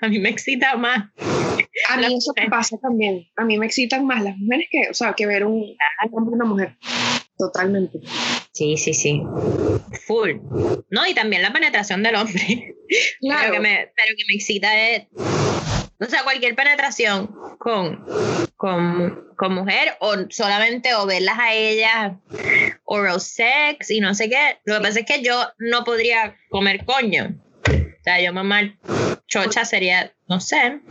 a 0.01 0.07
mí 0.07 0.19
me 0.19 0.29
excita 0.29 0.75
más. 0.77 1.09
A 1.89 1.97
mí 1.97 2.17
eso 2.17 2.33
me 2.35 2.49
pasa 2.49 2.77
también. 2.81 3.27
A 3.35 3.45
mí 3.45 3.57
me 3.57 3.65
excitan 3.65 4.05
más 4.05 4.23
las 4.23 4.37
mujeres 4.37 4.67
que, 4.71 4.89
o 4.89 4.93
sea, 4.93 5.13
que 5.13 5.25
ver 5.25 5.45
un 5.45 5.75
hombre 6.11 6.35
una 6.35 6.45
mujer. 6.45 6.77
Totalmente. 7.37 7.99
Sí, 8.51 8.77
sí, 8.77 8.93
sí. 8.93 9.21
Full. 10.07 10.31
No, 10.89 11.05
y 11.05 11.13
también 11.13 11.41
la 11.41 11.53
penetración 11.53 12.03
del 12.03 12.15
hombre. 12.15 12.75
Claro. 13.19 13.41
Pero 13.41 13.53
que 13.53 13.59
me, 13.59 13.91
pero 13.95 14.15
que 14.17 14.23
me 14.29 14.35
excita 14.35 14.89
es... 14.89 15.07
O 15.99 16.05
sea, 16.05 16.23
cualquier 16.23 16.55
penetración 16.55 17.35
con, 17.57 18.05
con, 18.55 19.25
con 19.35 19.53
mujer 19.53 19.97
o 19.99 20.15
solamente 20.29 20.93
o 20.93 21.05
verlas 21.05 21.37
a 21.37 21.53
ellas 21.53 22.13
oral 22.87 23.21
sex 23.21 23.91
y 23.91 23.99
no 23.99 24.15
sé 24.15 24.29
qué. 24.29 24.59
Lo 24.65 24.75
que 24.75 24.81
pasa 24.81 24.99
es 25.01 25.05
que 25.05 25.21
yo 25.21 25.47
no 25.59 25.83
podría 25.83 26.35
comer 26.49 26.83
coño. 26.85 27.39
O 27.67 28.03
sea, 28.03 28.21
yo 28.21 28.33
mamar 28.33 28.77
chocha 29.27 29.65
sería, 29.65 30.13
no 30.27 30.39
sé, 30.39 30.81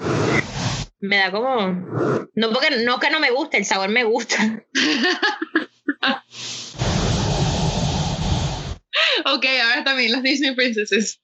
me 1.00 1.16
da 1.16 1.30
como... 1.30 2.28
No 2.34 2.52
porque 2.52 2.76
no 2.84 3.00
que 3.00 3.10
no 3.10 3.18
me 3.18 3.30
guste, 3.30 3.56
el 3.56 3.64
sabor 3.64 3.88
me 3.88 4.04
gusta. 4.04 4.64
Ok, 9.24 9.44
ahora 9.44 9.84
también 9.84 10.12
las 10.12 10.22
Disney 10.22 10.54
Princesses. 10.54 11.20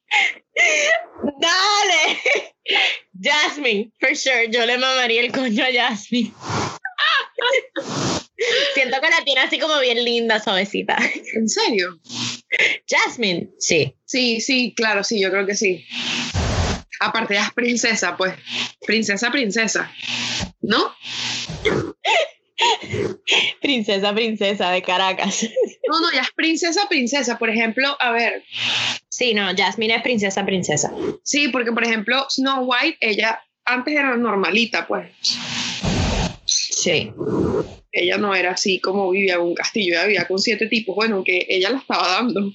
¡Dale! 1.41 2.19
Jasmine, 3.23 3.93
for 4.01 4.17
sure. 4.17 4.49
Yo 4.51 4.67
le 4.67 4.79
mamaría 4.79 5.23
el 5.23 5.33
coño 5.33 5.65
a 5.65 5.73
Jasmine. 5.73 6.33
Siento 8.75 9.01
que 9.01 9.11
la 9.11 9.25
tiene 9.25 9.41
así 9.43 9.59
como 9.59 9.79
bien 9.81 10.05
linda, 10.05 10.41
suavecita. 10.41 10.99
¿En 11.35 11.49
serio? 11.49 12.01
Jasmine, 12.89 13.51
sí. 13.59 13.95
Sí, 14.05 14.41
sí, 14.41 14.75
claro, 14.77 15.05
sí, 15.05 15.21
yo 15.21 15.31
creo 15.31 15.47
que 15.47 15.55
sí. 15.55 15.85
Aparte, 17.01 17.35
ya 17.35 17.45
es 17.47 17.53
princesa, 17.53 18.17
pues. 18.17 18.35
Princesa, 18.87 19.31
princesa. 19.31 19.93
¿No? 20.61 20.95
Princesa, 23.61 24.15
princesa 24.15 24.71
de 24.71 24.83
Caracas. 24.83 25.49
No, 25.89 26.01
no, 26.01 26.13
ya 26.13 26.23
es 26.23 26.31
princesa, 26.33 26.89
princesa. 26.89 27.39
Por 27.39 27.51
ejemplo, 27.51 27.97
a 28.01 28.13
ver, 28.13 28.45
Sí, 29.09 29.35
no, 29.35 29.51
Jasmine 29.57 29.97
es 29.97 30.03
princesa, 30.03 30.45
princesa. 30.45 30.93
sí, 31.23 31.49
porque 31.49 31.71
por 31.73 31.85
ejemplo, 31.85 32.27
Snow 32.31 32.65
White, 32.65 32.99
ella 33.01 33.41
antes 33.65 33.95
era 33.95 34.17
normalita, 34.17 34.87
pues. 34.87 35.11
Sí. 36.83 37.13
Ella 37.93 38.17
no 38.17 38.35
era 38.35 38.53
así 38.53 38.81
como 38.81 39.11
vivía 39.11 39.35
en 39.35 39.43
un 39.43 39.55
castillo, 39.55 39.93
ella 39.95 40.07
vivía 40.07 40.27
con 40.27 40.39
siete 40.39 40.67
tipos, 40.67 40.97
bueno, 40.97 41.23
que 41.23 41.47
ella 41.49 41.71
la 41.71 41.79
estaba 41.79 42.09
dando. 42.09 42.51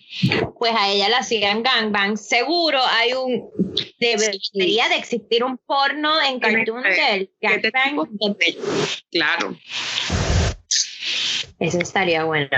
Pues 0.57 0.73
a 0.75 0.91
ella 0.91 1.07
la 1.09 1.19
hacían 1.19 1.63
gangbang. 1.63 2.17
Seguro 2.17 2.79
hay 2.85 3.13
un. 3.13 3.49
Debería 3.99 4.89
de 4.89 4.95
existir 4.95 5.43
un 5.43 5.57
porno 5.59 6.21
en 6.21 6.39
Cartoon 6.39 6.83
del 6.83 7.29
gangbang. 7.39 8.09
tipos. 8.19 9.03
Claro. 9.11 9.55
Eso 11.59 11.79
estaría 11.79 12.25
bueno. 12.25 12.49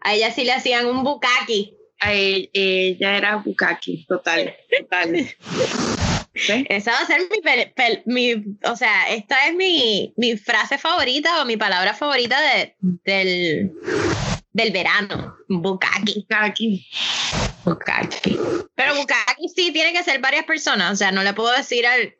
A 0.00 0.14
ella 0.14 0.32
sí 0.32 0.44
le 0.44 0.52
hacían 0.52 0.86
un 0.86 1.04
bukaki. 1.04 1.76
A 2.00 2.12
e- 2.12 2.50
ella 2.52 3.16
era 3.16 3.36
Bukaki, 3.36 4.04
total, 4.06 4.54
total. 4.78 5.14
Esa 6.68 6.92
va 6.92 6.98
a 6.98 7.06
ser 7.06 7.20
mi, 7.30 7.38
pel- 7.40 7.72
pel- 7.74 8.02
mi- 8.06 8.56
o 8.68 8.76
sea, 8.76 9.08
esta 9.10 9.46
es 9.46 9.54
mi, 9.54 10.12
mi 10.16 10.36
frase 10.36 10.78
favorita 10.78 11.40
o 11.40 11.44
mi 11.44 11.56
palabra 11.56 11.94
favorita 11.94 12.36
de, 12.40 12.74
del, 12.80 13.72
del 14.52 14.72
verano. 14.72 15.36
Bukaki. 15.48 16.26
Bukaki. 16.28 16.86
Bukaki. 17.64 18.38
Pero 18.74 18.94
Bukaki 18.96 19.48
sí 19.54 19.70
tiene 19.72 19.92
que 19.92 20.02
ser 20.02 20.20
varias 20.20 20.44
personas. 20.44 20.92
O 20.92 20.96
sea, 20.96 21.12
no 21.12 21.22
le 21.22 21.34
puedo 21.34 21.52
decir 21.52 21.86
al, 21.86 22.14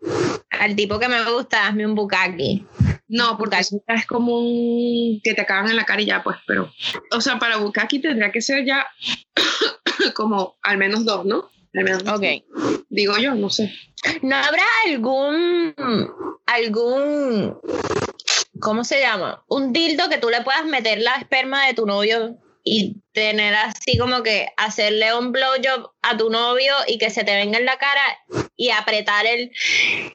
al 0.50 0.76
tipo 0.76 0.98
que 0.98 1.08
me 1.08 1.24
gusta, 1.24 1.66
hazme 1.66 1.86
un 1.86 1.94
Bukaki. 1.96 2.64
No, 3.08 3.36
porque 3.36 3.58
eso 3.58 3.76
ya 3.86 3.94
es 3.96 4.06
como 4.06 4.38
un 4.38 5.20
que 5.22 5.34
te 5.34 5.42
acaban 5.42 5.68
en 5.68 5.76
la 5.76 5.84
cara 5.84 6.00
y 6.02 6.06
ya, 6.06 6.22
pues, 6.22 6.36
pero. 6.46 6.72
O 7.10 7.20
sea, 7.20 7.38
para 7.38 7.56
Bukaki 7.58 7.98
tendría 7.98 8.30
que 8.32 8.40
ser 8.40 8.64
ya 8.64 8.86
como 10.14 10.56
al 10.62 10.78
menos 10.78 11.04
dos, 11.04 11.24
¿no? 11.24 11.50
Ok. 12.14 12.24
Digo 12.88 13.16
yo, 13.18 13.34
no 13.34 13.50
sé. 13.50 13.72
¿No 14.22 14.36
habrá 14.36 14.62
algún, 14.86 15.74
algún, 16.46 17.58
¿cómo 18.60 18.84
se 18.84 19.00
llama? 19.00 19.44
Un 19.48 19.72
dildo 19.72 20.08
que 20.08 20.18
tú 20.18 20.30
le 20.30 20.42
puedas 20.42 20.64
meter 20.66 21.00
la 21.00 21.14
esperma 21.16 21.66
de 21.66 21.74
tu 21.74 21.86
novio 21.86 22.38
y 22.62 23.02
tener 23.12 23.54
así 23.54 23.98
como 23.98 24.22
que 24.22 24.48
hacerle 24.56 25.14
un 25.14 25.32
blowjob 25.32 25.90
a 26.02 26.16
tu 26.16 26.30
novio 26.30 26.74
y 26.86 26.98
que 26.98 27.10
se 27.10 27.24
te 27.24 27.34
venga 27.34 27.58
en 27.58 27.66
la 27.66 27.76
cara 27.78 28.02
y 28.56 28.70
apretar 28.70 29.26
el, 29.26 29.50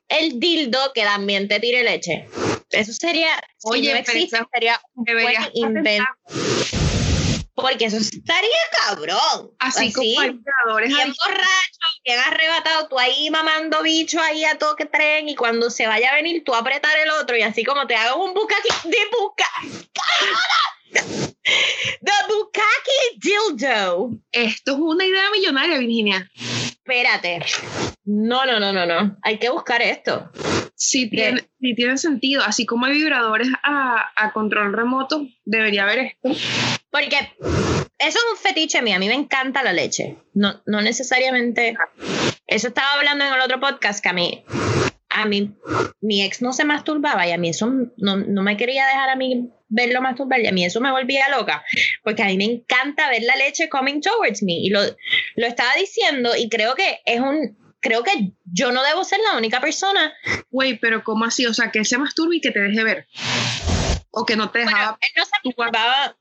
el 0.08 0.40
dildo 0.40 0.92
que 0.94 1.04
también 1.04 1.48
te 1.48 1.60
tire 1.60 1.84
leche. 1.84 2.28
Eso 2.72 2.94
sería, 2.94 3.32
Oye, 3.64 3.82
si 3.82 3.88
no 3.88 3.94
pero 3.94 4.00
existe, 4.00 4.38
sería 4.54 4.82
un 4.96 5.04
buen 5.06 5.36
invento. 5.54 6.06
Porque 7.62 7.86
eso 7.86 7.98
estaría 7.98 8.50
cabrón. 8.86 9.52
Así 9.60 9.92
como 9.94 10.20
hay 10.20 10.40
creadores 10.40 10.90
bien 10.90 11.14
borracho, 11.26 11.80
bien 12.06 12.20
arrebatado, 12.20 12.88
tú 12.88 13.00
ahí 13.00 13.30
mamando 13.30 13.82
bicho 13.84 14.20
ahí 14.22 14.46
a 14.46 14.58
toque 14.58 14.86
tren 14.86 15.30
y 15.30 15.36
cuando 15.36 15.70
se 15.70 15.88
vaya 15.88 16.12
a 16.12 16.16
venir 16.16 16.44
tú 16.44 16.54
apretar 16.56 16.98
el 17.00 17.12
otro 17.12 17.38
y 17.38 17.42
así 17.42 17.64
como 17.64 17.88
te 17.88 17.96
hagas 17.96 18.16
un 18.16 18.34
bukkake 18.34 18.84
de 18.84 18.98
buca. 19.12 19.50
The 20.92 22.12
bukkake 22.28 23.18
dildo. 23.18 24.12
Esto 24.32 24.72
es 24.74 24.78
una 24.78 25.06
idea 25.06 25.30
millonaria, 25.32 25.78
Virginia. 25.78 26.30
Espérate. 26.36 27.46
No, 28.06 28.46
no, 28.46 28.60
no, 28.60 28.74
no, 28.74 28.86
no. 28.86 29.18
Hay 29.22 29.38
que 29.38 29.50
buscar 29.50 29.82
esto. 29.82 30.32
Sí 30.76 31.10
tiene, 31.10 31.42
sí 31.60 31.76
tiene 31.76 31.98
sentido. 31.98 32.44
Así 32.44 32.66
como 32.66 32.86
hay 32.86 32.94
vibradores 32.94 33.50
a, 33.64 34.12
a 34.16 34.34
control 34.34 34.74
remoto, 34.74 35.28
debería 35.46 35.84
haber 35.84 36.00
esto. 36.00 36.30
Porque 36.92 37.18
eso 38.00 38.18
es 38.18 38.26
un 38.32 38.38
fetiche 38.38 38.82
mío. 38.82 38.96
A 38.96 39.00
mí 39.00 39.08
me 39.08 39.14
encanta 39.14 39.64
la 39.64 39.74
leche. 39.74 40.18
No, 40.34 40.62
no 40.66 40.82
necesariamente. 40.82 41.76
Eso 42.48 42.68
estaba 42.70 42.94
hablando 42.94 43.26
en 43.26 43.34
el 43.34 43.42
otro 43.42 43.60
podcast 43.60 44.02
que 44.02 44.10
a 44.10 44.14
mí, 44.14 44.44
a 45.10 45.26
mí, 45.26 45.56
mi 46.02 46.24
ex 46.24 46.42
no 46.42 46.54
se 46.54 46.66
masturbaba 46.66 47.28
y 47.28 47.32
a 47.32 47.38
mí 47.38 47.50
eso 47.50 47.72
no, 47.98 48.18
no 48.18 48.42
me 48.42 48.58
quería 48.58 48.88
dejar 48.88 49.10
a 49.10 49.16
mí 49.16 49.52
verlo 49.68 50.02
masturbar 50.02 50.40
y 50.40 50.48
a 50.48 50.52
mí 50.52 50.66
eso 50.66 50.82
me 50.82 50.92
volvía 50.92 51.30
loca. 51.30 51.64
Porque 52.04 52.24
a 52.24 52.28
mí 52.28 52.38
me 52.38 52.46
encanta 52.46 53.10
ver 53.10 53.24
la 53.24 53.36
leche 53.36 53.70
coming 53.70 54.02
towards 54.02 54.42
me. 54.44 54.54
Y 54.54 54.70
lo, 54.70 54.82
lo 55.36 55.48
estaba 55.48 55.72
diciendo 55.78 56.36
y 56.36 56.50
creo 56.50 56.76
que 56.76 57.00
es 57.06 57.20
un. 57.20 57.58
Creo 57.82 58.04
que 58.04 58.12
yo 58.44 58.74
no 58.74 58.84
debo 58.84 59.06
ser 59.06 59.20
la 59.22 59.38
única 59.38 59.62
persona 59.62 60.14
Güey, 60.52 60.80
pero 60.80 61.04
¿cómo 61.04 61.26
así? 61.26 61.46
O 61.46 61.54
sea, 61.54 61.72
que 61.72 61.80
él 61.80 61.86
se 61.86 61.98
masturbe 61.98 62.38
y 62.38 62.42
que 62.42 62.52
te 62.52 62.60
deje 62.60 62.84
ver. 62.84 63.08
O 64.12 64.26
que 64.26 64.36
no 64.36 64.50
te 64.50 64.64
Bueno, 64.64 64.72
dejaba. 64.78 64.98
él 65.02 65.10
no 65.16 65.26
se 65.26 65.32
masturbaba, 65.44 66.18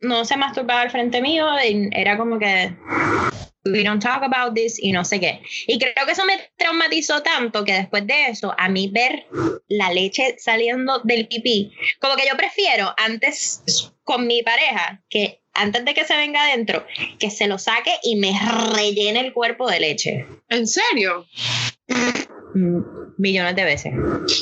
no 0.00 0.24
se 0.24 0.36
masturbaba 0.36 0.80
al 0.82 0.90
frente 0.90 1.20
mío, 1.20 1.46
y 1.64 1.88
era 1.92 2.16
como 2.16 2.38
que 2.38 2.74
we 3.64 3.84
don't 3.84 4.02
talk 4.02 4.22
about 4.22 4.54
this 4.54 4.78
y 4.82 4.92
no 4.92 5.04
sé 5.04 5.20
qué. 5.20 5.40
Y 5.66 5.78
creo 5.78 6.06
que 6.06 6.12
eso 6.12 6.24
me 6.24 6.50
traumatizó 6.56 7.22
tanto 7.22 7.64
que 7.64 7.74
después 7.74 8.06
de 8.06 8.28
eso, 8.28 8.54
a 8.56 8.68
mí 8.68 8.88
ver 8.88 9.26
la 9.68 9.92
leche 9.92 10.36
saliendo 10.38 11.00
del 11.04 11.28
pipí, 11.28 11.72
como 12.00 12.16
que 12.16 12.26
yo 12.28 12.36
prefiero 12.36 12.94
antes 12.96 13.92
con 14.04 14.26
mi 14.26 14.42
pareja 14.42 15.02
que 15.10 15.42
antes 15.52 15.84
de 15.84 15.92
que 15.92 16.04
se 16.04 16.16
venga 16.16 16.44
adentro, 16.44 16.86
que 17.18 17.30
se 17.30 17.46
lo 17.46 17.58
saque 17.58 17.92
y 18.02 18.16
me 18.16 18.32
rellene 18.74 19.20
el 19.20 19.32
cuerpo 19.32 19.68
de 19.68 19.80
leche. 19.80 20.26
¿En 20.48 20.66
serio? 20.66 21.26
Millones 23.18 23.56
de 23.56 23.64
veces. 23.64 23.92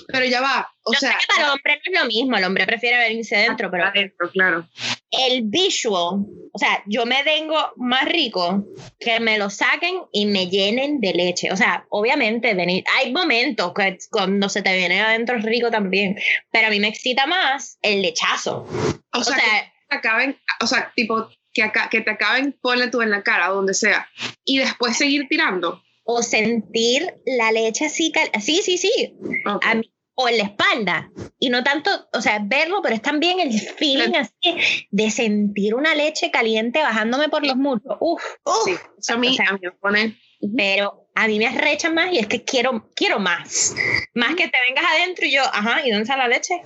Pero 0.08 0.26
ya 0.26 0.40
va, 0.42 0.70
o 0.84 0.92
sea, 0.92 1.12
sé 1.12 1.16
que 1.18 1.26
para 1.34 1.46
el 1.46 1.52
hombre 1.52 1.80
no 1.84 1.92
es 1.92 2.00
lo 2.00 2.06
mismo, 2.06 2.36
el 2.36 2.44
hombre 2.44 2.66
prefiere 2.66 2.98
venirse 2.98 3.36
adentro, 3.36 3.70
pero 3.70 3.86
adentro, 3.86 4.30
claro. 4.30 4.68
el 5.10 5.42
visual, 5.44 6.26
o 6.52 6.58
sea, 6.58 6.82
yo 6.86 7.06
me 7.06 7.22
vengo 7.22 7.56
más 7.76 8.04
rico 8.04 8.66
que 9.00 9.18
me 9.18 9.38
lo 9.38 9.48
saquen 9.50 10.02
y 10.12 10.26
me 10.26 10.48
llenen 10.48 11.00
de 11.00 11.14
leche. 11.14 11.50
O 11.50 11.56
sea, 11.56 11.86
obviamente, 11.88 12.54
venir, 12.54 12.84
hay 12.98 13.12
momentos 13.12 13.72
que 13.74 13.98
cuando 14.10 14.48
se 14.48 14.62
te 14.62 14.76
viene 14.76 15.00
adentro 15.00 15.38
es 15.38 15.44
rico 15.44 15.70
también, 15.70 16.16
pero 16.52 16.68
a 16.68 16.70
mí 16.70 16.78
me 16.78 16.88
excita 16.88 17.26
más 17.26 17.78
el 17.82 18.02
lechazo. 18.02 18.66
O 19.12 19.18
O 19.18 19.24
sea, 19.24 19.36
sea, 19.36 19.72
que 19.88 19.96
acaben, 19.96 20.38
o 20.60 20.66
sea, 20.66 20.92
tipo, 20.94 21.28
que, 21.52 21.62
acá, 21.62 21.88
que 21.90 22.02
te 22.02 22.10
acaben, 22.10 22.56
ponle 22.60 22.88
tú 22.88 23.00
en 23.00 23.10
la 23.10 23.22
cara 23.22 23.48
donde 23.48 23.72
sea, 23.72 24.08
y 24.44 24.58
después 24.58 24.98
seguir 24.98 25.26
tirando. 25.28 25.82
O 26.06 26.22
sentir 26.22 27.14
la 27.26 27.50
leche 27.52 27.86
así, 27.86 28.12
sí, 28.40 28.60
sí, 28.62 28.78
sí, 28.78 29.16
Ok. 29.46 29.62
a 29.64 29.74
mí- 29.74 29.92
o 30.18 30.28
en 30.30 30.38
la 30.38 30.44
espalda. 30.44 31.10
Y 31.38 31.50
no 31.50 31.62
tanto, 31.62 31.90
o 32.14 32.22
sea, 32.22 32.38
verlo, 32.42 32.80
pero 32.82 32.94
es 32.94 33.02
también 33.02 33.38
el 33.38 33.52
feeling 33.52 34.14
así 34.14 34.86
de 34.90 35.10
sentir 35.10 35.74
una 35.74 35.94
leche 35.94 36.30
caliente 36.30 36.78
bajándome 36.80 37.28
por 37.28 37.44
los 37.44 37.56
muslos. 37.56 37.98
Uf, 38.00 38.22
uf. 38.44 38.64
Sí, 38.64 38.74
eso 38.98 39.12
a 39.12 39.16
mí, 39.18 39.28
o 39.28 39.32
sea, 39.34 39.46
a 39.50 39.52
mí 39.52 39.58
me 39.62 39.72
pone. 39.72 40.16
pero 40.56 41.06
a 41.14 41.26
mí 41.28 41.38
me 41.38 41.46
arrecha 41.48 41.90
más 41.90 42.10
y 42.12 42.18
es 42.18 42.28
que 42.28 42.44
quiero, 42.44 42.88
quiero 42.94 43.18
más. 43.18 43.74
Más 44.14 44.34
que 44.36 44.48
te 44.48 44.56
vengas 44.66 44.84
adentro 44.90 45.26
y 45.26 45.32
yo, 45.34 45.42
ajá, 45.42 45.80
¿y 45.86 45.90
dónde 45.90 46.04
está 46.04 46.16
la 46.16 46.28
leche? 46.28 46.62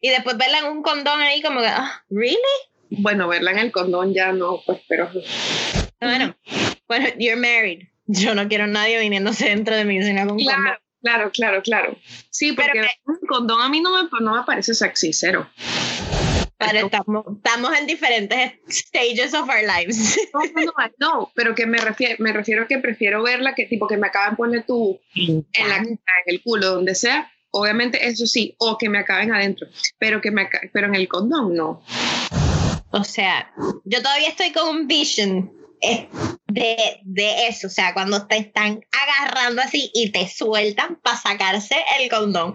Y 0.00 0.08
después 0.08 0.38
verla 0.38 0.60
en 0.60 0.66
un 0.66 0.82
condón 0.82 1.20
ahí 1.20 1.42
como 1.42 1.60
que, 1.60 1.66
ah, 1.66 2.02
¿really? 2.08 2.38
Bueno, 2.88 3.28
verla 3.28 3.50
en 3.50 3.58
el 3.58 3.72
condón 3.72 4.14
ya 4.14 4.32
no, 4.32 4.62
pues, 4.64 4.80
pero. 4.88 5.10
Bueno, 6.00 6.34
bueno, 6.88 7.08
you're 7.18 7.36
married. 7.36 7.80
Yo 8.06 8.34
no 8.34 8.48
quiero 8.48 8.64
a 8.64 8.68
nadie 8.68 8.98
viniéndose 9.00 9.46
dentro 9.48 9.74
de 9.76 9.84
mi 9.84 9.98
cocina 9.98 10.26
con 10.26 10.38
Claro, 10.38 10.58
condón. 10.62 10.76
claro, 11.02 11.30
claro, 11.32 11.62
claro. 11.62 11.96
Sí, 12.30 12.52
Pero 12.52 12.68
porque 12.72 12.80
que- 12.88 12.94
un 13.04 13.18
condón 13.26 13.60
a 13.60 13.68
mí 13.68 13.80
no 13.80 13.90
me, 14.02 14.08
no 14.20 14.34
me 14.36 14.42
parece 14.44 14.74
sexy, 14.74 15.12
cero. 15.12 15.48
Pero 16.58 16.86
estamos, 16.86 17.24
estamos 17.36 17.78
en 17.78 17.86
diferentes 17.86 18.52
stages 18.70 19.34
of 19.34 19.46
our 19.48 19.60
lives. 19.62 20.18
No, 20.32 20.40
no, 20.40 20.64
no, 20.64 20.72
no, 20.98 21.32
pero 21.34 21.54
que 21.54 21.66
me 21.66 21.76
refiero, 21.78 22.16
me 22.18 22.32
refiero 22.32 22.62
a 22.62 22.66
que 22.66 22.78
prefiero 22.78 23.22
verla 23.22 23.54
que 23.54 23.66
tipo 23.66 23.86
que 23.86 23.96
me 23.98 24.06
acaben 24.06 24.36
poner 24.36 24.64
tú 24.66 24.98
en 25.14 25.44
la 25.68 25.76
en 25.76 25.98
el 26.26 26.42
culo, 26.42 26.66
donde 26.76 26.94
sea. 26.94 27.30
Obviamente 27.50 28.06
eso 28.06 28.26
sí, 28.26 28.54
o 28.58 28.76
que 28.78 28.88
me 28.88 28.98
acaben 28.98 29.32
adentro, 29.32 29.66
pero 29.98 30.20
que 30.20 30.30
me 30.30 30.48
pero 30.72 30.86
en 30.86 30.94
el 30.94 31.08
condón 31.08 31.54
no. 31.54 31.82
O 32.90 33.04
sea, 33.04 33.52
yo 33.84 34.00
todavía 34.02 34.28
estoy 34.28 34.52
con 34.52 34.68
un 34.68 34.86
vision 34.86 35.52
de, 36.46 37.00
de 37.02 37.48
eso. 37.48 37.66
O 37.66 37.70
sea, 37.70 37.94
cuando 37.94 38.26
te 38.26 38.38
están 38.38 38.80
agarrando 38.92 39.62
así 39.62 39.90
y 39.94 40.10
te 40.10 40.28
sueltan 40.28 40.96
para 41.02 41.16
sacarse 41.16 41.76
el 42.00 42.08
condón, 42.08 42.54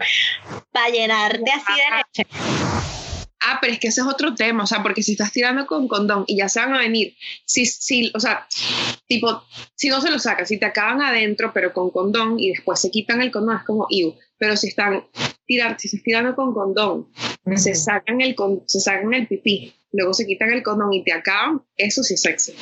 para 0.72 0.90
llenarte 0.90 1.52
así 1.52 1.74
de 1.74 2.24
leche. 2.24 2.62
Ah, 3.44 3.58
pero 3.60 3.74
es 3.74 3.80
que 3.80 3.88
ese 3.88 4.02
es 4.02 4.08
otro 4.08 4.36
tema, 4.36 4.64
o 4.64 4.68
sea, 4.68 4.84
porque 4.84 5.02
si 5.02 5.14
estás 5.14 5.32
tirando 5.32 5.66
con 5.66 5.88
condón 5.88 6.26
y 6.28 6.38
ya 6.38 6.48
se 6.48 6.60
van 6.60 6.76
a 6.76 6.78
venir, 6.78 7.16
si, 7.44 7.66
si, 7.66 8.12
o 8.14 8.20
sea, 8.20 8.48
tipo, 9.08 9.44
si 9.76 9.90
no 9.90 10.00
se 10.00 10.12
lo 10.12 10.20
sacan, 10.20 10.46
si 10.46 10.60
te 10.60 10.68
acaban 10.68 11.02
adentro, 11.02 11.52
pero 11.52 11.74
con 11.74 11.90
condón 11.90 12.40
y 12.40 12.52
después 12.52 12.80
se 12.80 12.92
quitan 12.92 13.20
el 13.20 13.32
condón, 13.32 13.58
es 13.58 13.64
como, 13.64 13.88
iu. 13.90 14.16
Pero 14.38 14.56
si 14.56 14.68
están 14.68 15.06
tirar, 15.48 15.80
si 15.80 15.88
estás 15.88 16.04
tirando 16.04 16.36
con 16.36 16.54
condón, 16.54 17.08
se 17.56 17.74
sacan 17.74 18.22
el 18.22 18.36
se 18.68 18.80
sacan 18.80 19.12
el 19.14 19.28
pipí, 19.28 19.74
luego 19.92 20.14
se 20.14 20.28
quitan 20.28 20.54
el 20.54 20.62
condón 20.62 20.94
y 20.94 21.04
te 21.04 21.12
acaban, 21.12 21.64
eso 21.78 22.04
sí 22.04 22.14
es 22.14 22.22
sexy. 22.22 22.54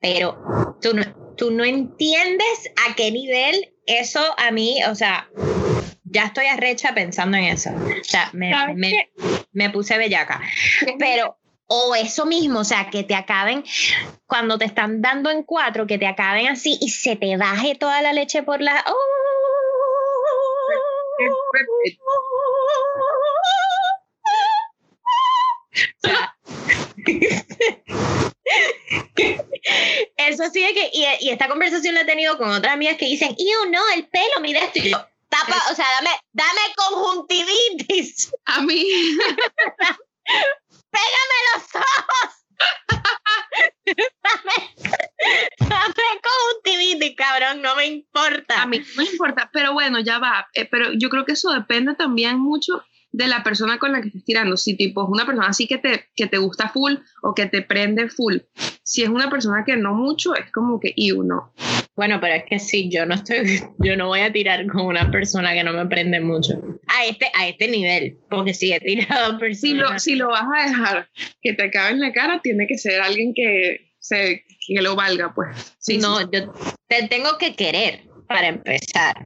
Pero 0.00 0.76
tú 0.80 0.94
no, 0.94 1.02
tú 1.36 1.50
no 1.50 1.64
entiendes 1.64 2.70
a 2.88 2.94
qué 2.94 3.10
nivel 3.10 3.74
eso 3.86 4.20
a 4.38 4.50
mí, 4.50 4.82
o 4.84 4.94
sea, 4.94 5.28
ya 6.04 6.24
estoy 6.24 6.46
arrecha 6.46 6.94
pensando 6.94 7.36
en 7.36 7.44
eso. 7.44 7.70
O 7.70 8.04
sea, 8.04 8.30
me, 8.32 8.52
¿Sabes 8.52 8.76
me, 8.76 9.10
me 9.52 9.70
puse 9.70 9.98
bellaca. 9.98 10.40
Pero, 10.98 11.38
o 11.66 11.94
eso 11.94 12.26
mismo, 12.26 12.60
o 12.60 12.64
sea, 12.64 12.90
que 12.90 13.04
te 13.04 13.14
acaben, 13.14 13.64
cuando 14.26 14.58
te 14.58 14.64
están 14.64 15.02
dando 15.02 15.30
en 15.30 15.42
cuatro, 15.42 15.86
que 15.86 15.98
te 15.98 16.06
acaben 16.06 16.48
así 16.48 16.78
y 16.80 16.88
se 16.90 17.16
te 17.16 17.36
baje 17.36 17.74
toda 17.74 18.00
la 18.02 18.12
leche 18.12 18.42
por 18.42 18.60
la... 18.60 18.84
¡Oh! 18.86 18.94
O 25.78 26.00
sea, 26.00 26.34
Eso 30.16 30.44
sí 30.52 30.62
es 30.62 30.72
que, 30.72 30.90
y, 30.92 31.06
y 31.20 31.30
esta 31.30 31.48
conversación 31.48 31.94
la 31.94 32.02
he 32.02 32.06
tenido 32.06 32.38
con 32.38 32.50
otras 32.50 32.74
amigas 32.74 32.96
que 32.96 33.06
dicen, 33.06 33.34
¡Ew, 33.38 33.70
no, 33.70 33.80
el 33.94 34.06
pelo, 34.08 34.40
mira 34.40 34.64
esto! 34.64 34.78
Y 34.78 34.90
yo, 34.90 34.98
tapa, 35.28 35.56
o 35.70 35.74
sea, 35.74 35.86
dame, 35.98 36.10
dame 36.32 36.60
conjuntivitis, 36.76 38.32
A 38.46 38.62
mí, 38.62 38.86
pégame 40.90 41.38
los 41.54 41.64
ojos. 41.74 42.30
dame, 44.22 44.74
dame 45.58 46.20
conjuntivitis, 46.22 47.16
cabrón, 47.16 47.62
no 47.62 47.76
me 47.76 47.86
importa. 47.86 48.62
a 48.62 48.66
mí 48.66 48.78
no 48.78 48.84
me 48.96 49.04
importa, 49.04 49.50
pero 49.52 49.72
bueno, 49.72 50.00
ya 50.00 50.18
va, 50.18 50.48
eh, 50.54 50.64
pero 50.66 50.92
yo 50.98 51.08
creo 51.10 51.24
que 51.24 51.32
eso 51.32 51.50
depende 51.52 51.94
también 51.94 52.38
mucho 52.38 52.84
de 53.12 53.26
la 53.26 53.42
persona 53.42 53.78
con 53.78 53.92
la 53.92 54.00
que 54.00 54.08
estés 54.08 54.24
tirando, 54.24 54.56
si 54.56 54.76
tipo 54.76 55.02
es 55.02 55.08
una 55.10 55.26
persona 55.26 55.48
así 55.48 55.66
que 55.66 55.78
te, 55.78 56.04
que 56.14 56.26
te 56.26 56.38
gusta 56.38 56.68
full 56.68 56.94
o 57.22 57.34
que 57.34 57.46
te 57.46 57.62
prende 57.62 58.08
full, 58.08 58.38
si 58.82 59.02
es 59.02 59.08
una 59.08 59.30
persona 59.30 59.64
que 59.66 59.76
no 59.76 59.94
mucho, 59.94 60.34
es 60.34 60.50
como 60.52 60.78
que, 60.80 60.92
y 60.94 61.12
uno, 61.12 61.52
Bueno, 61.96 62.20
pero 62.20 62.34
es 62.34 62.44
que 62.44 62.58
sí, 62.58 62.90
yo 62.90 63.06
no 63.06 63.14
estoy, 63.14 63.60
yo 63.78 63.96
no 63.96 64.08
voy 64.08 64.20
a 64.20 64.32
tirar 64.32 64.66
con 64.66 64.86
una 64.86 65.10
persona 65.10 65.52
que 65.52 65.64
no 65.64 65.72
me 65.72 65.86
prende 65.86 66.20
mucho. 66.20 66.54
A 66.86 67.06
este, 67.06 67.26
a 67.34 67.48
este 67.48 67.68
nivel, 67.68 68.18
porque 68.30 68.54
si 68.54 68.72
he 68.72 68.80
tirado 68.80 69.38
personas. 69.38 69.60
si 69.60 69.74
lo, 69.74 69.98
si 69.98 70.14
lo 70.14 70.28
vas 70.28 70.44
a 70.54 70.68
dejar 70.68 71.08
que 71.42 71.54
te 71.54 71.64
acabe 71.64 71.90
en 71.90 72.00
la 72.00 72.12
cara, 72.12 72.40
tiene 72.42 72.66
que 72.66 72.78
ser 72.78 73.00
alguien 73.00 73.32
que, 73.34 73.92
se, 73.98 74.44
que 74.66 74.82
lo 74.82 74.96
valga, 74.96 75.32
pues. 75.34 75.76
Sí, 75.78 75.98
no, 75.98 76.18
sí, 76.18 76.26
yo 76.32 76.52
te 76.88 77.08
tengo 77.08 77.36
que 77.38 77.54
querer 77.54 78.04
para 78.26 78.48
empezar. 78.48 79.24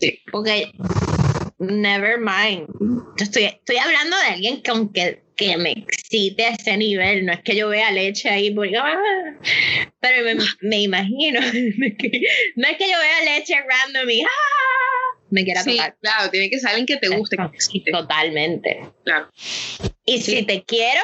Sí. 0.00 0.20
Porque, 0.30 0.72
never 1.58 2.18
mind. 2.18 2.66
Yo 2.80 3.24
estoy, 3.24 3.44
estoy 3.44 3.76
hablando 3.76 4.16
de 4.16 4.34
alguien 4.34 4.62
que 4.62 4.70
aunque 4.70 5.22
que 5.36 5.56
me 5.58 5.72
excite 5.72 6.46
a 6.46 6.50
ese 6.50 6.76
nivel, 6.78 7.26
no 7.26 7.32
es 7.34 7.40
que 7.42 7.54
yo 7.54 7.68
vea 7.68 7.90
leche 7.90 8.30
ahí, 8.30 8.52
porque, 8.54 8.74
ah, 8.78 8.96
pero 10.00 10.24
me, 10.24 10.34
me 10.62 10.80
imagino, 10.80 11.40
no 11.76 11.86
es 11.86 11.94
que 11.98 12.20
no 12.56 12.68
es 12.68 12.76
que 12.78 12.90
yo 12.90 12.96
vea 12.98 13.36
leche 13.36 13.54
random 13.60 14.08
y 14.08 14.22
ah, 14.22 14.28
me 15.28 15.44
quiera 15.44 15.62
Sí, 15.62 15.72
tocar. 15.76 15.96
claro, 16.00 16.30
tiene 16.30 16.48
que 16.48 16.58
ser 16.58 16.70
alguien 16.70 16.86
que 16.86 16.96
te 16.96 17.08
guste, 17.08 17.36
que 17.36 17.48
te 17.50 17.54
excite, 17.56 17.90
Totalmente. 17.90 18.80
claro. 19.04 19.28
Y 20.06 20.22
si 20.22 20.42
te 20.44 20.64
quiero, 20.64 21.02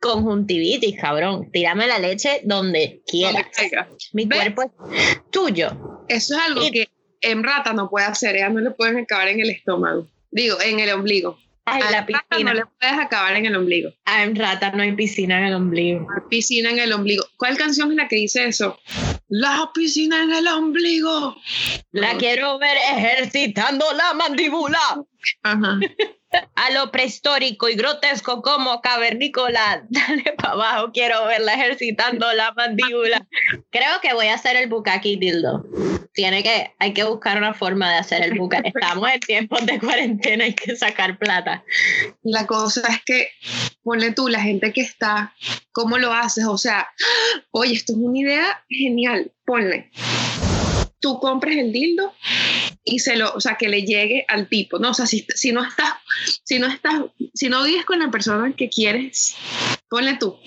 conjuntivitis, 0.00 0.96
cabrón. 0.98 1.50
Tírame 1.52 1.86
la 1.86 1.98
leche 1.98 2.40
donde 2.44 3.02
quieras. 3.06 3.46
Donde. 3.56 3.86
Mi 4.12 4.24
¿Ves? 4.26 4.38
cuerpo 4.38 4.62
es 4.94 5.20
tuyo. 5.30 5.70
Eso 6.08 6.34
es 6.36 6.40
algo 6.40 6.64
Y- 6.66 6.70
que 6.70 6.88
en 7.22 7.42
rata 7.42 7.72
no 7.72 7.88
puede 7.88 8.06
hacer, 8.06 8.36
ellas 8.36 8.52
no 8.52 8.60
le 8.60 8.70
pueden 8.70 8.98
acabar 8.98 9.28
en 9.28 9.40
el 9.40 9.50
estómago, 9.50 10.06
digo, 10.30 10.60
en 10.60 10.80
el 10.80 10.90
ombligo. 10.90 11.38
Ay, 11.64 11.80
A 11.82 11.90
la 11.92 12.00
rata 12.00 12.12
no 12.12 12.18
piscina. 12.28 12.54
le 12.54 12.62
puedes 12.80 12.98
acabar 12.98 13.36
en 13.36 13.46
el 13.46 13.54
ombligo. 13.54 13.90
Ah, 14.04 14.24
en 14.24 14.34
rata 14.34 14.72
no 14.72 14.82
hay 14.82 14.92
piscina 14.92 15.38
en 15.38 15.44
el 15.44 15.54
ombligo. 15.54 16.08
Piscina 16.28 16.70
en 16.70 16.80
el 16.80 16.92
ombligo. 16.92 17.24
¿Cuál 17.36 17.56
canción 17.56 17.90
es 17.92 17.96
la 17.96 18.08
que 18.08 18.16
dice 18.16 18.44
eso? 18.48 18.80
La 19.28 19.70
piscina 19.72 20.24
en 20.24 20.32
el 20.32 20.48
ombligo. 20.48 21.36
La 21.92 22.16
quiero 22.16 22.58
ver 22.58 22.76
ejercitando 22.96 23.84
la 23.96 24.12
mandíbula. 24.14 24.80
Ajá. 25.42 25.78
A 26.54 26.70
lo 26.70 26.90
prehistórico 26.90 27.68
y 27.68 27.74
grotesco 27.74 28.40
como 28.40 28.80
cavernícola. 28.80 29.84
Dale 29.90 30.34
para 30.38 30.54
abajo, 30.54 30.90
quiero 30.92 31.26
verla 31.26 31.54
ejercitando 31.54 32.32
la 32.32 32.52
mandíbula. 32.52 33.26
Creo 33.70 34.00
que 34.00 34.14
voy 34.14 34.28
a 34.28 34.34
hacer 34.34 34.56
el 34.56 34.68
bukkake 34.68 35.18
dildo. 35.18 35.66
Tiene 36.14 36.42
que, 36.42 36.74
hay 36.78 36.92
que 36.92 37.04
buscar 37.04 37.38
una 37.38 37.54
forma 37.54 37.90
de 37.90 37.98
hacer 37.98 38.22
el 38.22 38.38
bukkake. 38.38 38.66
Estamos 38.66 39.10
en 39.10 39.20
tiempos 39.20 39.64
de 39.66 39.78
cuarentena, 39.78 40.44
hay 40.44 40.54
que 40.54 40.76
sacar 40.76 41.18
plata. 41.18 41.64
La 42.22 42.46
cosa 42.46 42.82
es 42.88 43.02
que, 43.04 43.28
ponle 43.82 44.12
tú, 44.12 44.28
la 44.28 44.40
gente 44.40 44.72
que 44.72 44.82
está, 44.82 45.34
¿cómo 45.72 45.98
lo 45.98 46.12
haces? 46.12 46.44
O 46.46 46.58
sea, 46.58 46.88
oye, 47.50 47.74
esto 47.74 47.92
es 47.92 47.98
una 47.98 48.18
idea 48.18 48.64
genial. 48.68 49.32
Ponle. 49.44 49.90
Tú 51.02 51.20
compres 51.20 51.58
el 51.58 51.72
dildo 51.72 52.14
y 52.84 53.00
se 53.00 53.16
lo, 53.16 53.34
o 53.34 53.40
sea, 53.40 53.56
que 53.56 53.68
le 53.68 53.82
llegue 53.82 54.24
al 54.28 54.48
tipo, 54.48 54.78
¿no? 54.78 54.90
O 54.90 54.94
sea, 54.94 55.04
si, 55.04 55.26
si 55.34 55.52
no 55.52 55.62
estás, 55.62 55.92
si 56.44 56.58
no 56.58 56.68
estás, 56.68 57.02
si 57.34 57.50
no 57.50 57.64
vives 57.64 57.84
con 57.84 57.98
la 57.98 58.10
persona 58.10 58.54
que 58.56 58.70
quieres, 58.70 59.34
ponle 59.90 60.16
tú, 60.16 60.38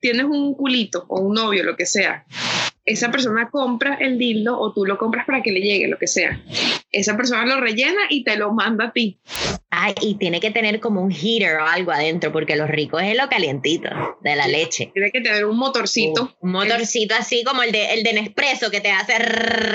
tienes 0.00 0.24
un 0.24 0.54
culito 0.54 1.06
o 1.08 1.20
un 1.20 1.34
novio, 1.34 1.64
lo 1.64 1.76
que 1.76 1.86
sea, 1.86 2.26
esa 2.88 3.10
persona 3.10 3.50
compra 3.50 3.94
el 4.00 4.18
dildo 4.18 4.58
o 4.58 4.72
tú 4.72 4.84
lo 4.84 4.98
compras 4.98 5.26
para 5.26 5.42
que 5.42 5.52
le 5.52 5.60
llegue, 5.60 5.88
lo 5.88 5.98
que 5.98 6.06
sea. 6.06 6.42
Esa 6.90 7.16
persona 7.16 7.44
lo 7.44 7.60
rellena 7.60 8.00
y 8.08 8.24
te 8.24 8.36
lo 8.36 8.52
manda 8.52 8.86
a 8.86 8.92
ti. 8.92 9.20
Ay, 9.70 9.94
y 10.00 10.14
tiene 10.14 10.40
que 10.40 10.50
tener 10.50 10.80
como 10.80 11.02
un 11.02 11.10
heater 11.10 11.56
o 11.56 11.66
algo 11.66 11.92
adentro, 11.92 12.32
porque 12.32 12.56
lo 12.56 12.66
rico 12.66 12.98
es 12.98 13.14
lo 13.16 13.28
calientito 13.28 13.90
de 14.22 14.34
la 14.34 14.48
leche. 14.48 14.90
Tiene 14.94 15.10
que 15.10 15.20
tener 15.20 15.44
un 15.44 15.58
motorcito. 15.58 16.34
un 16.40 16.52
motorcito 16.52 17.14
así 17.14 17.44
como 17.44 17.62
el 17.62 17.70
de, 17.72 17.92
el 17.92 18.02
de 18.02 18.14
Nespresso 18.14 18.70
que 18.70 18.80
te 18.80 18.90
hace 18.90 19.12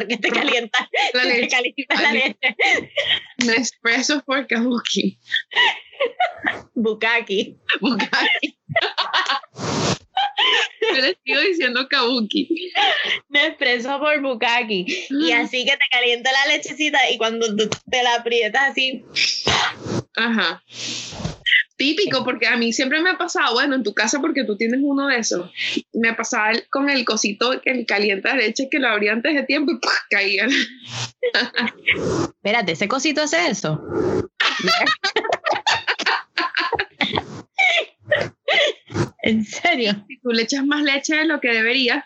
que 0.08 0.18
te 0.18 0.30
calienta 0.30 0.90
la 1.14 1.24
leche. 1.26 1.42
Te 1.42 1.48
calienta 1.48 2.02
la 2.02 2.12
leche. 2.12 2.58
Nespresso 3.46 4.22
for 4.26 4.48
Kabuki. 4.48 5.20
Bukaki. 6.76 7.60
Bukaki. 7.80 8.58
Yo 10.96 11.02
le 11.02 11.18
sigo 11.26 11.42
diciendo 11.42 11.88
Kabuki. 11.90 12.72
Nespresso 13.30 14.00
por 14.00 14.22
Bukaki. 14.22 14.86
Y 15.10 15.32
así 15.32 15.66
que 15.66 15.72
te 15.72 15.86
calienta 15.92 16.32
la 16.32 16.54
lechecita 16.54 17.10
y 17.10 17.18
cuando 17.18 17.56
tú 17.56 17.70
te 17.90 18.04
la 18.04 18.16
aprietas 18.16 18.72
así. 18.72 19.04
Ajá. 20.16 20.64
Típico, 21.76 22.24
porque 22.24 22.46
a 22.48 22.56
mí 22.56 22.72
siempre 22.72 23.02
me 23.02 23.10
ha 23.10 23.18
pasado, 23.18 23.54
bueno, 23.56 23.74
en 23.76 23.84
tu 23.84 23.94
casa 23.96 24.22
porque 24.22 24.44
tú 24.44 24.56
tienes 24.58 24.80
uno 24.84 25.08
de 25.08 25.18
esos, 25.18 25.50
me 25.92 26.14
pasaba 26.14 26.52
el- 26.52 26.68
con 26.70 26.88
el 26.90 27.04
cosito 27.04 27.60
que 27.62 27.72
el 27.72 27.86
calienta 27.88 28.36
leche 28.36 28.68
que 28.70 28.78
lo 28.80 28.90
abría 28.90 29.12
antes 29.12 29.34
de 29.34 29.44
tiempo 29.44 29.72
y 29.72 29.80
¡puf! 29.80 29.92
caía. 30.10 30.48
Espérate, 32.36 32.74
¿ese 32.74 32.88
cosito 32.88 33.24
hace 33.24 33.48
eso? 33.48 33.82
¿En 39.24 39.44
serio? 39.46 39.94
Si 40.08 40.20
tú 40.20 40.30
le 40.32 40.44
echas 40.44 40.66
más 40.66 40.84
leche 40.84 41.16
de 41.16 41.26
lo 41.26 41.40
que 41.40 41.50
deberías 41.50 42.06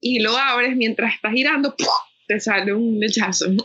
y 0.00 0.20
lo 0.20 0.36
abres 0.36 0.76
mientras 0.76 1.14
estás 1.14 1.32
girando, 1.32 1.74
te 2.26 2.40
sale 2.40 2.72
un 2.72 2.98
lechazo. 3.00 3.46
¡Tu 3.56 3.64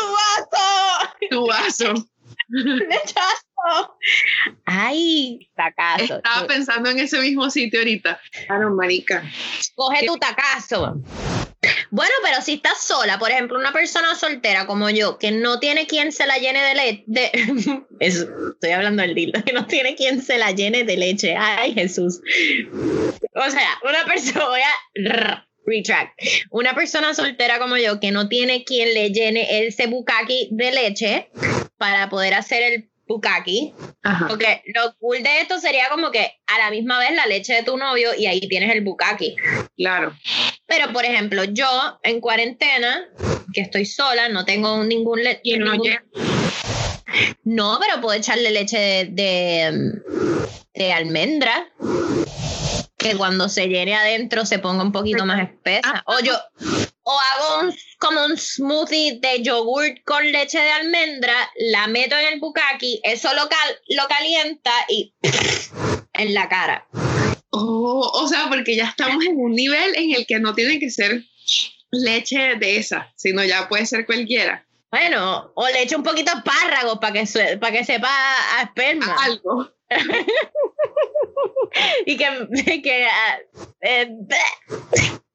vaso! 0.00 1.14
tu 1.30 1.46
vaso. 1.46 1.94
¡Lechazo! 2.48 3.43
¡Ay! 4.64 5.48
Tacazo. 5.56 6.16
Estaba 6.16 6.46
pensando 6.46 6.90
en 6.90 6.98
ese 6.98 7.18
mismo 7.20 7.48
sitio 7.50 7.80
ahorita. 7.80 8.20
Claro, 8.46 8.74
marica. 8.74 9.24
Coge 9.74 10.06
tu 10.06 10.16
tacazo. 10.16 11.02
Bueno, 11.90 12.12
pero 12.22 12.42
si 12.42 12.54
estás 12.54 12.82
sola, 12.82 13.18
por 13.18 13.30
ejemplo, 13.30 13.58
una 13.58 13.72
persona 13.72 14.14
soltera 14.14 14.66
como 14.66 14.90
yo, 14.90 15.18
que 15.18 15.30
no 15.30 15.60
tiene 15.60 15.86
quien 15.86 16.12
se 16.12 16.26
la 16.26 16.38
llene 16.38 16.62
de 16.62 16.74
leche, 16.74 17.04
de... 17.06 17.30
Eso, 18.00 18.26
estoy 18.52 18.70
hablando 18.70 19.02
del 19.02 19.14
dildo, 19.14 19.42
que 19.44 19.52
no 19.52 19.66
tiene 19.66 19.94
quien 19.94 20.22
se 20.22 20.38
la 20.38 20.50
llene 20.50 20.84
de 20.84 20.96
leche. 20.96 21.36
Ay, 21.38 21.72
Jesús. 21.74 22.20
O 23.34 23.50
sea, 23.50 23.68
una 23.82 24.04
persona, 24.04 24.46
voy 24.46 24.60
a 24.60 25.08
rr, 25.08 25.48
retract, 25.66 26.20
una 26.50 26.74
persona 26.74 27.14
soltera 27.14 27.58
como 27.58 27.76
yo, 27.76 28.00
que 28.00 28.10
no 28.10 28.28
tiene 28.28 28.64
quien 28.64 28.92
le 28.92 29.10
llene 29.10 29.66
ese 29.66 29.86
bukaki 29.86 30.48
de 30.52 30.72
leche 30.72 31.30
para 31.78 32.08
poder 32.08 32.34
hacer 32.34 32.62
el 32.62 32.90
bukaki, 33.06 33.74
Ajá. 34.02 34.26
porque 34.28 34.62
lo 34.74 34.94
cool 34.98 35.22
de 35.22 35.40
esto 35.40 35.58
sería 35.58 35.88
como 35.88 36.10
que 36.10 36.40
a 36.46 36.58
la 36.58 36.70
misma 36.70 36.98
vez 36.98 37.12
la 37.12 37.26
leche 37.26 37.54
de 37.54 37.62
tu 37.62 37.76
novio 37.76 38.10
y 38.16 38.26
ahí 38.26 38.40
tienes 38.48 38.72
el 38.74 38.82
bukaki. 38.82 39.36
Claro. 39.76 40.16
Pero, 40.66 40.92
por 40.92 41.04
ejemplo, 41.04 41.44
yo 41.44 41.66
en 42.02 42.20
cuarentena, 42.20 43.08
que 43.52 43.60
estoy 43.60 43.86
sola, 43.86 44.28
no 44.28 44.44
tengo 44.44 44.82
ningún 44.84 45.22
leche. 45.22 45.40
Y 45.44 45.58
no. 45.58 45.72
No, 47.44 47.78
pero 47.80 48.00
puedo 48.00 48.18
echarle 48.18 48.50
leche 48.50 48.78
de, 48.78 49.08
de, 49.10 49.92
de 50.74 50.92
almendra. 50.92 51.68
Que 52.96 53.16
cuando 53.16 53.50
se 53.50 53.66
llene 53.68 53.94
adentro 53.94 54.46
se 54.46 54.58
ponga 54.58 54.82
un 54.82 54.92
poquito 54.92 55.26
más 55.26 55.42
espesa. 55.42 56.02
O 56.06 56.20
yo, 56.20 56.32
o 57.04 57.18
hago 57.18 57.60
un, 57.68 57.76
como 57.98 58.24
un 58.24 58.36
smoothie 58.36 59.20
de 59.20 59.42
yogurt 59.42 60.02
con 60.04 60.30
leche 60.32 60.58
de 60.58 60.70
almendra, 60.70 61.34
la 61.56 61.86
meto 61.86 62.16
en 62.16 62.34
el 62.34 62.40
bukaki, 62.40 63.00
eso 63.04 63.32
lo, 63.34 63.48
cal- 63.48 63.78
lo 63.88 64.08
calienta 64.08 64.72
y 64.88 65.14
en 66.14 66.34
la 66.34 66.48
cara. 66.48 66.88
Oh, 67.50 68.10
o 68.14 68.26
sea, 68.26 68.48
porque 68.48 68.74
ya 68.74 68.86
estamos 68.86 69.24
en 69.24 69.36
un 69.38 69.52
nivel 69.52 69.94
en 69.96 70.14
el 70.14 70.26
que 70.26 70.40
no 70.40 70.54
tiene 70.54 70.80
que 70.80 70.90
ser 70.90 71.22
leche 71.92 72.56
de 72.56 72.78
esa, 72.78 73.12
sino 73.16 73.44
ya 73.44 73.68
puede 73.68 73.86
ser 73.86 74.06
cualquiera. 74.06 74.66
Bueno, 74.90 75.52
o 75.54 75.68
le 75.68 75.82
echo 75.82 75.96
un 75.96 76.02
poquito 76.02 76.32
de 76.32 76.38
espárrago 76.38 76.98
para 77.00 77.12
que, 77.12 77.56
para 77.58 77.72
que 77.72 77.84
sepa 77.84 78.08
a 78.58 78.62
esperma. 78.62 79.16
Algo. 79.24 79.70
y 82.06 82.16
que, 82.16 82.80
que 82.82 83.06
ah, 83.06 83.38
eh. 83.82 84.08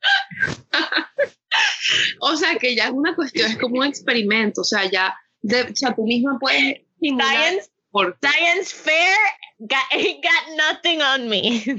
O 2.22 2.36
sea, 2.36 2.56
que 2.56 2.76
ya 2.76 2.86
es 2.86 2.92
una 2.92 3.16
cuestión, 3.16 3.50
es 3.50 3.58
como 3.58 3.80
un 3.80 3.86
experimento. 3.86 4.62
O 4.62 4.64
sea, 4.64 4.90
ya, 4.90 5.16
de, 5.42 5.64
o 5.64 5.76
sea, 5.76 5.96
tú 5.96 6.04
misma 6.04 6.38
puedes 6.40 6.82
science, 7.00 7.70
por 7.92 8.18
science 8.22 8.74
fair 8.74 9.18
got, 9.60 9.90
got 9.92 10.56
nothing 10.56 11.02
on 11.02 11.28
me. 11.28 11.64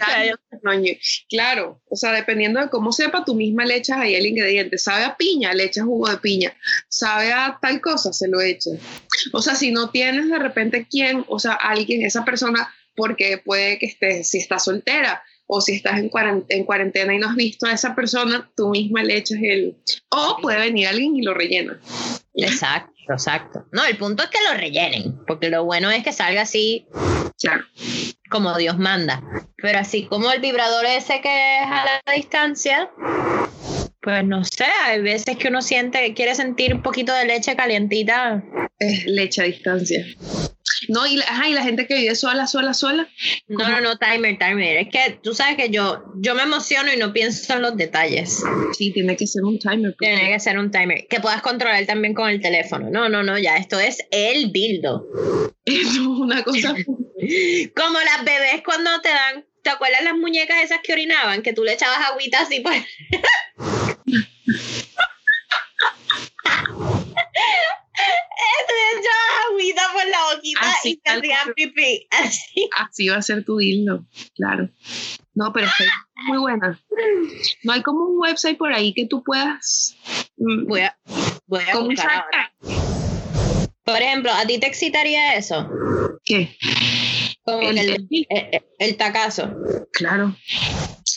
Claro, 1.31 1.81
o 1.89 1.97
sea, 1.97 2.13
dependiendo 2.13 2.61
de 2.61 2.69
cómo 2.69 2.93
sepa, 2.93 3.25
tú 3.25 3.35
misma 3.35 3.65
le 3.65 3.77
echas 3.77 3.99
ahí 3.99 4.15
el 4.15 4.27
ingrediente. 4.27 4.79
Sabe 4.79 5.05
a 5.05 5.17
piña, 5.17 5.55
le 5.55 5.65
echas 5.65 5.85
jugo 5.85 6.09
de 6.09 6.19
piña. 6.19 6.55
Sabe 6.89 7.33
a 7.33 7.59
tal 7.61 7.81
cosa, 7.81 8.13
se 8.13 8.29
lo 8.29 8.41
echas. 8.41 8.75
O 9.33 9.41
sea, 9.41 9.55
si 9.55 9.71
no 9.71 9.91
tienes 9.91 10.29
de 10.29 10.39
repente 10.39 10.87
quién, 10.91 11.25
o 11.29 11.39
sea, 11.39 11.55
alguien, 11.55 12.05
esa 12.05 12.25
persona, 12.25 12.73
porque 12.95 13.39
puede 13.39 13.79
que 13.79 13.87
estés, 13.87 14.29
si 14.29 14.39
estás 14.39 14.65
soltera 14.65 15.23
o 15.53 15.61
si 15.61 15.75
estás 15.75 15.99
en 15.99 16.09
cuaren- 16.11 16.45
en 16.49 16.65
cuarentena 16.65 17.13
y 17.15 17.19
no 17.19 17.29
has 17.29 17.35
visto 17.37 17.67
a 17.67 17.73
esa 17.73 17.95
persona, 17.97 18.49
tú 18.57 18.69
misma 18.71 19.03
le 19.03 19.17
echas 19.17 19.39
el... 19.43 19.77
O 20.11 20.37
puede 20.41 20.59
venir 20.59 20.87
alguien 20.87 21.17
y 21.17 21.23
lo 21.23 21.35
rellena. 21.35 21.81
Exacto, 22.35 22.93
exacto. 23.09 23.67
No, 23.73 23.85
el 23.85 23.97
punto 23.97 24.23
es 24.23 24.29
que 24.31 24.39
lo 24.49 24.57
rellenen, 24.57 25.19
porque 25.27 25.51
lo 25.51 25.65
bueno 25.65 25.91
es 25.91 26.05
que 26.05 26.13
salga 26.13 26.43
así 26.43 26.87
Claro. 27.43 27.65
como 28.31 28.57
Dios 28.57 28.79
manda. 28.79 29.23
Pero 29.57 29.79
así 29.81 30.07
como 30.07 30.31
el 30.31 30.41
vibrador 30.41 30.87
ese 30.87 31.21
que 31.21 31.59
es 31.59 31.67
a 31.67 31.85
la 32.07 32.15
distancia, 32.15 32.91
pues 34.03 34.25
no 34.25 34.45
sé, 34.45 34.67
hay 34.85 35.03
veces 35.03 35.37
que 35.37 35.49
uno 35.49 35.63
siente 35.63 35.99
que 36.01 36.15
quiere 36.15 36.35
sentir 36.37 36.75
un 36.75 36.83
poquito 36.83 37.13
de 37.13 37.25
leche 37.25 37.57
calientita. 37.57 38.43
Es 38.79 39.05
leche 39.07 39.43
a 39.43 39.45
distancia. 39.47 40.07
No, 40.89 41.07
y 41.07 41.17
la, 41.17 41.25
ajá, 41.25 41.49
y 41.49 41.53
la 41.55 41.63
gente 41.63 41.87
que 41.87 41.95
vive 41.95 42.15
sola, 42.15 42.47
sola, 42.47 42.75
sola. 42.75 43.09
No, 43.49 43.69
no, 43.69 43.81
no, 43.81 43.99
timer, 43.99 44.39
timer. 44.39 44.77
Es 44.79 44.89
que 44.89 45.19
tú 45.23 45.35
sabes 45.35 45.57
que 45.57 45.71
yo, 45.71 46.03
yo 46.17 46.35
me 46.35 46.43
emociono 46.43 46.93
y 46.93 46.97
no 46.97 47.13
pienso 47.13 47.55
en 47.55 47.63
los 47.63 47.77
detalles. 47.77 48.43
Sí, 48.77 48.93
tiene 48.93 49.17
que 49.17 49.27
ser 49.27 49.45
un 49.45 49.59
timer. 49.59 49.93
porque- 49.93 50.07
Tiene 50.15 50.33
que 50.33 50.41
ser 50.41 50.59
un 50.59 50.71
timer 50.71 51.07
que 51.09 51.21
puedas 51.21 51.43
controlar 51.43 51.85
también 51.87 52.15
con 52.15 52.29
el 52.31 52.41
teléfono. 52.41 52.89
No, 52.91 53.09
no, 53.09 53.23
no, 53.23 53.39
ya, 53.39 53.57
esto 53.57 53.79
es 53.79 53.99
el 54.11 54.53
dildo. 54.53 55.07
Eso 55.65 55.75
es 55.91 55.99
una 55.99 56.43
cosa. 56.43 56.75
Como 57.77 57.99
las 58.01 58.25
bebés 58.25 58.63
cuando 58.65 58.91
te 59.03 59.11
dan, 59.11 59.45
¿te 59.63 59.71
acuerdas 59.71 60.03
las 60.03 60.17
muñecas 60.17 60.63
esas 60.63 60.79
que 60.83 60.93
orinaban? 60.95 61.43
Que 61.43 61.53
tú 61.53 61.63
le 61.65 61.75
echabas 61.75 61.99
agüita 62.11 62.41
así 62.41 62.61
pues. 62.61 62.83
Le 67.97 69.01
echabas 69.01 69.51
agüita 69.51 69.83
por 69.93 70.07
la 70.09 70.19
boquita 70.35 70.61
Así, 70.71 70.91
y 70.91 70.97
te 70.97 71.11
hacían 71.11 71.53
pipí. 71.55 72.07
Así. 72.11 72.71
Así 72.77 73.09
va 73.09 73.17
a 73.17 73.23
ser 73.23 73.45
tu 73.45 73.59
dildo, 73.59 74.07
claro. 74.35 74.69
No, 75.35 75.53
pero 75.53 75.67
está 75.67 75.85
muy 76.27 76.39
buena. 76.39 76.81
No 77.65 77.73
hay 77.73 77.83
como 77.83 78.05
un 78.05 78.19
website 78.21 78.59
por 78.59 78.73
ahí 78.73 78.93
que 78.95 79.07
tú 79.07 79.23
puedas. 79.23 79.97
mm, 80.37 80.67
Voy 80.67 80.81
a, 80.81 80.99
voy 81.47 81.63
a 81.73 81.79
buscar 81.79 82.11
ahora. 82.11 82.53
Por 83.85 83.97
ejemplo, 84.01 84.33
¿a 84.33 84.45
ti 84.47 84.59
te 84.59 84.67
excitaría 84.67 85.35
eso? 85.35 85.69
¿Qué? 86.25 86.57
Como 87.43 87.61
El- 87.63 87.79
el, 87.79 88.09
el- 88.29 88.63
el 88.79 88.97
tacazo. 88.97 89.51
Claro. 89.93 90.37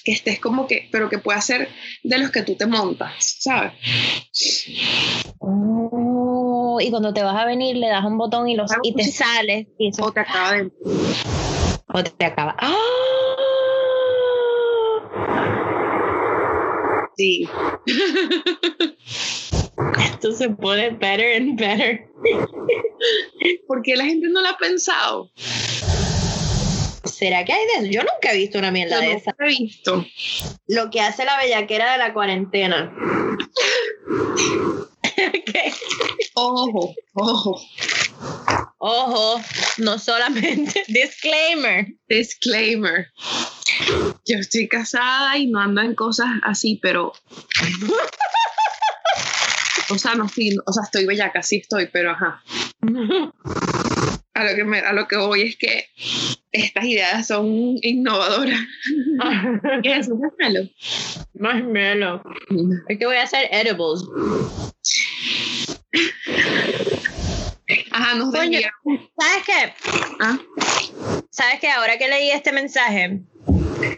Que 0.06 0.12
estés 0.14 0.40
como 0.40 0.68
que, 0.68 0.90
pero 0.92 1.10
que 1.10 1.18
pueda 1.18 1.40
ser 1.42 1.70
de 2.04 2.18
los 2.18 2.30
que 2.32 2.42
tú 2.42 2.56
te 2.56 2.66
montas, 2.66 3.38
¿sabes? 3.40 3.74
Oh, 5.40 6.03
y 6.82 6.90
cuando 6.90 7.14
te 7.14 7.24
vas 7.24 7.36
a 7.36 7.46
venir 7.46 7.76
le 7.78 7.88
das 7.90 8.06
un 8.06 8.18
botón 8.18 8.48
y, 8.48 8.56
los, 8.56 8.72
y 8.84 8.94
te 8.96 9.04
sales 9.04 9.68
y 9.78 9.90
eso 9.90 10.04
O 10.06 10.12
te 10.12 10.20
acaba 10.22 10.54
de. 10.54 10.72
o 11.94 12.04
te 12.04 12.26
acaba. 12.26 12.56
¡Ah! 12.60 12.76
Sí. 17.16 17.48
Esto 20.00 20.32
se 20.32 20.50
pone 20.50 20.90
better 20.92 21.36
and 21.42 21.60
better. 21.60 22.08
¿Por 23.68 23.82
qué 23.84 23.96
la 23.96 24.06
gente 24.06 24.28
no 24.30 24.42
lo 24.42 24.48
ha 24.48 24.58
pensado? 24.58 25.30
¿Será 27.04 27.44
que 27.46 27.54
hay 27.54 27.66
de 27.68 27.74
eso? 27.86 27.92
Yo 27.92 28.02
nunca 28.02 28.32
he 28.34 28.38
visto 28.38 28.58
una 28.58 28.72
mierda 28.72 28.96
Yo 28.96 29.02
de 29.02 29.08
no 29.14 29.18
esa. 29.18 29.36
he 29.40 29.48
visto. 29.48 30.06
Lo 30.68 30.90
que 30.90 31.02
hace 31.02 31.26
la 31.26 31.38
bellaquera 31.38 31.92
de 31.94 31.98
la 32.00 32.14
cuarentena. 32.14 32.92
Ojo, 36.36 36.96
ojo. 37.14 37.62
ojo, 38.78 39.42
no 39.78 40.00
solamente 40.00 40.84
disclaimer. 40.88 41.88
Disclaimer. 42.08 43.08
Yo 44.26 44.38
estoy 44.38 44.68
casada 44.68 45.38
y 45.38 45.48
no 45.48 45.60
ando 45.60 45.82
en 45.82 45.96
cosas 45.96 46.28
así, 46.44 46.80
pero. 46.82 47.14
o 49.90 49.98
sea, 49.98 50.16
no 50.16 50.26
estoy, 50.26 50.56
o 50.66 50.74
sea, 50.74 50.84
estoy 50.84 51.06
bellaca, 51.06 51.44
sí 51.44 51.58
estoy, 51.58 51.88
pero 51.92 52.12
ajá. 52.12 52.42
A 54.36 54.44
lo 54.44 54.56
que 54.56 54.64
me, 54.64 54.80
a 54.80 54.94
lo 54.94 55.08
que 55.08 55.16
voy 55.18 55.44
es 55.44 55.58
que 55.58 55.90
estas 56.52 56.86
ideas 56.86 57.28
son 57.28 57.78
innovadoras. 57.82 58.60
¿Qué 59.84 59.96
es 59.96 60.10
marshmallow? 60.10 60.70
Marshmallow. 61.36 62.22
Es 62.88 62.98
que 62.98 63.06
voy 63.06 63.18
a 63.18 63.24
hacer 63.24 63.48
edibles. 63.52 64.02
Ajá, 67.92 68.16
nos 68.16 68.34
Coño. 68.34 68.60
¿Sabes 69.20 69.44
qué? 69.46 69.74
Ah, 70.20 70.40
¿Sabes 71.30 71.60
qué? 71.60 71.70
Ahora 71.70 71.98
que 71.98 72.08
leí 72.08 72.32
este 72.32 72.52
mensaje, 72.52 73.22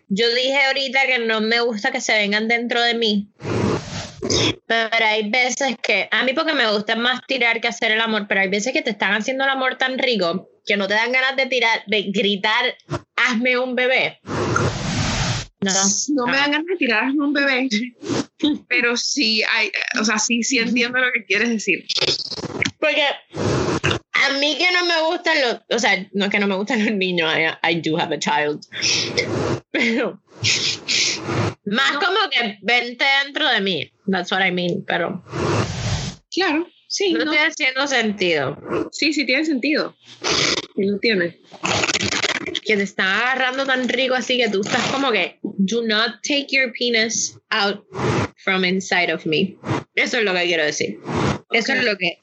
yo 0.09 0.33
dije 0.33 0.65
ahorita 0.67 1.07
que 1.07 1.19
no 1.19 1.41
me 1.41 1.61
gusta 1.61 1.91
que 1.91 2.01
se 2.01 2.13
vengan 2.13 2.47
dentro 2.47 2.81
de 2.81 2.93
mí. 2.95 3.29
Pero 4.67 5.05
hay 5.05 5.29
veces 5.29 5.75
que, 5.81 6.07
a 6.11 6.23
mí 6.23 6.33
porque 6.33 6.53
me 6.53 6.71
gusta 6.71 6.95
más 6.95 7.21
tirar 7.27 7.61
que 7.61 7.67
hacer 7.67 7.91
el 7.91 8.01
amor, 8.01 8.25
pero 8.27 8.41
hay 8.41 8.49
veces 8.49 8.73
que 8.73 8.81
te 8.81 8.91
están 8.91 9.13
haciendo 9.13 9.43
el 9.43 9.49
amor 9.49 9.77
tan 9.77 9.97
rico 9.97 10.49
que 10.65 10.77
no 10.77 10.87
te 10.87 10.95
dan 10.95 11.11
ganas 11.11 11.35
de 11.35 11.45
tirar, 11.45 11.83
de 11.87 12.03
gritar, 12.11 12.75
hazme 13.15 13.57
un 13.57 13.75
bebé. 13.75 14.19
No, 15.61 15.71
no 16.09 16.27
me 16.27 16.37
dan 16.37 16.51
ganas 16.51 16.67
de 16.67 16.75
tirarme 16.77 17.23
un 17.23 17.33
bebé, 17.33 17.67
pero 18.67 18.97
sí, 18.97 19.43
hay, 19.51 19.71
o 19.99 20.03
sea, 20.03 20.19
sí, 20.19 20.43
sí 20.43 20.59
entiendo 20.59 20.99
lo 20.99 21.11
que 21.11 21.25
quieres 21.25 21.49
decir. 21.49 21.85
Porque 22.79 23.03
a 24.25 24.33
mí 24.39 24.57
que 24.57 24.71
no 24.71 24.85
me 24.85 25.01
gustan 25.09 25.37
los, 25.41 25.61
o 25.69 25.79
sea, 25.79 26.07
no 26.13 26.29
que 26.29 26.39
no 26.39 26.47
me 26.47 26.55
gustan 26.55 26.83
los 26.83 26.93
niños, 26.93 27.31
I, 27.33 27.71
I 27.71 27.81
do 27.81 27.97
have 27.97 28.13
a 28.13 28.19
child. 28.19 28.65
Pero 29.75 30.21
más 31.65 31.91
como 31.97 32.29
que 32.31 32.57
vente 32.61 33.03
dentro 33.25 33.49
de 33.49 33.59
mí. 33.59 33.91
That's 34.09 34.31
what 34.31 34.41
I 34.45 34.51
mean, 34.51 34.85
pero 34.85 35.21
Claro, 36.31 36.67
sí, 36.87 37.11
no 37.13 37.25
no, 37.25 37.31
estoy 37.33 37.47
haciendo 37.47 37.87
sentido. 37.87 38.57
sí, 38.91 39.11
sí 39.11 39.25
tiene 39.25 39.43
sentido. 39.43 39.95
Lo 40.77 40.97
tiene. 40.99 41.39
Que 42.63 42.77
te 42.77 42.83
están 42.83 43.07
agarrando 43.07 43.65
tan 43.65 43.89
rico 43.89 44.15
así 44.15 44.37
que 44.37 44.49
tú 44.49 44.61
estás 44.61 44.81
como 44.91 45.11
que 45.11 45.39
do 45.41 45.81
not 45.85 46.21
take 46.23 46.47
your 46.51 46.71
penis 46.77 47.37
out 47.49 47.83
from 48.43 48.63
inside 48.63 49.11
of 49.13 49.25
me. 49.25 49.57
Eso 49.95 50.17
es 50.19 50.23
lo 50.23 50.33
que 50.33 50.43
quiero 50.45 50.63
decir. 50.63 50.99
Eso 51.51 51.73
es 51.73 51.83
lo 51.83 51.97
que, 51.97 52.19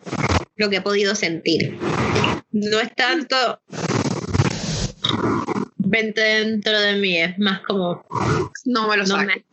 lo 0.56 0.70
que 0.70 0.76
he 0.76 0.80
podido 0.80 1.14
sentir. 1.14 1.76
No 2.50 2.80
es 2.80 2.94
tanto 2.94 3.60
vente 5.92 6.20
dentro 6.20 6.80
de 6.80 6.94
mí, 6.96 7.18
es 7.18 7.38
más 7.38 7.60
como 7.60 8.04
No 8.64 8.88
me 8.88 8.96
lo 8.96 9.02
no 9.04 9.16
saques. 9.16 9.44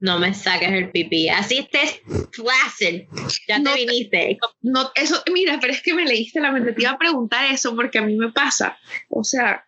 no 0.00 0.18
me 0.18 0.32
saques 0.34 0.70
el 0.72 0.90
pipí. 0.90 1.28
Así 1.28 1.58
estés 1.58 2.00
flaccid. 2.32 3.02
Ya 3.48 3.58
No 3.58 3.72
te 3.72 3.76
te- 3.84 3.86
viniste. 3.86 4.38
No, 4.62 4.90
eso, 4.94 5.22
mira, 5.32 5.58
pero 5.60 5.72
es 5.72 5.82
que 5.82 5.94
me 5.94 6.04
leíste 6.04 6.40
la 6.40 6.50
mente. 6.52 6.72
Te 6.72 6.82
iba 6.82 6.90
a 6.92 6.98
preguntar 6.98 7.52
eso 7.52 7.74
porque 7.76 7.98
a 7.98 8.02
mí 8.02 8.16
me 8.16 8.32
pasa. 8.32 8.76
O 9.08 9.22
sea, 9.24 9.64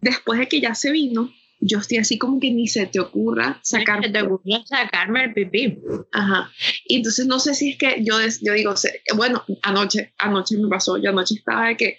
después 0.00 0.38
de 0.40 0.48
que 0.48 0.60
ya 0.60 0.74
se 0.74 0.90
vino, 0.90 1.32
yo 1.62 1.78
estoy 1.78 1.98
así 1.98 2.16
como 2.18 2.40
que 2.40 2.50
ni 2.50 2.68
se 2.68 2.86
te 2.86 3.00
ocurra 3.00 3.60
sacar. 3.62 4.00
Que 4.00 4.08
te 4.08 4.22
ocurrió 4.22 4.62
sacarme 4.66 5.24
el 5.24 5.34
pipí. 5.34 5.78
Ajá. 6.12 6.50
Y 6.86 6.96
entonces 6.96 7.26
no 7.26 7.38
sé 7.38 7.54
si 7.54 7.70
es 7.72 7.76
que 7.78 8.02
yo, 8.02 8.18
yo 8.42 8.52
digo, 8.54 8.74
bueno, 9.16 9.44
anoche, 9.62 10.12
anoche 10.18 10.56
me 10.56 10.68
pasó. 10.68 10.96
Yo 10.96 11.10
anoche 11.10 11.34
estaba 11.34 11.68
de 11.68 11.76
que 11.76 11.98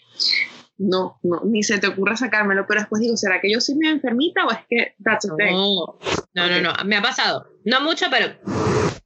no, 0.81 1.19
no, 1.21 1.41
ni 1.45 1.61
se 1.63 1.77
te 1.79 1.87
ocurra 1.87 2.17
sacármelo. 2.17 2.65
Pero 2.67 2.81
después 2.81 3.01
digo, 3.01 3.15
¿será 3.15 3.39
que 3.39 3.51
yo 3.51 3.61
soy 3.61 3.75
medio 3.75 3.93
enfermita 3.93 4.45
o 4.45 4.51
es 4.51 4.59
que 4.69 4.95
that's 5.03 5.29
a 5.29 5.35
thing? 5.37 5.51
No, 5.53 5.97
no, 6.33 6.47
no, 6.47 6.61
no. 6.61 6.73
Me 6.85 6.97
ha 6.97 7.01
pasado. 7.01 7.47
No 7.65 7.81
mucho, 7.81 8.07
pero 8.09 8.33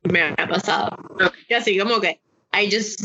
me 0.03 0.21
ha 0.21 0.47
pasado. 0.47 0.95
Ok. 1.09 1.33
Que 1.47 1.55
así 1.55 1.77
como 1.77 1.99
que 1.99 2.21
I 2.53 2.73
just 2.73 3.01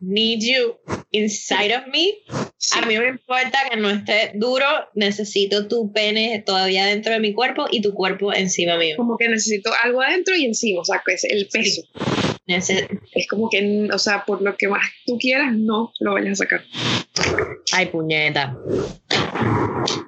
need 0.00 0.40
you 0.40 0.76
inside 1.10 1.76
of 1.76 1.86
me. 1.88 2.14
Sí. 2.56 2.78
A 2.80 2.86
mí 2.86 2.96
me 2.96 3.08
importa 3.08 3.58
que 3.68 3.76
no 3.76 3.90
esté 3.90 4.32
duro. 4.34 4.64
Necesito 4.94 5.66
tu 5.66 5.92
pene 5.92 6.42
todavía 6.46 6.86
dentro 6.86 7.12
de 7.12 7.20
mi 7.20 7.34
cuerpo 7.34 7.66
y 7.70 7.82
tu 7.82 7.92
cuerpo 7.94 8.32
encima 8.32 8.76
mío. 8.76 8.96
Como 8.96 9.16
que 9.18 9.28
necesito 9.28 9.70
algo 9.82 10.00
adentro 10.00 10.36
y 10.36 10.44
encima, 10.44 10.82
o 10.82 10.84
sea, 10.84 11.02
que 11.04 11.14
es 11.14 11.24
el 11.24 11.48
peso. 11.48 11.82
Es 12.46 13.26
como 13.28 13.48
que, 13.50 13.88
o 13.92 13.98
sea, 13.98 14.24
por 14.24 14.42
lo 14.42 14.56
que 14.56 14.68
más 14.68 14.86
tú 15.06 15.18
quieras, 15.18 15.54
no 15.54 15.92
lo 16.00 16.12
vayas 16.12 16.32
a 16.40 16.44
sacar. 16.44 16.62
Ay, 17.72 17.86
puñeta. 17.86 18.56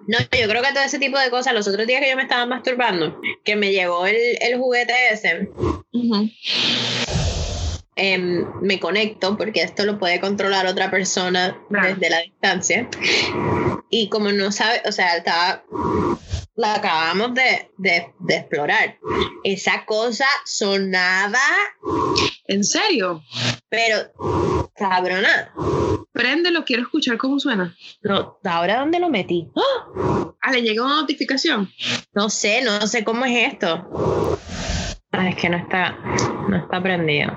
No, 0.08 0.18
yo 0.18 0.48
creo 0.48 0.62
que 0.62 0.72
todo 0.72 0.84
ese 0.84 0.98
tipo 0.98 1.18
de 1.18 1.30
cosas, 1.30 1.52
los 1.52 1.66
otros 1.66 1.86
días 1.86 2.00
que 2.00 2.10
yo 2.10 2.16
me 2.16 2.22
estaba 2.22 2.46
masturbando, 2.46 3.20
que 3.44 3.56
me 3.56 3.72
llegó 3.72 4.06
el, 4.06 4.16
el 4.40 4.58
juguete 4.58 4.92
ese, 5.10 5.48
em, 7.96 8.44
me 8.62 8.78
conecto 8.78 9.36
porque 9.36 9.62
esto 9.62 9.84
lo 9.84 9.98
puede 9.98 10.20
controlar 10.20 10.66
otra 10.66 10.90
persona 10.90 11.58
desde 11.70 12.10
la 12.10 12.20
distancia. 12.20 12.88
Y 13.90 14.08
como 14.08 14.30
no 14.32 14.52
sabe, 14.52 14.82
o 14.86 14.92
sea, 14.92 15.16
estaba, 15.16 15.64
la 16.56 16.74
acabamos 16.76 17.34
de, 17.34 17.70
de, 17.78 18.12
de 18.18 18.36
explorar. 18.36 18.98
Esa 19.44 19.84
cosa 19.84 20.26
sonaba, 20.44 21.38
¿En 22.46 22.64
serio? 22.64 23.22
pero 23.68 24.12
cabrona. 24.74 25.52
Préndelo, 26.12 26.64
quiero 26.64 26.82
escuchar 26.82 27.18
cómo 27.18 27.38
suena. 27.38 27.76
No, 28.02 28.38
¿Ahora 28.44 28.78
dónde 28.80 28.98
lo 29.00 29.10
metí? 29.10 29.48
¡Ah! 29.56 30.32
Ah, 30.40 30.52
le 30.52 30.62
llega 30.62 30.84
una 30.84 30.96
notificación. 30.96 31.70
No 32.14 32.30
sé, 32.30 32.62
no 32.62 32.86
sé 32.86 33.04
cómo 33.04 33.24
es 33.24 33.52
esto. 33.52 34.38
Ah, 35.12 35.28
es 35.28 35.36
que 35.36 35.48
no 35.48 35.56
está, 35.58 35.90
no 36.48 36.56
está 36.56 36.82
prendido. 36.82 37.36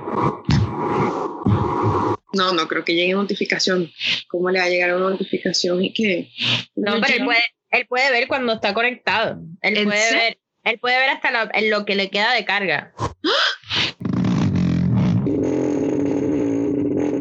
No, 2.33 2.53
no 2.53 2.67
creo 2.67 2.85
que 2.85 2.93
llegue 2.93 3.13
notificación. 3.13 3.91
¿Cómo 4.29 4.49
le 4.51 4.59
va 4.59 4.65
a 4.65 4.69
llegar 4.69 4.95
una 4.95 5.09
notificación 5.09 5.83
y 5.83 5.91
que 5.93 6.29
No, 6.75 7.01
pero 7.01 7.15
él 7.15 7.25
puede, 7.25 7.39
él 7.71 7.85
puede 7.87 8.11
ver 8.11 8.27
cuando 8.27 8.53
está 8.53 8.73
conectado. 8.73 9.39
Él 9.61 9.77
¿En 9.77 9.85
puede 9.85 10.13
ver, 10.13 10.39
él 10.63 10.79
puede 10.79 10.99
ver 10.99 11.09
hasta 11.09 11.31
lo, 11.61 11.85
que 11.85 11.95
le 11.95 12.09
queda 12.09 12.33
de 12.33 12.45
carga. 12.45 12.93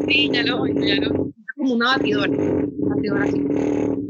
Sí, 0.07 0.29
ya 0.33 0.43
lo 0.43 0.65
ya 0.67 0.95
lo. 0.95 1.31
Como 1.55 1.73
una 1.73 1.97
batidora. 1.97 2.31
Batidora 2.31 3.25
así. 3.25 3.43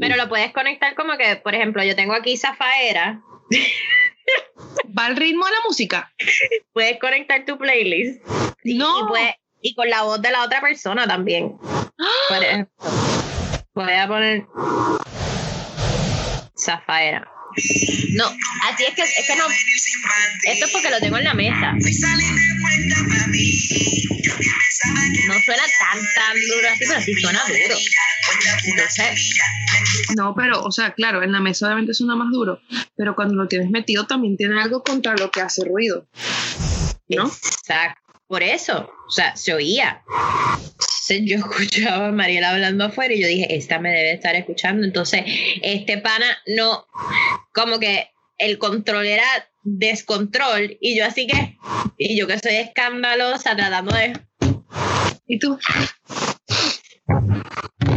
Pero 0.00 0.16
lo 0.16 0.28
puedes 0.28 0.52
conectar 0.52 0.94
como 0.94 1.16
que, 1.18 1.36
por 1.36 1.54
ejemplo, 1.54 1.82
yo 1.84 1.94
tengo 1.94 2.14
aquí 2.14 2.36
Zafaera. 2.36 3.20
¿Va 4.98 5.06
al 5.06 5.16
ritmo 5.16 5.44
de 5.44 5.50
la 5.50 5.58
música? 5.66 6.12
Puedes 6.72 6.98
conectar 6.98 7.44
tu 7.44 7.58
playlist. 7.58 8.22
Y, 8.62 8.78
No. 8.78 9.08
y 9.60 9.74
con 9.74 9.90
la 9.90 10.02
voz 10.02 10.22
de 10.22 10.30
la 10.30 10.44
otra 10.44 10.60
persona 10.60 11.06
también. 11.06 11.56
Por 12.28 12.42
ejemplo, 12.42 12.90
voy 13.74 13.92
a 13.92 14.08
poner 14.08 14.46
Zafaera. 16.64 17.26
No, 18.14 18.26
así 18.62 18.84
es 18.84 18.94
que, 18.94 19.02
es 19.02 19.26
que 19.26 19.36
no. 19.36 19.44
Esto 20.44 20.66
es 20.66 20.72
porque 20.72 20.90
lo 20.90 21.00
tengo 21.00 21.18
en 21.18 21.24
la 21.24 21.34
mesa. 21.34 21.72
No 25.26 25.34
suena 25.40 25.62
tan, 25.78 25.98
tan 26.14 26.36
duro 26.48 26.68
así, 26.72 26.84
pero 26.88 27.00
sí 27.00 27.14
suena 27.14 27.42
duro. 27.46 27.76
Entonces, 28.64 29.38
No, 30.16 30.34
pero, 30.34 30.62
o 30.62 30.70
sea, 30.70 30.92
claro, 30.92 31.22
en 31.22 31.32
la 31.32 31.40
mesa 31.40 31.66
obviamente 31.66 31.94
suena 31.94 32.16
más 32.16 32.30
duro, 32.30 32.60
pero 32.96 33.14
cuando 33.14 33.34
lo 33.34 33.48
tienes 33.48 33.70
metido 33.70 34.06
también 34.06 34.36
tiene 34.36 34.60
algo 34.60 34.82
contra 34.82 35.16
lo 35.16 35.30
que 35.30 35.40
hace 35.40 35.64
ruido. 35.64 36.06
¿No? 37.08 37.26
exacto. 37.26 38.00
Por 38.28 38.44
eso, 38.44 38.92
o 39.08 39.10
sea, 39.10 39.34
se 39.34 39.52
oía. 39.52 40.02
Yo 41.18 41.36
escuchaba 41.38 42.08
a 42.08 42.12
Mariela 42.12 42.50
hablando 42.50 42.84
afuera 42.84 43.14
y 43.14 43.20
yo 43.20 43.28
dije, 43.28 43.56
esta 43.56 43.78
me 43.78 43.90
debe 43.90 44.12
estar 44.12 44.34
escuchando. 44.36 44.86
Entonces, 44.86 45.22
este 45.62 45.98
pana 45.98 46.26
no, 46.56 46.86
como 47.52 47.78
que 47.78 48.08
el 48.38 48.58
control 48.58 49.06
era 49.06 49.24
descontrol 49.62 50.78
y 50.80 50.96
yo 50.96 51.04
así 51.04 51.26
que, 51.26 51.56
y 51.98 52.16
yo 52.16 52.26
que 52.26 52.38
soy 52.38 52.54
escandalosa 52.54 53.54
tratando 53.56 53.94
de 53.94 54.14
¿Y 55.26 55.38
tú? 55.38 55.56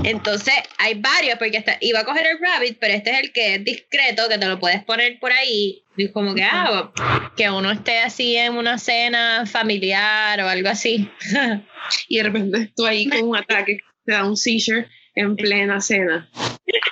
Entonces, 0.03 0.53
hay 0.77 0.95
varios, 0.95 1.37
porque 1.37 1.57
hasta 1.57 1.77
iba 1.79 1.99
a 1.99 2.05
coger 2.05 2.27
el 2.27 2.39
rabbit, 2.39 2.77
pero 2.79 2.93
este 2.93 3.11
es 3.11 3.19
el 3.21 3.31
que 3.31 3.55
es 3.55 3.63
discreto, 3.63 4.27
que 4.27 4.37
te 4.37 4.47
lo 4.47 4.59
puedes 4.59 4.83
poner 4.83 5.17
por 5.19 5.31
ahí. 5.31 5.83
Y 5.95 6.11
como 6.11 6.35
que, 6.35 6.43
ah, 6.43 6.91
que 7.37 7.49
uno 7.49 7.71
esté 7.71 7.99
así 7.99 8.35
en 8.35 8.57
una 8.57 8.77
cena 8.77 9.45
familiar 9.45 10.41
o 10.41 10.49
algo 10.49 10.69
así. 10.69 11.09
Y 12.07 12.17
de 12.17 12.23
repente 12.23 12.71
tú 12.77 12.85
ahí 12.85 13.09
con 13.09 13.27
un 13.27 13.35
ataque, 13.35 13.79
te 14.05 14.13
da 14.13 14.23
un 14.25 14.37
seizure 14.37 14.87
en 15.15 15.35
plena 15.35 15.81
cena. 15.81 16.29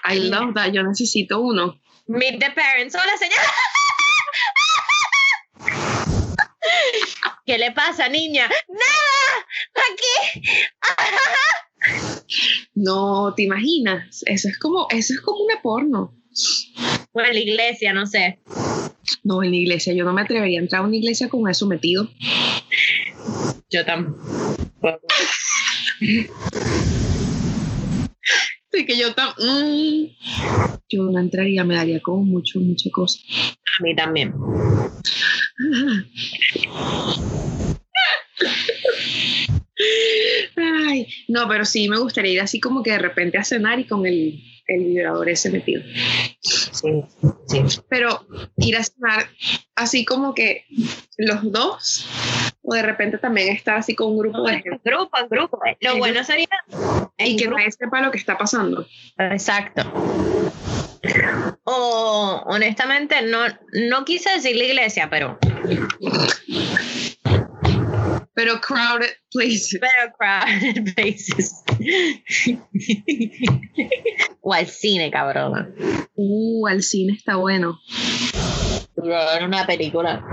I 0.09 0.19
love 0.19 0.53
that, 0.53 0.73
yo 0.73 0.83
necesito 0.83 1.39
uno. 1.39 1.79
Meet 2.07 2.39
the 2.39 2.51
parents. 2.51 2.93
Hola, 2.93 3.17
señora. 3.17 3.41
¿Qué 7.45 7.57
le 7.57 7.71
pasa, 7.71 8.09
niña? 8.09 8.49
¡Nada! 8.67 9.45
¡Aquí! 9.75 10.41
No, 12.75 13.33
¿te 13.35 13.43
imaginas? 13.43 14.23
Eso 14.25 14.47
es 14.47 14.57
como, 14.57 14.87
eso 14.89 15.13
es 15.13 15.21
como 15.21 15.43
una 15.43 15.61
porno. 15.61 16.15
O 17.11 17.21
en 17.21 17.33
la 17.33 17.39
iglesia, 17.39 17.93
no 17.93 18.05
sé. 18.05 18.39
No, 19.23 19.43
en 19.43 19.51
la 19.51 19.57
iglesia, 19.57 19.93
yo 19.93 20.05
no 20.05 20.13
me 20.13 20.21
atrevería 20.21 20.59
a 20.59 20.63
entrar 20.63 20.81
a 20.83 20.85
una 20.87 20.95
iglesia 20.95 21.29
con 21.29 21.49
eso 21.49 21.67
metido. 21.67 22.09
Yo 23.69 23.85
tampoco. 23.85 25.01
Sí, 28.71 28.85
que 28.85 28.97
yo 28.97 29.13
tam 29.13 29.33
mm, 29.37 30.05
yo 30.89 31.03
no 31.03 31.19
entraría, 31.19 31.65
me 31.65 31.75
daría 31.75 31.99
como 31.99 32.23
mucho, 32.23 32.59
mucha 32.61 32.89
cosa. 32.89 33.19
A 33.79 33.83
mí 33.83 33.93
también. 33.95 34.33
Ay, 40.55 41.07
no, 41.27 41.47
pero 41.47 41.65
sí 41.65 41.89
me 41.89 41.99
gustaría 41.99 42.33
ir 42.33 42.41
así 42.41 42.59
como 42.59 42.83
que 42.83 42.91
de 42.91 42.99
repente 42.99 43.37
a 43.37 43.43
cenar 43.43 43.79
y 43.79 43.85
con 43.85 44.05
el, 44.05 44.41
el 44.67 44.85
vibrador 44.85 45.29
ese 45.29 45.49
metido. 45.49 45.83
Sí, 46.41 47.03
sí. 47.47 47.63
Pero 47.89 48.25
ir 48.57 48.77
a 48.77 48.83
cenar 48.83 49.29
así 49.75 50.05
como 50.05 50.33
que 50.33 50.65
los 51.17 51.51
dos, 51.51 52.05
o 52.61 52.73
de 52.73 52.81
repente 52.81 53.17
también 53.17 53.49
estar 53.49 53.77
así 53.77 53.95
con 53.95 54.11
un 54.11 54.19
grupo 54.19 54.43
de 54.43 54.61
gente. 54.61 54.69
En 54.69 54.79
grupo, 54.83 55.17
en 55.17 55.27
grupo. 55.29 55.59
Lo 55.79 55.93
En 55.93 55.99
bueno 55.99 56.23
sería. 56.23 56.47
Y 57.17 57.35
que 57.35 57.47
nadie 57.47 57.71
sepa 57.71 58.01
lo 58.01 58.11
que 58.11 58.17
está 58.17 58.37
pasando. 58.37 58.87
Exacto. 59.17 59.83
O 61.63 62.43
honestamente, 62.45 63.21
no, 63.23 63.39
no 63.89 64.05
quise 64.05 64.31
decir 64.31 64.55
la 64.55 64.63
iglesia, 64.63 65.09
pero, 65.09 65.39
Pero 68.41 68.59
crowded 68.59 69.11
places. 69.31 69.79
pero 69.79 70.11
crowded 70.17 70.95
places. 70.95 71.63
o 74.41 74.51
al 74.51 74.65
cine, 74.65 75.11
cabrona. 75.11 75.69
Uh, 76.15 76.65
al 76.65 76.81
cine 76.81 77.13
está 77.13 77.35
bueno. 77.35 77.79
Ver 78.95 79.43
una 79.43 79.67
película. 79.67 80.25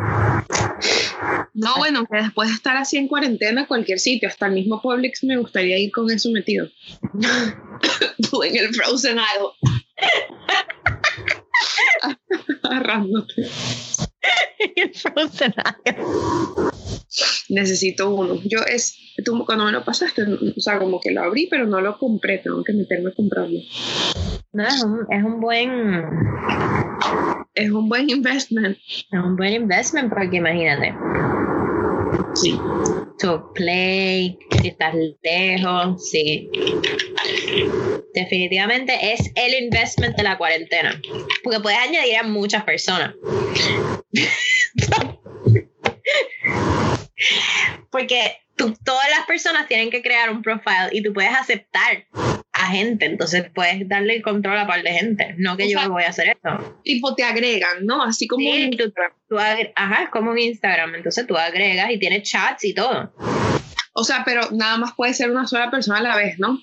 No, 1.53 1.77
bueno, 1.77 2.07
que 2.11 2.17
después 2.17 2.49
de 2.49 2.55
estar 2.55 2.79
así 2.79 2.97
en 2.97 3.09
cuarentena, 3.09 3.67
cualquier 3.67 3.99
sitio, 3.99 4.27
hasta 4.27 4.47
el 4.47 4.53
mismo 4.55 4.81
Publix, 4.81 5.23
me 5.25 5.37
gustaría 5.37 5.77
ir 5.77 5.93
con 5.93 6.11
eso 6.11 6.31
metido. 6.31 6.67
Tú 8.31 8.43
en 8.43 8.57
el 8.57 8.75
Frozen 8.75 9.19
Isle. 9.19 9.77
Agarrándote. 12.63 13.51
El 14.77 14.95
Frozen 14.95 15.53
Isle. 15.85 16.88
Necesito 17.49 18.11
uno. 18.11 18.41
Yo 18.45 18.61
es, 18.67 18.97
tú 19.25 19.45
cuando 19.47 19.65
me 19.65 19.73
lo 19.73 19.85
pasaste, 19.85 20.23
o 20.23 20.61
sea, 20.61 20.79
como 20.79 21.01
que 21.01 21.11
lo 21.11 21.23
abrí, 21.23 21.47
pero 21.51 21.67
no 21.67 21.81
lo 21.81 21.99
compré, 21.99 22.39
tengo 22.39 22.63
que 22.65 22.73
meterme 22.73 23.11
a 23.11 23.15
comprarlo. 23.15 23.59
No, 24.53 24.67
es 24.67 24.83
un, 24.83 25.07
es 25.11 25.25
un 25.25 25.41
buen 25.41 25.71
Es 27.55 27.71
un 27.71 27.89
buen 27.89 28.09
investment. 28.09 28.79
es 28.79 29.21
un 29.21 29.37
buen 29.37 29.53
investment 29.53 30.13
porque 30.13 30.37
imagínate. 30.37 30.95
Sí. 32.35 32.59
To 33.19 33.53
play, 33.53 34.39
si 34.63 34.69
estás 34.69 34.95
lejos, 35.23 36.09
sí. 36.09 36.49
Definitivamente 38.15 39.13
es 39.13 39.33
el 39.35 39.65
investment 39.65 40.17
de 40.17 40.23
la 40.23 40.39
cuarentena. 40.39 41.01
Porque 41.43 41.61
puedes 41.61 41.79
añadir 41.79 42.17
a 42.17 42.23
muchas 42.23 42.65
personas. 42.65 43.15
Porque 47.91 48.39
tú- 48.57 48.77
todas 48.85 49.09
las 49.11 49.27
personas 49.27 49.67
tienen 49.69 49.91
que 49.91 50.03
crear 50.03 50.31
un 50.31 50.43
profile 50.43 50.89
y 50.93 51.03
tú 51.03 51.13
puedes 51.13 51.33
aceptar 51.35 52.05
a 52.53 52.67
gente. 52.67 53.07
Entonces 53.07 53.47
puedes 53.55 53.89
darle 53.89 54.17
el 54.17 54.23
control 54.23 54.59
a 54.59 54.67
par 54.67 54.83
de 54.83 54.93
gente. 54.93 55.35
No 55.39 55.57
que 55.57 55.65
O 55.65 55.69
yo 55.71 55.79
sea, 55.79 55.89
voy 55.89 56.03
a 56.05 56.09
hacer 56.09 56.29
esto. 56.31 56.81
Tipo, 56.83 57.15
te 57.15 57.23
agregan, 57.25 57.87
¿no? 57.87 58.03
Así 58.03 58.27
como 58.27 58.41
Sí, 58.41 58.63
en 58.63 58.71
tú- 58.77 58.93
Ajá, 59.77 60.03
es 60.05 60.09
como 60.11 60.31
un 60.33 60.39
Instagram. 60.39 60.95
Entonces 60.97 61.27
tú 61.27 61.37
agregas 61.37 61.91
y 61.91 61.99
tienes 61.99 62.29
chats 62.29 62.65
y 62.65 62.75
todo. 62.75 63.13
O 63.93 64.05
sea, 64.05 64.23
pero 64.25 64.43
nada 64.53 64.77
más 64.77 64.93
puede 64.95 65.13
ser 65.15 65.31
una 65.31 65.47
sola 65.47 65.71
persona 65.71 65.99
a 65.99 66.03
la 66.03 66.17
vez, 66.17 66.39
¿no? 66.39 66.59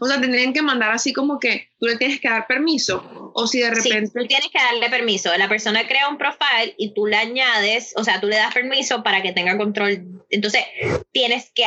O 0.00 0.06
sea, 0.06 0.20
tendrían 0.20 0.52
que 0.52 0.62
mandar 0.62 0.92
así 0.92 1.12
como 1.12 1.38
que 1.38 1.68
tú 1.78 1.86
le 1.86 1.96
tienes 1.96 2.20
que 2.20 2.28
dar 2.28 2.46
permiso. 2.46 3.30
O 3.34 3.46
si 3.46 3.60
de 3.60 3.74
Sí, 3.76 3.90
repente. 3.90 4.18
tú 4.20 4.26
tienes 4.26 4.48
que 4.48 4.58
darle 4.58 4.90
permiso. 4.90 5.30
La 5.36 5.48
persona 5.48 5.86
crea 5.86 6.08
un 6.08 6.18
profile 6.18 6.74
y 6.78 6.94
tú 6.94 7.06
le 7.06 7.16
añades, 7.16 7.92
o 7.96 8.04
sea, 8.04 8.20
tú 8.20 8.26
le 8.26 8.36
das 8.36 8.52
permiso 8.52 9.02
para 9.02 9.22
que 9.22 9.32
tenga 9.32 9.56
control. 9.56 10.22
Entonces, 10.30 10.64
tienes 11.12 11.50
que 11.54 11.64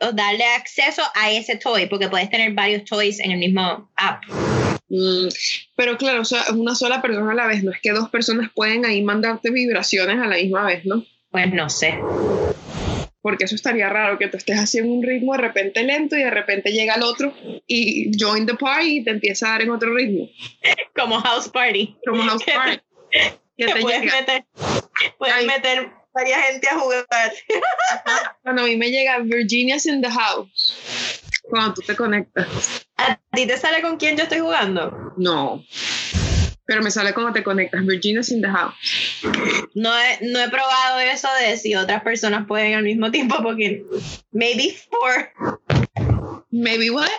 o 0.00 0.12
darle 0.12 0.44
acceso 0.44 1.02
a 1.14 1.32
ese 1.32 1.56
toy, 1.56 1.86
porque 1.86 2.08
puedes 2.08 2.30
tener 2.30 2.52
varios 2.52 2.84
toys 2.84 3.18
en 3.20 3.32
el 3.32 3.38
mismo 3.38 3.90
app. 3.96 4.22
Mm, 4.88 5.28
pero 5.74 5.98
claro, 5.98 6.20
o 6.20 6.24
sea, 6.24 6.42
es 6.42 6.50
una 6.50 6.74
sola 6.76 7.02
persona 7.02 7.32
a 7.32 7.34
la 7.34 7.46
vez. 7.46 7.64
No 7.64 7.72
es 7.72 7.80
que 7.82 7.90
dos 7.90 8.08
personas 8.08 8.50
pueden 8.54 8.84
ahí 8.84 9.02
mandarte 9.02 9.50
vibraciones 9.50 10.18
a 10.20 10.26
la 10.26 10.36
misma 10.36 10.64
vez, 10.64 10.84
¿no? 10.84 11.04
Pues 11.30 11.52
no 11.52 11.68
sé. 11.68 11.98
Porque 13.26 13.42
eso 13.42 13.56
estaría 13.56 13.88
raro, 13.88 14.18
que 14.20 14.28
tú 14.28 14.36
estés 14.36 14.56
haciendo 14.56 14.92
un 14.92 15.02
ritmo 15.02 15.32
de 15.32 15.38
repente 15.38 15.82
lento 15.82 16.16
y 16.16 16.22
de 16.22 16.30
repente 16.30 16.70
llega 16.70 16.94
el 16.94 17.02
otro 17.02 17.34
y 17.66 18.12
join 18.16 18.46
the 18.46 18.54
party 18.54 18.98
y 18.98 19.02
te 19.02 19.10
empieza 19.10 19.48
a 19.48 19.50
dar 19.50 19.62
en 19.62 19.70
otro 19.70 19.92
ritmo. 19.92 20.28
Como 20.94 21.20
House 21.20 21.48
Party. 21.48 21.96
Como 22.06 22.22
House 22.22 22.44
Party. 22.44 22.78
Que 23.56 23.66
te 23.66 23.80
puedes 23.80 24.00
llega. 24.00 24.20
meter, 24.20 24.44
puedes 25.18 25.34
Ay. 25.34 25.46
meter 25.46 25.90
varias 26.14 26.40
gente 26.46 26.68
a 26.68 26.78
jugar. 26.78 27.04
Cuando 28.44 28.62
a 28.62 28.66
mí 28.66 28.76
me 28.76 28.90
llega 28.92 29.18
Virginia's 29.18 29.86
in 29.86 30.02
the 30.02 30.08
house. 30.08 31.20
Cuando 31.50 31.74
tú 31.74 31.82
te 31.82 31.96
conectas. 31.96 32.86
¿A 32.96 33.18
ti 33.32 33.44
te 33.44 33.56
sale 33.56 33.82
con 33.82 33.96
quién 33.96 34.16
yo 34.16 34.22
estoy 34.22 34.38
jugando? 34.38 35.14
No. 35.16 35.64
Pero 36.64 36.80
me 36.80 36.92
sale 36.92 37.12
cuando 37.12 37.32
te 37.32 37.42
conectas. 37.42 37.84
Virginia's 37.84 38.30
in 38.30 38.40
the 38.40 38.48
house. 38.48 38.74
No 39.74 39.96
he, 39.96 40.18
no 40.22 40.40
he 40.40 40.48
probado 40.48 41.00
eso 41.00 41.28
de 41.40 41.56
si 41.56 41.74
otras 41.74 42.02
personas 42.02 42.46
pueden 42.46 42.74
al 42.74 42.82
mismo 42.82 43.10
tiempo, 43.10 43.36
porque 43.42 43.84
maybe 44.32 44.76
for 44.90 45.32
Maybe 46.56 46.90
what? 46.90 47.10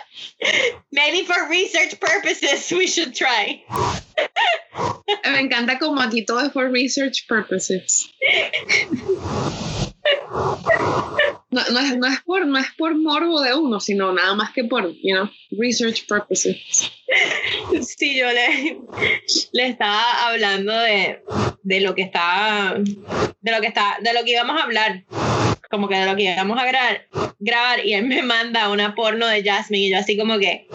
maybe 0.90 1.24
for 1.24 1.48
research 1.48 2.00
purposes 2.00 2.70
we 2.72 2.88
should 2.88 3.14
try. 3.14 3.62
Me 5.24 5.38
encanta 5.38 5.78
como 5.78 6.00
aquí 6.00 6.26
todo 6.26 6.46
es 6.46 6.52
for 6.52 6.68
research 6.68 7.28
purposes. 7.28 8.08
No, 11.50 11.62
no 11.72 11.80
es, 11.80 11.96
no, 11.96 12.06
es 12.06 12.20
por, 12.20 12.46
no 12.46 12.58
es 12.58 12.66
por 12.76 12.94
morbo 12.94 13.40
de 13.40 13.54
uno, 13.54 13.80
sino 13.80 14.12
nada 14.12 14.34
más 14.34 14.52
que 14.52 14.64
por, 14.64 14.92
you 15.02 15.14
know, 15.14 15.30
research 15.52 16.06
purposes. 16.06 16.56
Sí, 17.80 18.18
yo 18.18 18.26
le, 18.30 18.78
le 19.52 19.66
estaba 19.66 20.28
hablando 20.28 20.72
de, 20.72 21.22
de 21.62 21.80
lo 21.80 21.94
que 21.94 22.02
estaba, 22.02 22.74
de 22.74 23.52
lo 23.52 23.60
que 23.60 23.66
está, 23.66 23.96
de 24.02 24.12
lo 24.12 24.24
que 24.24 24.32
íbamos 24.32 24.60
a 24.60 24.64
hablar, 24.64 25.04
como 25.70 25.88
que 25.88 25.96
de 25.96 26.06
lo 26.06 26.16
que 26.16 26.24
íbamos 26.24 26.58
a 26.58 26.66
grabar, 26.66 27.08
grabar 27.38 27.84
y 27.84 27.94
él 27.94 28.06
me 28.06 28.22
manda 28.22 28.70
una 28.70 28.94
porno 28.94 29.26
de 29.26 29.42
Jasmine 29.42 29.86
y 29.86 29.90
yo 29.90 29.98
así 29.98 30.18
como 30.18 30.38
que 30.38 30.66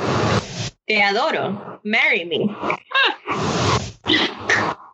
te 0.86 1.04
adoro, 1.04 1.82
marry 1.84 2.26
me. 2.26 2.38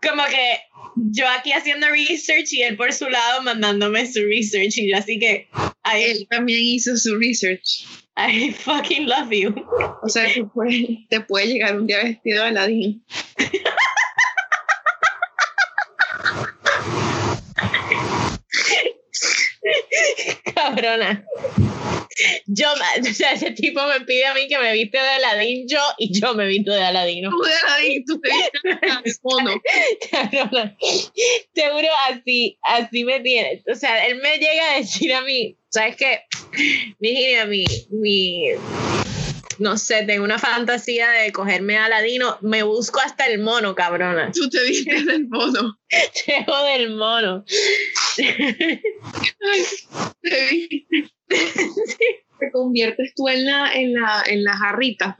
Como 0.02 0.24
que 0.28 0.60
yo 0.96 1.28
aquí 1.30 1.52
haciendo 1.52 1.88
research 1.90 2.52
y 2.54 2.64
él 2.64 2.76
por 2.78 2.92
su 2.94 3.10
lado 3.10 3.42
mandándome 3.44 4.12
su 4.12 4.22
research 4.24 4.78
y 4.78 4.90
yo 4.92 4.98
así 4.98 5.20
que 5.20 5.48
I, 5.86 6.02
Él 6.04 6.28
también 6.30 6.60
hizo 6.62 6.98
su 6.98 7.18
research. 7.18 7.86
I 8.18 8.52
fucking 8.52 9.08
love 9.08 9.32
you. 9.32 9.56
O 10.04 10.10
sea, 10.10 10.32
que 10.32 10.44
puede- 10.44 11.06
te 11.10 11.22
puede 11.22 11.48
llegar 11.48 11.80
un 11.80 11.88
día 11.88 12.04
vestido 12.04 12.44
de 12.44 12.50
Aladdin. 12.50 13.04
Cabrona. 20.56 21.24
Yo, 22.48 22.68
o 23.02 23.14
sea, 23.14 23.34
ese 23.34 23.52
tipo 23.52 23.82
me 23.88 24.02
pide 24.02 24.26
a 24.26 24.34
mí 24.34 24.48
que 24.48 24.58
me 24.58 24.74
viste 24.74 24.98
de 24.98 25.08
Aladín 25.08 25.68
yo 25.68 25.80
y 25.98 26.20
yo 26.20 26.34
me 26.34 26.48
visto 26.48 26.72
de 26.72 26.82
Aladino. 26.82 27.30
Tú 27.30 27.42
de 27.42 27.54
Aladdin, 27.54 28.06
tú 28.06 28.20
te 28.20 28.30
viste 28.30 28.60
de 28.64 29.16
mono. 29.24 29.62
Cabrona. 30.12 30.78
Seguro 31.54 31.88
así, 32.10 32.58
así 32.64 33.04
me 33.04 33.20
tiene. 33.22 33.64
O 33.72 33.76
sea, 33.76 34.08
él 34.08 34.20
me 34.22 34.38
llega 34.38 34.74
a 34.74 34.78
decir 34.78 35.14
a 35.14 35.22
mí, 35.22 35.58
¿sabes 35.70 35.96
qué? 35.96 36.22
Virginia, 37.00 37.46
mi, 37.46 37.66
mi, 37.90 38.50
no 39.60 39.78
sé, 39.78 40.04
tengo 40.04 40.24
una 40.24 40.40
fantasía 40.40 41.10
de 41.10 41.32
cogerme 41.32 41.78
a 41.78 41.86
Aladino, 41.86 42.38
me 42.42 42.64
busco 42.64 43.00
hasta 43.00 43.28
el 43.28 43.40
mono, 43.40 43.76
cabrona. 43.76 44.32
Tú 44.32 44.50
te 44.50 44.64
viste 44.64 45.04
del 45.04 45.28
mono. 45.28 45.78
Llego 46.28 46.64
del 46.64 46.96
mono. 46.96 47.46
Ay, 48.18 49.66
te 50.22 50.48
viste. 50.50 51.14
Te 52.40 52.52
conviertes 52.52 53.14
tú 53.16 53.28
en 53.28 53.46
la, 53.46 53.74
en 53.74 53.94
la, 53.94 54.24
en 54.26 54.44
las 54.44 54.58
jarritas, 54.58 55.16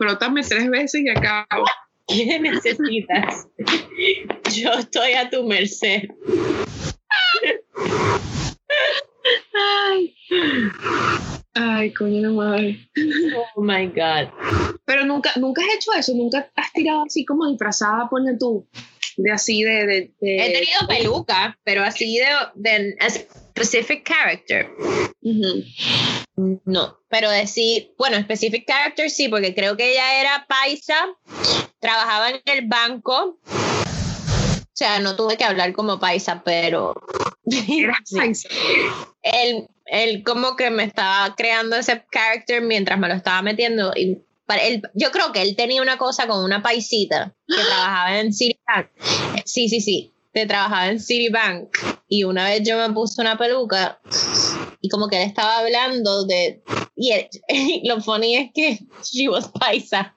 tres 0.48 0.70
veces 0.70 1.02
y 1.02 1.10
acabo. 1.10 1.66
¿Qué 2.08 2.40
necesitas? 2.40 3.48
Yo 4.56 4.72
estoy 4.74 5.14
a 5.14 5.30
tu 5.30 5.44
merced. 5.44 6.10
Ay. 9.54 10.16
Ay, 11.54 11.94
coño 11.94 12.22
de 12.22 12.30
madre. 12.30 12.90
Oh 13.56 13.62
my 13.62 13.88
God. 13.88 14.30
Pero 14.86 15.06
nunca, 15.06 15.32
nunca 15.36 15.62
has 15.62 15.76
hecho 15.76 15.94
eso, 15.94 16.14
nunca 16.16 16.50
has 16.56 16.74
tirado 16.74 17.04
así 17.06 17.26
como 17.26 17.48
disfrazada, 17.48 18.08
ponle 18.10 18.38
tú, 18.40 18.68
de 19.24 19.32
así 19.32 19.64
de... 19.64 19.86
de, 19.86 20.12
de- 20.22 20.38
He 20.46 20.52
tenido 20.54 20.80
peluca, 20.88 21.58
pero 21.64 21.84
así 21.84 22.18
de, 22.18 22.26
de 22.56 22.96
a 23.00 23.10
specific 23.10 24.08
character. 24.08 24.70
Ujú. 25.22 25.64
No, 26.66 26.98
pero 27.10 27.30
decir, 27.30 27.94
bueno, 27.98 28.18
specific 28.22 28.66
character 28.66 29.10
sí, 29.10 29.28
porque 29.28 29.54
creo 29.54 29.76
que 29.76 29.92
ella 29.92 30.22
era 30.22 30.46
paisa, 30.48 30.96
trabajaba 31.80 32.30
en 32.30 32.42
el 32.46 32.68
banco. 32.68 33.40
O 33.46 34.72
sea, 34.80 35.00
no 35.00 35.18
tuve 35.18 35.36
que 35.36 35.44
hablar 35.44 35.74
como 35.74 36.00
paisa, 36.00 36.42
pero 36.46 36.94
Eras 37.70 37.98
Sí. 38.06 38.16
paisa. 38.18 38.48
él, 39.24 39.68
él 39.88 40.24
como 40.24 40.56
que 40.56 40.70
me 40.70 40.86
estaba 40.86 41.36
creando 41.36 41.76
ese 41.76 42.02
character 42.10 42.62
mientras 42.62 42.98
me 42.98 43.10
lo 43.10 43.16
estaba 43.16 43.42
metiendo. 43.42 43.92
Y 43.98 44.20
para 44.50 44.64
él, 44.64 44.82
yo 44.96 45.12
creo 45.12 45.32
que 45.32 45.44
él 45.44 45.56
tenía 45.56 45.80
una 45.80 46.00
cosa 46.00 46.26
con 46.26 46.44
una 46.44 46.64
paisita 46.64 47.36
que 47.48 47.54
trabajaba 47.54 48.18
en 48.20 48.34
Citibank. 48.34 48.88
Sí, 49.46 49.70
sí, 49.70 49.80
sí, 49.80 50.12
que 50.34 50.48
trabajaba 50.48 50.88
en 50.88 51.00
Citibank. 51.00 51.70
Y 52.08 52.24
una 52.24 52.46
vez 52.46 52.64
yo 52.68 52.76
me 52.76 52.92
puse 52.92 53.22
una 53.22 53.38
peluca 53.38 54.00
y 54.82 54.90
como 54.90 55.08
que 55.08 55.22
él 55.22 55.28
estaba 55.30 55.60
hablando 55.60 56.26
de... 56.26 56.64
Y 56.96 57.12
él- 57.12 57.30
lo 57.84 58.02
funny 58.02 58.38
es 58.38 58.50
que 58.52 58.80
she 59.04 59.30
was 59.30 59.50
paisa. 59.50 60.16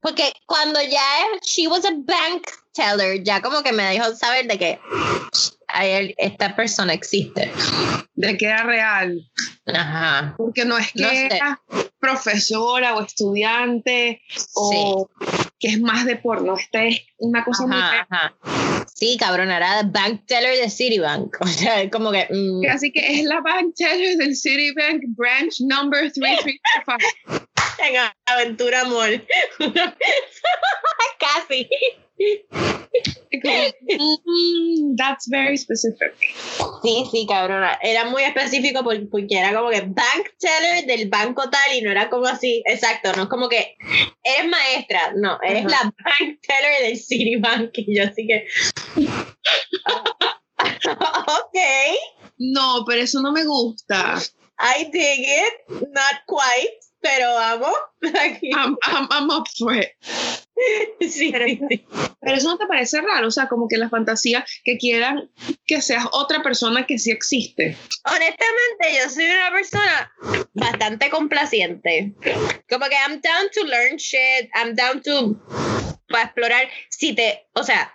Porque 0.00 0.32
cuando 0.46 0.82
ya 0.82 1.00
she 1.44 1.68
was 1.68 1.84
a 1.84 1.92
bank 1.92 2.42
teller, 2.76 3.22
ya 3.24 3.40
como 3.42 3.62
que 3.62 3.72
me 3.72 3.82
dejó 3.84 4.14
saber 4.14 4.46
de 4.46 4.58
que 4.58 4.78
esta 6.18 6.54
persona 6.54 6.92
existe. 6.92 7.50
De 8.14 8.36
que 8.36 8.46
era 8.46 8.62
real. 8.62 9.20
Ajá. 9.66 10.34
Porque 10.36 10.64
no 10.64 10.78
es 10.78 10.92
que 10.92 11.02
No 11.02 11.08
sé. 11.08 11.26
era 11.26 11.60
profesora 11.98 12.94
o 12.94 13.02
estudiante 13.02 14.22
o 14.54 15.08
que 15.58 15.68
es 15.68 15.80
más 15.80 16.04
de 16.04 16.16
porno. 16.16 16.56
Esta 16.56 16.84
es 16.84 17.00
una 17.18 17.44
cosa 17.44 17.66
muy 17.66 17.76
Ajá, 17.76 18.06
ajá. 18.08 18.34
Sí, 18.94 19.16
cabrón, 19.18 19.50
era 19.50 19.82
bank 19.82 20.22
teller 20.26 20.56
de 20.58 20.70
Citibank. 20.70 21.36
O 21.40 21.46
sea, 21.46 21.90
como 21.90 22.12
que. 22.12 22.26
mm, 22.30 22.62
Así 22.70 22.92
que 22.92 23.00
es 23.20 23.24
la 23.24 23.40
bank 23.40 23.74
teller 23.76 24.16
del 24.16 24.36
Citibank 24.36 25.02
branch 25.08 25.56
number 25.60 26.10
3345. 26.12 27.46
en 27.86 27.94
Aventura 28.26 28.84
Mall. 28.84 29.26
Casi. 31.18 31.68
Como, 33.42 33.54
mm, 34.24 34.96
That's 34.96 35.28
very 35.28 35.56
specific. 35.58 36.14
Sí, 36.82 37.04
sí, 37.10 37.26
cabrona. 37.28 37.78
Era 37.82 38.04
muy 38.06 38.22
específico 38.22 38.82
por- 38.82 39.08
porque 39.10 39.38
era 39.38 39.52
como 39.54 39.68
que 39.70 39.82
bank 39.82 40.30
teller 40.38 40.86
del 40.86 41.08
banco 41.08 41.48
tal 41.50 41.74
y 41.76 41.82
no 41.82 41.90
era 41.90 42.08
como 42.08 42.26
así. 42.26 42.62
Exacto, 42.66 43.12
no 43.14 43.24
es 43.24 43.28
como 43.28 43.48
que 43.48 43.76
eres 44.22 44.50
maestra, 44.50 45.12
no, 45.16 45.38
eres 45.42 45.66
Ajá. 45.66 45.68
la 45.68 45.82
bank 46.04 46.40
teller 46.40 46.82
del 46.88 46.96
Citibank. 46.98 47.70
Y 47.74 47.96
yo 47.96 48.04
así 48.04 48.26
que. 48.26 48.46
ok, 50.88 51.58
No, 52.38 52.84
pero 52.86 53.02
eso 53.02 53.20
no 53.20 53.32
me 53.32 53.44
gusta. 53.44 54.18
I 54.58 54.84
dig 54.90 55.20
it, 55.20 55.68
not 55.92 56.22
quite, 56.26 56.78
pero 57.00 57.34
vamos. 57.34 57.72
Aquí. 58.20 58.50
I'm, 58.52 58.76
I'm, 58.82 59.08
I'm 59.10 59.30
up 59.30 59.46
for 59.58 59.74
it. 59.74 59.88
Sí, 61.00 61.08
sí. 61.08 61.60
Pero 62.20 62.36
eso 62.36 62.48
no 62.48 62.58
te 62.58 62.66
parece 62.66 63.00
raro, 63.00 63.28
o 63.28 63.30
sea, 63.30 63.46
como 63.48 63.68
que 63.68 63.76
la 63.76 63.88
fantasía 63.88 64.44
que 64.64 64.78
quieran 64.78 65.30
que 65.66 65.82
seas 65.82 66.06
otra 66.12 66.42
persona 66.42 66.86
que 66.86 66.98
sí 66.98 67.10
existe. 67.10 67.76
Honestamente, 68.04 68.98
yo 68.98 69.10
soy 69.10 69.24
una 69.26 69.50
persona 69.52 70.12
bastante 70.54 71.10
complaciente. 71.10 72.14
Como 72.68 72.86
que 72.86 72.96
I'm 72.96 73.20
down 73.20 73.50
to 73.54 73.64
learn 73.64 73.96
shit, 73.96 74.48
I'm 74.54 74.74
down 74.74 75.02
to 75.02 75.36
para 76.08 76.24
explorar. 76.24 76.68
Si 76.88 77.14
te, 77.14 77.46
o 77.52 77.62
sea, 77.62 77.94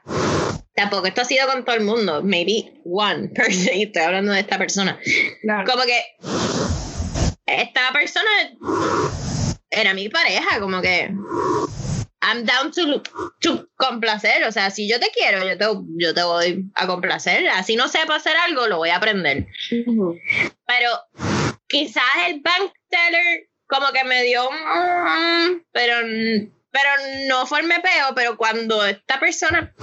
tampoco 0.76 1.08
esto 1.08 1.22
ha 1.22 1.26
sido 1.26 1.48
con 1.48 1.66
todo 1.66 1.76
el 1.76 1.84
mundo, 1.84 2.22
maybe 2.24 2.74
one 2.86 3.30
person, 3.30 3.76
y 3.76 3.84
estoy 3.84 4.04
hablando 4.04 4.32
de 4.34 4.42
esta 4.42 4.58
persona. 4.58 5.00
Claro. 5.42 5.70
Como 5.70 5.84
que 5.84 6.00
esta 7.60 7.92
persona 7.92 8.30
era 9.70 9.94
mi 9.94 10.10
pareja, 10.10 10.60
como 10.60 10.82
que 10.82 11.12
I'm 12.22 12.46
down 12.46 12.72
to, 12.72 13.02
to 13.40 13.68
complacer, 13.78 14.44
o 14.44 14.52
sea, 14.52 14.70
si 14.70 14.88
yo 14.88 15.00
te 15.00 15.10
quiero, 15.12 15.44
yo 15.44 15.58
te, 15.58 15.66
yo 15.98 16.14
te 16.14 16.24
voy 16.24 16.66
a 16.76 16.86
complacer, 16.86 17.50
así 17.50 17.76
no 17.76 17.88
sepa 17.88 18.16
hacer 18.16 18.36
algo, 18.38 18.68
lo 18.68 18.78
voy 18.78 18.90
a 18.90 18.98
aprender. 18.98 19.48
Pero 19.70 20.90
quizás 21.68 22.04
el 22.28 22.42
bank 22.42 22.74
teller 22.90 23.50
como 23.68 23.92
que 23.92 24.04
me 24.04 24.24
dio 24.24 24.48
un... 24.48 25.66
Pero, 25.72 25.96
pero 26.72 26.90
no 27.28 27.48
fue 27.48 27.62
el 27.62 27.68
mepeo, 27.68 28.14
pero 28.14 28.38
cuando 28.38 28.86
esta 28.86 29.20
persona... 29.20 29.74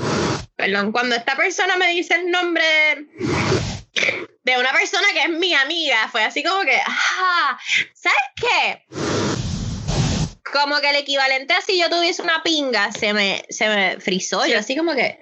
Perdón, 0.54 0.92
cuando 0.92 1.16
esta 1.16 1.36
persona 1.36 1.76
me 1.76 1.88
dice 1.88 2.14
el 2.14 2.30
nombre 2.30 2.64
de, 4.48 4.58
una 4.58 4.72
persona 4.72 5.06
que 5.12 5.22
es 5.22 5.30
mi 5.30 5.54
amiga, 5.54 6.08
fue 6.10 6.24
así 6.24 6.42
como 6.42 6.62
que, 6.62 6.80
ah, 6.86 7.58
¿sabes 7.94 8.18
qué? 8.36 8.84
Como 10.52 10.80
que 10.80 10.90
el 10.90 10.96
equivalente 10.96 11.54
a 11.54 11.60
si 11.60 11.78
yo 11.78 11.90
tuviese 11.90 12.22
una 12.22 12.42
pinga, 12.42 12.90
se 12.92 13.12
me, 13.12 13.44
se 13.50 13.68
me 13.68 14.00
frizó. 14.00 14.46
Yo 14.46 14.58
así 14.58 14.76
como 14.76 14.94
que... 14.94 15.18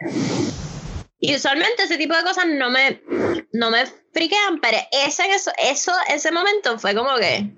Y 1.19 1.35
usualmente 1.35 1.83
ese 1.83 1.97
tipo 1.97 2.15
de 2.15 2.23
cosas 2.23 2.47
no 2.47 2.71
me, 2.71 3.03
no 3.53 3.71
me 3.71 3.87
friquean, 4.13 4.61
pero 4.61 4.79
ese, 4.93 5.29
eso, 5.35 5.51
eso, 5.59 5.93
ese 6.09 6.31
momento 6.31 6.79
fue 6.79 6.95
como 6.95 7.17
que. 7.17 7.51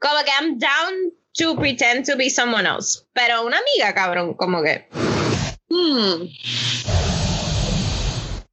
Como 0.00 0.24
que 0.24 0.30
I'm 0.30 0.58
down 0.58 1.12
to 1.34 1.54
pretend 1.56 2.06
to 2.06 2.16
be 2.16 2.30
someone 2.30 2.66
else. 2.66 3.04
Pero 3.12 3.44
una 3.44 3.58
amiga, 3.58 3.94
cabrón, 3.94 4.34
como 4.34 4.62
que. 4.62 4.88
Hmm. 5.68 6.28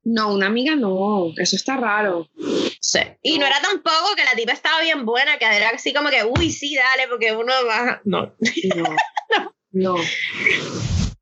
No, 0.06 0.36
una 0.36 0.46
amiga 0.46 0.76
no, 0.76 1.34
eso 1.36 1.56
está 1.56 1.78
raro. 1.78 2.30
Sí. 2.80 3.00
Y 3.24 3.40
no 3.40 3.48
era 3.48 3.60
tampoco 3.60 4.16
que 4.16 4.24
la 4.24 4.36
tipa 4.36 4.54
estaba 4.54 4.80
bien 4.82 5.04
buena, 5.04 5.40
que 5.40 5.46
era 5.46 5.70
así 5.70 5.94
como 5.94 6.10
que, 6.12 6.24
uy, 6.24 6.52
sí, 6.52 6.76
dale, 6.76 7.08
porque 7.10 7.32
uno 7.32 7.52
va. 7.68 8.02
No. 8.06 8.36
No, 8.76 8.96
no, 9.72 9.96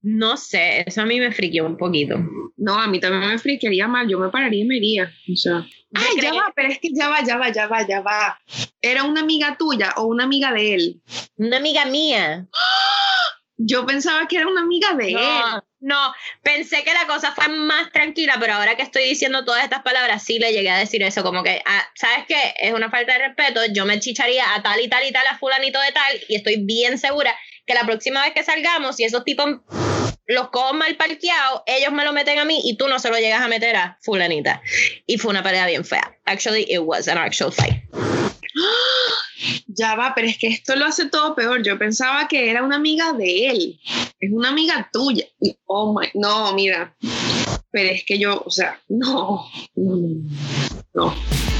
No 0.01 0.35
sé, 0.35 0.83
eso 0.85 1.01
a 1.01 1.05
mí 1.05 1.17
me 1.17 1.31
friqueó 1.31 1.65
un 1.65 1.77
poquito. 1.77 2.17
no, 2.57 2.77
a 2.77 2.87
mí 2.87 2.99
también 2.99 3.31
me 3.31 3.39
friquearía 3.39 3.87
mal, 3.87 4.09
yo 4.09 4.19
me 4.19 4.29
pararía 4.29 4.63
y 4.63 4.67
me 4.67 4.75
iría. 4.75 5.09
O 5.31 5.35
sea, 5.37 5.65
ay, 5.93 6.21
ya 6.21 6.33
va, 6.33 6.51
pero 6.53 6.67
es 6.67 6.79
que 6.79 6.89
ya 6.93 7.07
va, 7.07 7.23
ya 7.23 7.37
va, 7.37 7.53
ya 7.53 7.67
va, 7.67 7.87
ya 7.87 8.01
va. 8.01 8.37
¿Era 8.81 9.05
una 9.05 9.21
amiga 9.21 9.55
tuya 9.57 9.93
o 9.95 10.07
una 10.07 10.25
amiga 10.25 10.51
de 10.51 10.73
él? 10.73 11.01
Una 11.37 11.55
amiga 11.55 11.85
mía. 11.85 12.49
Yo 13.65 13.85
pensaba 13.85 14.27
que 14.27 14.37
era 14.37 14.47
una 14.47 14.61
amiga 14.61 14.93
de 14.93 15.09
él. 15.09 15.13
No, 15.13 15.63
no, 15.79 16.13
pensé 16.41 16.83
que 16.83 16.93
la 16.93 17.07
cosa 17.07 17.33
fue 17.33 17.47
más 17.47 17.91
tranquila, 17.91 18.35
pero 18.39 18.53
ahora 18.53 18.75
que 18.75 18.83
estoy 18.83 19.03
diciendo 19.03 19.45
todas 19.45 19.63
estas 19.63 19.83
palabras, 19.83 20.23
sí 20.23 20.39
le 20.39 20.51
llegué 20.51 20.69
a 20.69 20.77
decir 20.77 21.01
eso, 21.03 21.23
como 21.23 21.43
que, 21.43 21.61
ah, 21.65 21.83
¿sabes 21.95 22.25
qué? 22.27 22.53
Es 22.59 22.73
una 22.73 22.89
falta 22.89 23.13
de 23.13 23.27
respeto, 23.27 23.61
yo 23.73 23.85
me 23.85 23.99
chicharía 23.99 24.53
a 24.53 24.61
tal 24.61 24.81
y 24.81 24.89
tal 24.89 25.05
y 25.07 25.11
tal, 25.11 25.25
a 25.27 25.37
fulanito 25.37 25.79
de 25.79 25.91
tal, 25.91 26.19
y 26.27 26.35
estoy 26.35 26.57
bien 26.65 26.97
segura 26.97 27.33
que 27.65 27.73
la 27.73 27.85
próxima 27.85 28.21
vez 28.23 28.33
que 28.33 28.43
salgamos, 28.43 28.97
si 28.97 29.05
esos 29.05 29.23
tipos 29.23 29.45
los 30.25 30.49
cojo 30.49 30.73
mal 30.73 30.95
parqueados, 30.95 31.61
ellos 31.65 31.91
me 31.93 32.03
lo 32.03 32.11
meten 32.11 32.39
a 32.39 32.45
mí 32.45 32.61
y 32.65 32.75
tú 32.77 32.87
no 32.87 32.99
se 32.99 33.09
lo 33.09 33.17
llegas 33.17 33.41
a 33.41 33.47
meter 33.47 33.75
a 33.75 33.97
fulanita. 34.01 34.61
Y 35.05 35.17
fue 35.17 35.31
una 35.31 35.43
pelea 35.43 35.67
bien 35.67 35.85
fea. 35.85 36.17
Actually, 36.25 36.65
it 36.69 36.79
was 36.79 37.07
an 37.07 37.17
actual 37.17 37.51
fight. 37.51 37.83
Ya 39.67 39.95
va, 39.95 40.13
pero 40.15 40.27
es 40.27 40.37
que 40.37 40.47
esto 40.47 40.75
lo 40.75 40.85
hace 40.85 41.09
todo 41.09 41.35
peor. 41.35 41.63
Yo 41.63 41.77
pensaba 41.77 42.27
que 42.27 42.49
era 42.49 42.63
una 42.63 42.75
amiga 42.75 43.13
de 43.13 43.49
él. 43.49 43.79
Es 44.19 44.31
una 44.31 44.49
amiga 44.49 44.89
tuya. 44.91 45.25
Oh 45.65 45.93
my, 45.97 46.07
no, 46.13 46.53
mira. 46.53 46.95
Pero 47.71 47.89
es 47.89 48.03
que 48.05 48.19
yo, 48.19 48.43
o 48.45 48.51
sea, 48.51 48.79
no, 48.87 49.45
no, 49.75 49.97
no. 50.93 51.52